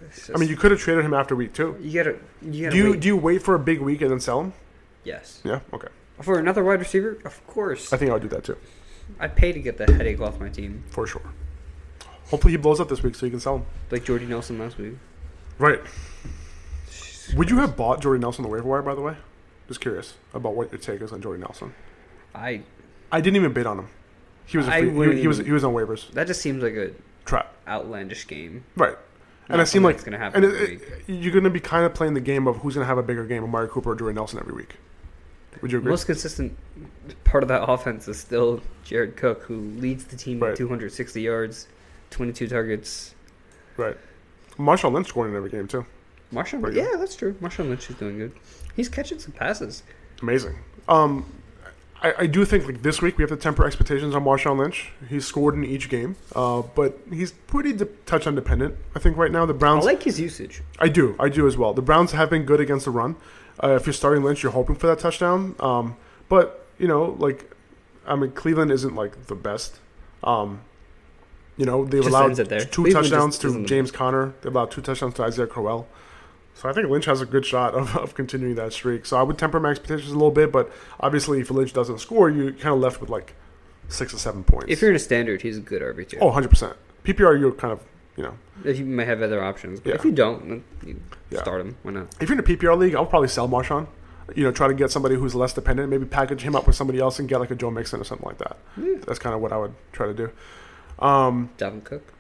[0.08, 1.76] It's I mean, you could have traded him after week two.
[1.80, 2.16] you gotta.
[2.42, 3.00] You gotta Do you wait.
[3.00, 4.52] do you wait for a big week and then sell him?
[5.04, 5.40] yes.
[5.44, 5.88] Yeah, okay.
[6.22, 7.92] For another wide receiver, of course.
[7.92, 8.56] I think I would do that too,
[9.18, 11.22] I'd pay to get the headache off my team, for sure.
[12.30, 13.66] Hopefully, he blows up this week so you can sell him.
[13.90, 14.94] like Jordy Nelson last week.
[15.58, 15.80] Right.
[17.36, 19.16] Would you have bought Jordy Nelson on the waiver wire, by the way?
[19.68, 21.74] Just curious about what your take is on Jordy Nelson.
[22.34, 22.62] I.
[23.10, 23.88] I didn't even bid on him.
[24.46, 26.10] He was free, he, he was he was on waivers.
[26.12, 26.90] That just seems like a
[27.24, 27.52] Trap.
[27.66, 28.64] outlandish game.
[28.76, 28.96] Right.
[29.48, 31.84] And it seemed like that's gonna happen and it, it- you're going to be kind
[31.84, 33.94] of playing the game of who's going to have a bigger game, Amari Cooper or
[33.94, 34.76] Jordan Nelson every week.
[35.60, 35.90] Would you agree?
[35.90, 36.56] Most consistent
[37.24, 40.50] part of that offense is still Jared Cook, who leads the team Right.
[40.50, 41.68] with 260 yards,
[42.10, 43.14] 22 targets.
[43.76, 43.96] right.
[44.56, 45.84] Marshall Lynch scoring in every game too.
[46.32, 46.88] Marshawn, Pretty good.
[46.90, 47.34] yeah, that's true.
[47.34, 48.32] Marshawn Lynch is doing good.
[48.74, 49.82] He's catching some passes.
[50.22, 50.56] Amazing.
[50.88, 51.26] Um,
[52.04, 54.92] I, I do think like this week we have to temper expectations on Marshawn Lynch.
[55.08, 58.76] He's scored in each game, uh, but he's pretty de- touchdown dependent.
[58.94, 59.84] I think right now the Browns.
[59.84, 60.62] I like his usage.
[60.78, 61.72] I do, I do as well.
[61.72, 63.16] The Browns have been good against the run.
[63.62, 65.54] Uh, if you're starting Lynch, you're hoping for that touchdown.
[65.60, 65.96] Um,
[66.28, 67.50] but you know, like,
[68.06, 69.78] I mean, Cleveland isn't like the best.
[70.22, 70.60] Um,
[71.56, 74.34] you know, they've Just allowed two Cleveland touchdowns to James Conner.
[74.42, 75.88] They've allowed two touchdowns to Isaiah Crowell.
[76.54, 79.06] So I think Lynch has a good shot of, of continuing that streak.
[79.06, 82.30] So I would temper my expectations a little bit, but obviously, if Lynch doesn't score,
[82.30, 83.34] you kind of left with like
[83.88, 84.66] six or seven points.
[84.68, 86.18] If you're in a standard, he's a good RB2.
[86.20, 86.76] oh, 100 percent.
[87.04, 87.80] PPR, you're kind of
[88.16, 88.34] you know,
[88.64, 89.80] If you may have other options.
[89.80, 89.94] But Yeah.
[89.96, 91.00] if you don't, then you
[91.30, 91.40] Yeah.
[91.42, 91.76] start him.
[91.82, 92.14] Why not?
[92.20, 93.88] if you're in a PPR league, I'll probably sell Marshawn.
[94.36, 95.90] You know, try to get somebody who's less dependent.
[95.90, 98.24] Maybe package him up with somebody else and get like a Joe Mixon or something
[98.26, 98.56] like that.
[99.04, 100.30] That's kind of what I would try to do.
[101.00, 102.12] Um, Dalvin Cook.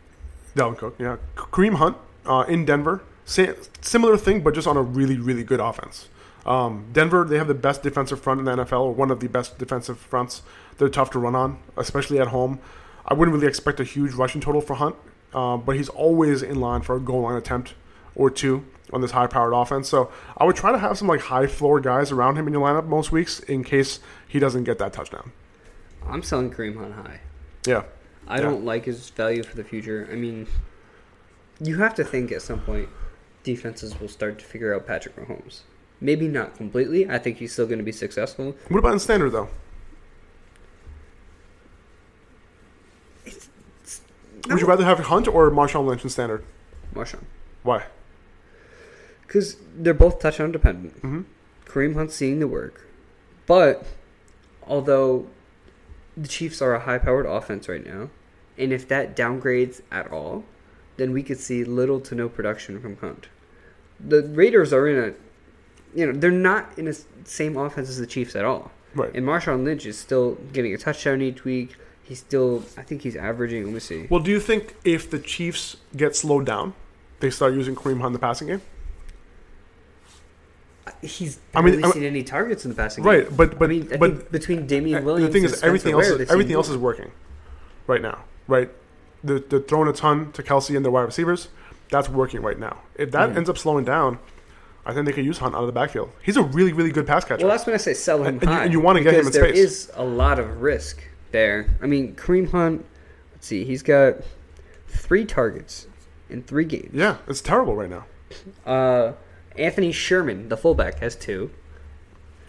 [0.56, 1.16] Dalvin Cook, yeah.
[1.36, 5.60] Kareem Hunt uh, in Denver, Sa- similar thing, but just on a really, really good
[5.60, 6.08] offense.
[6.46, 9.28] Um, Denver, they have the best defensive front in the NFL, or one of the
[9.28, 10.42] best defensive fronts.
[10.76, 12.58] They're tough to run on, especially at home.
[13.06, 14.96] I wouldn't really expect a huge rushing total for Hunt,
[15.32, 17.74] uh, but he's always in line for a goal line attempt
[18.14, 19.88] or two on this high-powered offense.
[19.88, 22.62] So I would try to have some like high floor guys around him in your
[22.66, 25.32] lineup most weeks in case he doesn't get that touchdown.
[26.06, 27.20] I'm selling Kareem Hunt high.
[27.66, 27.84] Yeah,
[28.28, 28.42] I Yeah.
[28.42, 30.06] don't like his value for the future.
[30.12, 30.46] I mean,
[31.58, 32.88] you have to think at some point
[33.44, 35.60] defenses will start to figure out Patrick Mahomes.
[36.00, 37.08] Maybe not completely.
[37.08, 38.56] I think he's still going to be successful.
[38.68, 39.48] What about in standard though?
[44.48, 46.44] Would you rather have Hunt or Marshawn Lynch in standard?
[46.94, 47.24] Marshawn.
[47.62, 47.84] Why?
[49.22, 50.96] Because they're both touchdown dependent.
[50.96, 51.22] Mm-hmm.
[51.64, 52.86] Kareem Hunt's seeing the work.
[53.46, 53.86] But
[54.66, 55.26] although
[56.16, 58.10] the Chiefs are a high powered offense right now,
[58.58, 60.44] and if that downgrades at all,
[60.96, 63.28] then we could see little to no production from Hunt.
[64.00, 65.14] The Raiders are in a
[65.94, 68.72] you know, they're not in the same offense as the Chiefs at all.
[68.94, 69.14] Right.
[69.14, 71.76] And Marshawn Lynch is still getting a touchdown each week.
[72.02, 74.06] He's still I think he's averaging let me see.
[74.10, 76.74] Well, do you think if the Chiefs get slowed down,
[77.20, 78.62] they start using Kareem Hunt in the passing game?
[81.00, 83.12] He's I mean, I- seen any targets in the passing game.
[83.12, 85.62] Right, but but I mean, I but between Damian uh, Williams the thing and is
[85.62, 87.10] everything else is, everything else is working
[87.86, 88.24] right now.
[88.46, 88.70] Right,
[89.22, 91.48] they're, they're throwing a ton to Kelce and their wide receivers.
[91.90, 92.78] That's working right now.
[92.96, 93.36] If that Mhm.
[93.36, 94.18] ends up slowing down,
[94.86, 96.10] I think they could use Hunt out of the backfield.
[96.22, 97.46] He's a really, really good pass catcher.
[97.46, 98.64] Well, that's when I say sell him And- and you- high.
[98.64, 99.64] and you wanna get him because in there space.
[99.64, 101.02] is a lot of risk
[101.32, 101.66] there.
[101.82, 102.84] I mean, Kareem Hunt.
[103.32, 104.16] Let's see, he's got
[104.88, 105.86] three targets
[106.30, 106.90] in three games.
[106.92, 108.04] yeah, it's terrible right now.
[108.66, 109.12] Uh,
[109.56, 111.50] Anthony Sherman, the fullback, has two.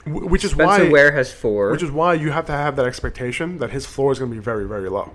[0.06, 1.72] Wh- Which is Spencer why, Ware has four.
[1.72, 4.36] which is why you have to have that expectation that his floor is going to
[4.36, 5.12] be very, very low.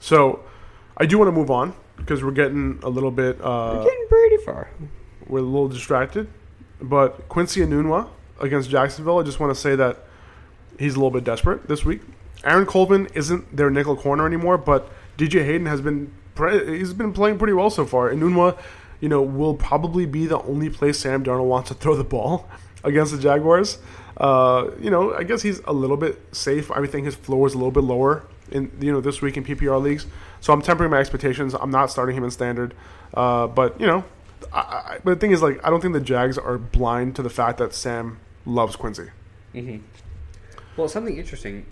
[0.00, 0.40] So,
[0.96, 3.40] I do want to move on because we're getting a little bit.
[3.40, 4.68] Uh, We're getting pretty far.
[5.26, 6.28] we're a little distracted.
[6.80, 8.08] But Quincy Enunwa
[8.40, 9.98] against Jacksonville, I just want to say that
[10.78, 12.00] he's a little bit desperate this week.
[12.44, 17.12] Aaron Colvin isn't their nickel corner anymore, but DJ Hayden has been pre- he's been
[17.12, 18.08] playing pretty well so far.
[18.10, 18.58] And Enunwa,
[19.00, 22.48] you know, will probably be the only place Sam Darnold wants to throw the ball
[22.82, 23.78] against the Jaguars.
[24.16, 26.70] Uh, you know, I guess he's a little bit safe.
[26.70, 29.44] I think his floor is a little bit lower in you know this week in
[29.44, 30.06] PPR leagues.
[30.44, 31.54] So I'm tempering my expectations.
[31.54, 32.74] I'm not starting him in standard,
[33.14, 34.04] uh, but you know,
[34.52, 37.22] I, I, but the thing is, like, I don't think the Jags are blind to
[37.22, 39.08] the fact that Sam loves Quincy.
[39.54, 39.78] hmm
[40.76, 41.64] Well, something interesting.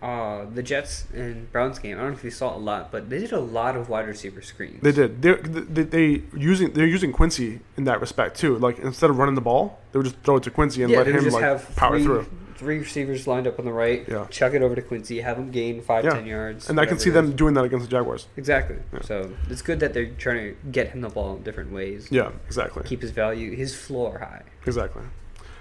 [0.00, 1.98] Uh, the Jets and Browns game.
[1.98, 4.06] I don't know if you saw a lot, but they did a lot of wide
[4.06, 4.80] receiver screens.
[4.80, 5.20] They did.
[5.20, 8.58] They're, they they using they're using Quincy in that respect too.
[8.58, 10.98] Like instead of running the ball, they would just throw it to Quincy and yeah,
[10.98, 12.30] let him like have power three, through.
[12.58, 14.04] Three receivers lined up on the right.
[14.08, 14.26] Yeah.
[14.30, 15.20] Chuck it over to Quincy.
[15.20, 16.10] Have him gain five, Yeah.
[16.10, 16.68] ten yards.
[16.68, 18.26] And I can see them doing that against the Jaguars.
[18.36, 18.76] exactly.
[18.92, 19.00] Yeah.
[19.02, 22.08] So it's good that they're trying to get him the ball in different ways.
[22.10, 24.42] Yeah, exactly, Keep his value, his floor high.
[24.66, 25.02] exactly.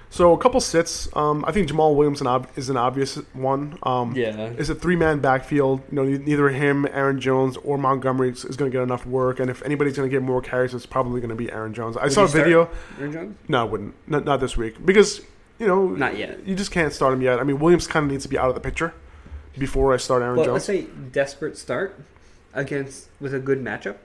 [0.10, 1.10] So a couple sits.
[1.18, 2.22] Um, I think Jamaal Williams
[2.56, 3.78] is an obvious one.
[3.84, 4.52] Um, Yeah.
[4.58, 5.82] It's a three man backfield.
[5.92, 9.42] You know, neither him, Aaron Jones, or Montgomery is, going to get enough work.
[9.42, 11.98] And if anybody's going to get more carries, it's probably going to be Aaron Jones.
[11.98, 12.70] I Would saw a video.
[13.00, 13.38] Aaron Jones?
[13.50, 13.96] No, I wouldn't.
[14.08, 15.22] Not, not this week because
[15.60, 16.46] you know Not yet.
[16.46, 17.40] You just can't start him yet.
[17.40, 18.94] I mean, Williams kind of needs to be out of the picture
[19.58, 20.54] before I start Aaron Well, Jones.
[20.54, 22.00] let's say desperate start
[22.54, 23.98] against with a good matchup.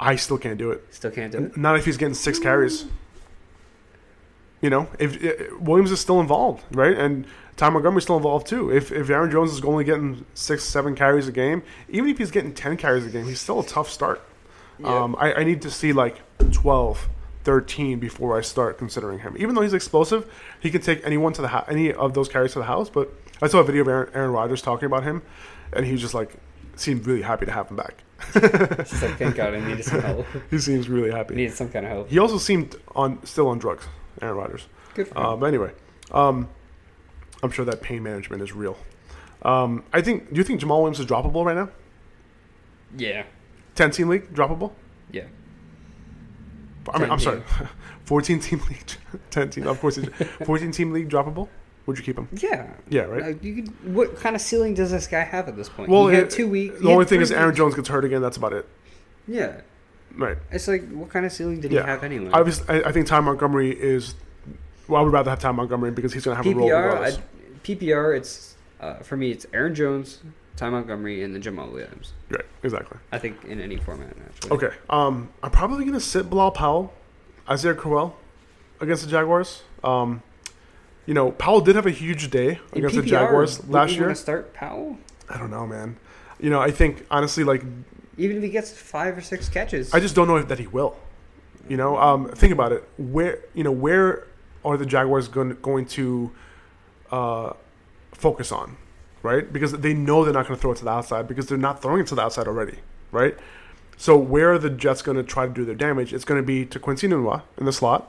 [0.00, 0.84] I still can't do it.
[0.90, 1.56] Still can't do it.
[1.56, 2.84] Not if he's getting six carries.
[4.60, 7.26] You know, if, if Williams is still involved, right, and
[7.56, 8.72] Ty Montgomery's still involved too.
[8.74, 12.32] If if Aaron Jones is only getting six, seven carries a game, even if he's
[12.32, 14.20] getting ten carries a game, he's still a tough start.
[14.80, 14.88] Yeah.
[15.02, 16.20] Um, I, I need to see like
[16.52, 17.08] 12,
[17.48, 19.34] 13 before I start considering him.
[19.38, 20.30] Even though he's explosive,
[20.60, 22.90] he can take anyone to the ho- any of those carries to the house.
[22.90, 23.10] But
[23.40, 25.22] I saw a video of Aaron, Aaron Rodgers talking about him,
[25.72, 26.34] and he just like
[26.76, 27.94] seemed really happy to have him back.
[28.34, 30.26] It's like, thank God I needed some help.
[30.50, 31.36] He seems really happy.
[31.36, 32.10] needed some kind of help.
[32.10, 33.86] He also seemed on still on drugs,
[34.20, 34.66] Aaron Rodgers.
[34.92, 35.24] Good for him.
[35.24, 35.72] Uh, but anyway,
[36.10, 36.50] um,
[37.42, 38.76] I'm sure that pain management is real.
[39.40, 40.28] Um, I think.
[40.28, 41.70] Do you think Jamaal Williams is droppable right now?
[42.94, 43.22] yeah.
[43.74, 44.72] Ten team league droppable.
[45.10, 45.24] Yeah.
[46.92, 47.42] I mean, 10 I'm sorry,
[48.04, 48.86] 14 team league,
[49.30, 49.98] 10 team, of course,
[50.44, 51.48] 14 team league droppable.
[51.86, 52.28] Would you keep him?
[52.32, 52.66] Yeah.
[52.90, 53.42] Yeah, right.
[53.42, 55.88] You could, what kind of ceiling does this guy have at this point?
[55.88, 56.78] well, he had it- two weeks.
[56.80, 58.20] The only thing is Aaron Jones gets hurt again.
[58.20, 58.68] That's about it.
[59.26, 59.62] Yeah.
[60.14, 60.36] Right.
[60.50, 61.82] It's like, what kind of ceiling did Yeah.
[61.82, 62.28] he have anyway?
[62.32, 64.14] Obviously, I, I think Ty Montgomery is.
[64.86, 67.20] Well, I would rather have Ty Montgomery because he's going to have a role PPR,
[67.64, 70.20] PPR, it's uh, for me, it's Aaron Jones,
[70.58, 72.12] Ty Montgomery, and then Jamaal Williams.
[72.28, 72.44] Right.
[72.62, 72.98] Exactly.
[73.12, 74.50] I think in any format, actually.
[74.50, 74.76] Okay.
[74.90, 76.92] Um, I'm probably going to sit Bilal Powell,
[77.48, 78.16] Isaiah Crowell,
[78.80, 79.62] against the Jaguars.
[79.84, 80.22] Um,
[81.06, 84.14] you know, Powell did have a huge day In against the Jaguars last you year.
[84.14, 84.98] start Powell,
[85.30, 85.96] I don't know, man.
[86.40, 87.62] You know, I think honestly, like
[88.16, 89.94] even if he gets five or six catches.
[89.94, 90.96] I just don't know if that he will.
[91.68, 92.86] You know, um, think about it.
[92.98, 94.26] Where you know where
[94.64, 96.30] are the Jaguars going going to
[97.10, 97.52] uh,
[98.12, 98.76] focus on,
[99.22, 99.52] right?
[99.52, 101.82] Because they know they're not going to throw it to the outside because they're not
[101.82, 102.78] throwing it to the outside already,
[103.12, 103.36] right?
[103.96, 106.12] So where are the Jets going to try to do their damage?
[106.12, 108.08] It's going to be to Quincy Nunwa in the slot,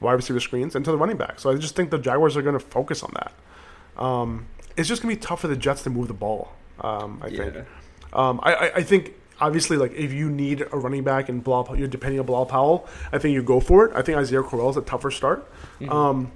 [0.00, 1.38] wide receiver screens, and to the running back.
[1.40, 4.02] So I just think the Jaguars are going to focus on that.
[4.02, 4.46] Um,
[4.76, 6.52] it's just going to be tough for the Jets to move the ball.
[6.80, 7.54] Um, I think.
[7.54, 7.62] yeah.
[8.12, 11.76] Um, I, I, I think obviously like if you need a running back and Bilal,
[11.76, 13.92] you're depending on Bilal Powell, I think you go for it.
[13.94, 15.50] I think Isaiah Crowell is a tougher start.
[15.88, 16.32] Um,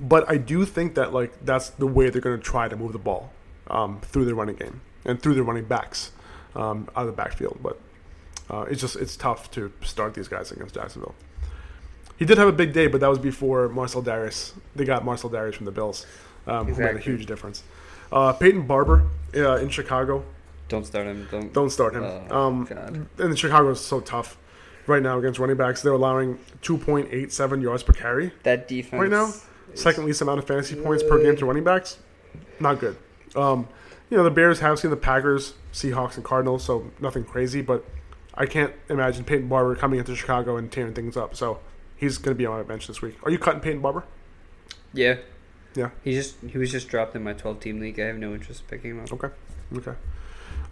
[0.00, 2.92] but I do think that like that's the way they're going to try to move
[2.92, 3.30] the ball
[3.72, 6.12] um, through their running game and through their running backs
[6.54, 7.58] um, out of the backfield.
[7.62, 7.80] But
[8.50, 11.14] uh, it's just it's tough to start these guys against Jacksonville.
[12.18, 14.52] He did have a big day, but that was before Marcell Dareus.
[14.76, 16.06] They got Marcell Dareus from the Bills,
[16.46, 17.64] um, who made a huge difference.
[18.12, 20.24] Uh, Peyton Barber uh, in Chicago.
[20.68, 21.26] Don't start him.
[21.30, 21.52] Don't.
[21.52, 22.04] Don't start him.
[22.04, 23.06] Oh, um, God.
[23.18, 24.38] and Chicago is so tough
[24.86, 25.82] right now against running backs.
[25.82, 28.32] They're allowing 2.87 yards per carry.
[28.42, 29.00] That defense.
[29.00, 29.32] Right now,
[29.74, 31.98] Second least amount of fantasy points per game to running backs.
[32.60, 32.96] Not good.
[33.36, 33.68] Um,
[34.10, 37.84] you know, the Bears have seen the Packers, Seahawks, and Cardinals, so nothing crazy, but
[38.34, 41.34] I can't imagine Peyton Barber coming into Chicago and tearing things up.
[41.34, 41.60] So
[41.96, 43.16] he's going to be on my bench this week.
[43.24, 44.04] Are you cutting Peyton Barber?
[44.92, 45.16] Yeah.
[45.74, 45.90] Yeah.
[46.04, 47.98] He just he was just dropped in my 12 team league.
[47.98, 49.12] I have no interest in picking him up.
[49.12, 49.28] Okay.
[49.74, 49.92] Okay.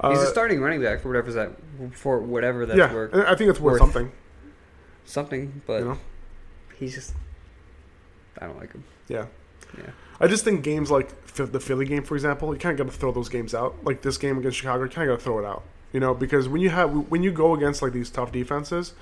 [0.03, 1.53] He's Uh, a starting running back for whatever's that
[1.93, 3.81] for whatever that's yeah, worth I think it's worth, worth.
[3.81, 4.13] something.
[5.07, 5.99] something, but You know?
[6.79, 7.15] he's just
[8.39, 8.85] I don't like him.
[9.09, 9.27] Yeah.
[9.79, 9.91] Yeah.
[10.21, 12.99] I just think games like the Philly game, for example, you kind of got to
[12.99, 13.77] throw those games out.
[13.85, 15.63] Like this game against Chicago, you kind of got to throw it out.
[15.93, 18.93] You know, because when you have when you go against like these tough defenses,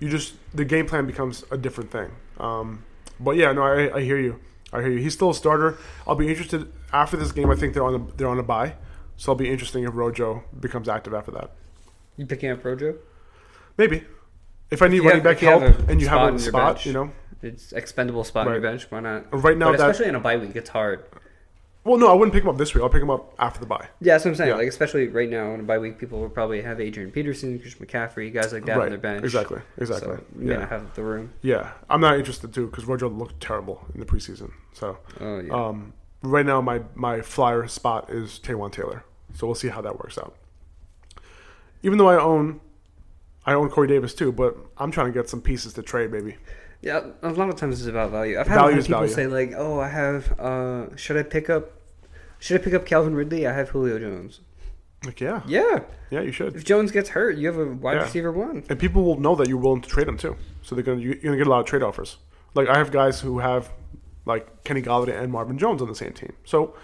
[0.00, 2.10] you just the game plan becomes a different thing.
[2.38, 2.84] Um,
[3.18, 4.38] but yeah, no, I, I hear you.
[4.72, 4.98] I hear you.
[4.98, 5.78] He's still a starter.
[6.06, 7.50] I'll be interested after this game.
[7.50, 8.74] I think they're on a, they're on a buy,
[9.16, 11.52] so I'll be interesting if Rojo becomes active after that.
[12.16, 12.96] You picking up Rojo?
[13.78, 14.04] Maybe
[14.70, 16.86] if I need You running have- back if help and you have a spot, bench.
[16.86, 17.10] you know.
[17.46, 18.70] It's expendable spot on your Right.
[18.72, 18.86] bench.
[18.90, 19.26] Why not?
[19.32, 21.04] Right now but that- especially in a bye week, it's hard.
[21.84, 22.82] Well, no, I wouldn't pick him up this week.
[22.82, 23.86] I'll pick him up after the bye.
[24.00, 24.50] Yeah, that's what I'm saying.
[24.50, 24.56] Yeah.
[24.56, 27.76] Like especially right now in a bye week, people will probably have Adrian Peterson, Chris
[27.76, 29.22] McCaffrey, guys like that on their bench.
[29.22, 29.60] Exactly.
[29.78, 30.16] Exactly.
[30.16, 30.58] So you Yeah.
[30.58, 31.30] not have the room.
[31.42, 34.50] Yeah, I'm not interested too because Rojo looked terrible in the preseason.
[34.72, 35.52] So, Oh yeah.
[35.52, 35.92] um,
[36.22, 39.04] right now my my flyer spot is Taywan Taylor.
[39.34, 40.34] So we'll see how that works out.
[41.84, 42.60] Even though I own,
[43.44, 46.36] I own Corey Davis too, but I'm trying to get some pieces to trade, baby.
[46.82, 48.38] Yeah, a lot of times it's about value.
[48.38, 49.14] I've had Value a lot of people value.
[49.14, 50.38] say like, "Oh, I have.
[50.38, 51.72] uh Should I pick up?
[52.38, 53.46] Should I pick up Calvin Ridley?
[53.46, 54.40] I have Julio Jones."
[55.04, 55.80] Like, yeah, Yeah,
[56.10, 56.56] yeah, you should.
[56.56, 58.02] if Jones gets hurt, you have a wide Yeah.
[58.04, 58.64] receiver one.
[58.68, 60.36] And people will know that you're willing to trade him too.
[60.62, 62.16] So they're gonna you're gonna get a lot of trade offers.
[62.54, 63.70] Like I have guys who have
[64.24, 66.32] like Kenny Golladay and Marvin Jones on the same team.
[66.44, 66.74] So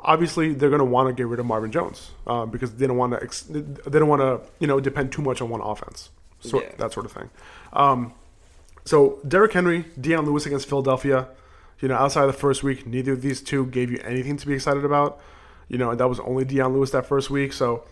[0.00, 3.12] obviously they're gonna want to get rid of Marvin Jones uh, because they don't want
[3.14, 6.10] to ex- they don't want to you know depend too much on one offense.
[6.40, 6.68] So Yeah.
[6.78, 7.30] that sort of thing.
[7.72, 8.12] Um,
[8.86, 11.28] so Derrick Henry, Dion Lewis against Philadelphia.
[11.80, 14.46] You know, outside of the first week, neither of these two gave you anything to
[14.46, 15.20] be excited about.
[15.68, 17.52] You know, and that was only Dion Lewis that first week.
[17.52, 17.84] So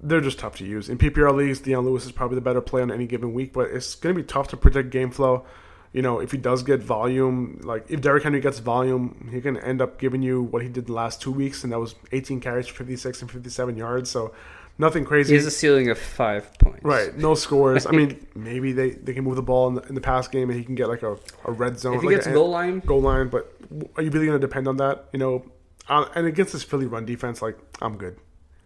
[0.00, 0.88] they're just tough to use.
[0.88, 3.70] In PPR leagues, Dion Lewis is probably the better play on any given week, but
[3.70, 5.44] it's going to be tough to predict game flow.
[5.92, 9.56] You know, if he does get volume, like if Derrick Henry gets volume, he can
[9.56, 12.40] end up giving you what he did the last two weeks, and that was 18
[12.40, 14.10] carries for 56 and 57 yards.
[14.10, 14.34] So
[14.78, 15.32] nothing crazy.
[15.32, 16.82] He has a ceiling of five points.
[16.82, 17.86] Right, no scores.
[17.86, 20.50] I mean, maybe they, they can move the ball in the, in the pass game
[20.50, 21.94] and he can get like a, a red zone.
[21.94, 23.52] If he like gets a- goal line, goal line, but
[23.96, 25.08] are you really going to depend on that?
[25.12, 25.44] You know,
[25.88, 28.18] uh, and against this Philly run defense, like I'm good.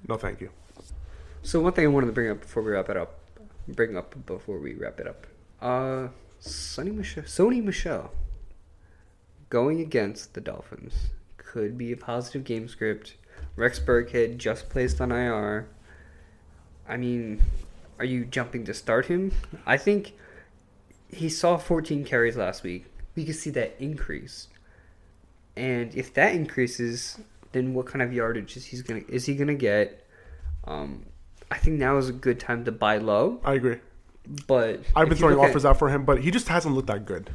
[0.08, 0.50] No, thank you.
[1.42, 3.18] So one thing I wanted to bring up before we wrap it up,
[3.68, 5.26] bring up before we wrap it up,
[5.60, 6.08] uh,
[6.40, 8.12] Sony Michel, Sony Michel,
[9.48, 11.10] going against the Dolphins
[11.52, 13.16] could be a positive game script.
[13.56, 15.68] Rex Burkhead just placed on IR.
[16.88, 17.42] I mean,
[17.98, 19.32] are you jumping to start him?
[19.66, 20.12] I think
[21.08, 22.86] he saw 14 carries last week.
[23.14, 24.48] We could see that increase,
[25.56, 27.18] and if that increases,
[27.52, 30.06] then what kind of yardage is he's gonna is he gonna get?
[30.64, 31.04] Um,
[31.50, 33.76] I think now is a good time to buy low, I agree.
[34.46, 36.86] but I've been throwing look at- offers out for him, but he just hasn't looked
[36.88, 37.28] that good.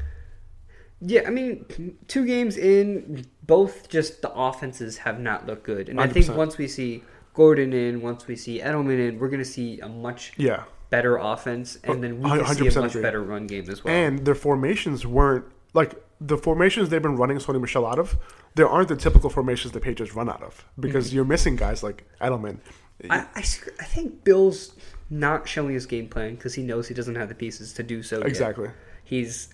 [1.00, 6.00] Yeah, I mean, two games in, both just the offenses have not looked good, and
[6.02, 6.14] I 100%.
[6.26, 7.04] think once we see
[7.38, 11.18] Gordon in, once we see Edelman in, we're going to see a much Yeah, better
[11.18, 13.02] offense, and then we can see a 100% much agree.
[13.04, 13.94] better run game as well.
[13.94, 15.46] and their formations weren't
[15.76, 18.18] like the formations they've been running Sony Michel out of.
[18.56, 22.06] There aren't the typical formations the Patriots run out of because you're missing guys like
[22.20, 22.58] Edelman.
[23.04, 23.12] Mm-hmm.
[23.12, 23.44] I, I,
[23.86, 24.74] I think Bill's
[25.12, 28.02] not showing his game plan because he knows he doesn't have the pieces to do
[28.02, 28.18] so.
[28.18, 28.26] yet.
[28.28, 28.70] Exactly.
[29.04, 29.50] He's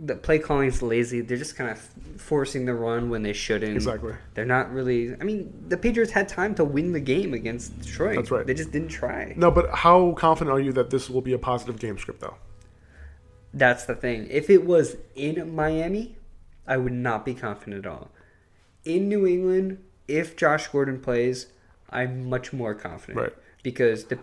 [0.00, 1.20] the play calling's lazy.
[1.20, 1.78] They're just kind of
[2.20, 3.74] forcing the run when they shouldn't.
[3.74, 4.14] Exactly.
[4.34, 5.14] They're not really.
[5.20, 8.16] I mean, the Patriots had time to win the game against Detroit.
[8.16, 8.46] That's right.
[8.46, 9.34] They just didn't try.
[9.36, 12.36] No, but how confident are you that this will be a positive game script though?
[13.52, 14.26] That's the thing.
[14.30, 16.16] If it was in Miami,
[16.66, 18.10] I would not be confident at all.
[18.84, 21.46] In New England, if Josh Gordon plays,
[21.90, 23.18] I'm much more confident.
[23.18, 23.32] Right.
[23.62, 24.16] Because the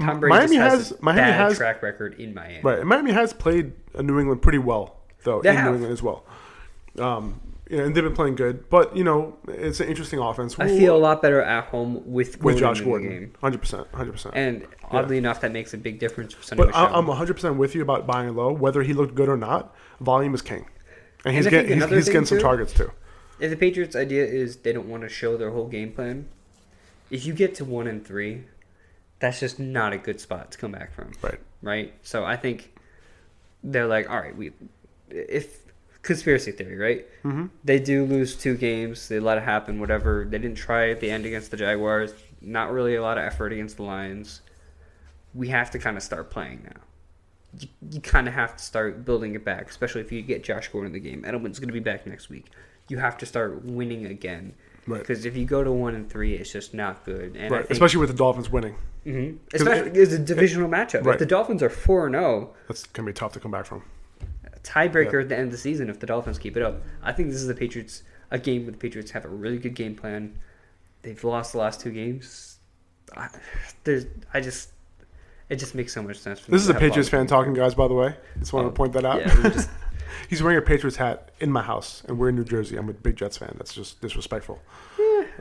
[0.00, 2.60] Tom Brady Miami has, has- a Miami has- track record in Miami.
[2.62, 2.84] Right.
[2.84, 5.66] Miami has played New England pretty well, though, They in have.
[5.66, 6.24] New England as well.
[6.98, 7.40] Um,
[7.70, 8.68] and they've been playing good.
[8.68, 10.58] But, you know, it's an interesting offense.
[10.58, 13.34] I feel a lot better at home with Gordon with Josh Gordon.
[13.42, 13.86] 100%.
[13.88, 14.30] 100%.
[14.34, 16.94] And oddly enough, that makes a big difference for Sony but Michel.
[16.94, 18.52] I'm 100% with you about buying low.
[18.52, 20.66] Whether he looked good or not, volume is king.
[21.24, 22.90] And he's, getting, he's, he's getting some too- targets, too.
[23.40, 26.28] if the Patriots' idea is they don't want to show their whole game plan,
[27.10, 28.44] if you get to one and three,
[29.18, 31.12] that's just not a good spot to come back from.
[31.22, 31.38] Right.
[31.62, 31.94] Right.
[32.02, 32.74] So I think
[33.62, 34.52] they're like, all right, we
[35.14, 35.60] if
[36.02, 37.06] conspiracy theory, right?
[37.24, 37.46] Mm-hmm.
[37.64, 39.08] They do lose two games.
[39.08, 39.78] They let it happen.
[39.80, 40.26] Whatever.
[40.28, 42.12] They didn't try at the end against the Jaguars.
[42.40, 44.40] Not really a lot of effort against the Lions.
[45.34, 46.80] We have to kind of start playing now.
[47.58, 50.68] You, you kind of have to start building it back, especially if you get Josh
[50.68, 51.22] Gordon in the game.
[51.22, 52.46] Edelman's going to be back next week.
[52.88, 54.54] You have to start winning again.
[54.86, 54.98] Right.
[54.98, 57.36] Because if you go to one and three, it's just not good.
[57.36, 57.60] And Right.
[57.60, 58.74] think, Especially with the Dolphins winning.
[59.06, 59.38] Mhm.
[59.52, 61.04] especially it's a divisional matchup.
[61.04, 61.14] Right.
[61.14, 63.50] If the Dolphins are four and oh, zero, That's going to be tough to come
[63.50, 63.82] back from.
[64.64, 66.82] Tiebreaker at the end of the season if the Dolphins keep it up.
[67.02, 69.74] I think this is the Patriots a game where the Patriots have a really good
[69.74, 70.38] game plan.
[71.02, 72.56] They've lost the last two games.
[73.16, 73.28] I,
[73.84, 74.70] there's I just
[75.48, 76.40] it just makes so much sense.
[76.46, 77.74] This is a Patriots fan talking, guys.
[77.74, 79.20] By the way, just wanted Oh, to point that out.
[79.20, 79.70] yeah, just-
[80.28, 82.76] He's wearing a Patriots hat in my house, and we're in New Jersey.
[82.76, 83.54] I'm a big Jets fan.
[83.56, 84.60] That's just disrespectful.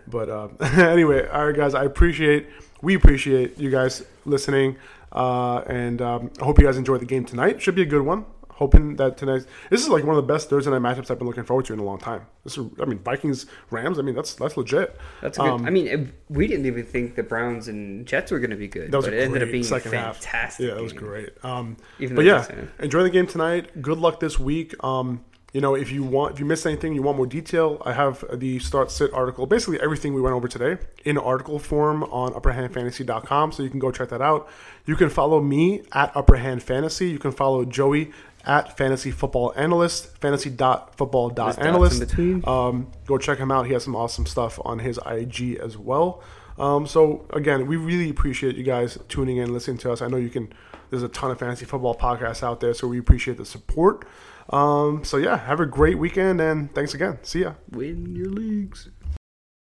[0.08, 1.74] But um, anyway, all right, guys.
[1.76, 2.48] I appreciate,
[2.82, 4.78] we appreciate you guys listening,
[5.12, 7.62] uh, and um, I hope you guys enjoy the game tonight.
[7.62, 8.26] Should be a good one.
[8.62, 11.26] Hoping that tonight, this is like one of the best Thursday night matchups I've been
[11.26, 12.28] looking forward to in a long time.
[12.44, 13.98] This is, I mean, Vikings Rams.
[13.98, 14.96] I mean, that's that's legit.
[15.20, 15.50] That's a good.
[15.50, 18.56] Um, I mean, it, we didn't even think the Browns and Jets were going to
[18.56, 20.30] be good, That was but it ended up being second fantastic.
[20.30, 20.60] half.
[20.60, 21.32] Yeah, that was great.
[21.44, 22.46] Um, but yeah,
[22.78, 23.82] enjoy the game tonight.
[23.82, 24.76] Good luck this week.
[24.84, 27.92] Um, you know, if you want, if you missed anything, you want more detail, I
[27.92, 32.32] have the start sit article, basically everything we went over today in article form on
[32.34, 33.52] upperhandfantasy.com.
[33.52, 34.48] So you can go check that out.
[34.86, 37.12] You can follow me at upperhandfantasy.
[37.12, 38.12] You can follow Joey
[38.46, 42.00] at fantasy football analyst, fantasy.football.analyst.
[42.00, 42.48] There's dots in between.
[42.48, 43.68] Um, go check him out.
[43.68, 46.24] He has some awesome stuff on his IG as well.
[46.58, 50.02] Um, so again, we really appreciate you guys tuning in, listening to us.
[50.02, 50.52] I know you can.
[50.90, 54.06] There's a ton of fantasy football podcasts out there, so we appreciate the support.
[54.50, 57.20] Um, so yeah, have a great weekend and thanks again.
[57.24, 57.54] See ya.
[57.72, 58.90] Win your leagues.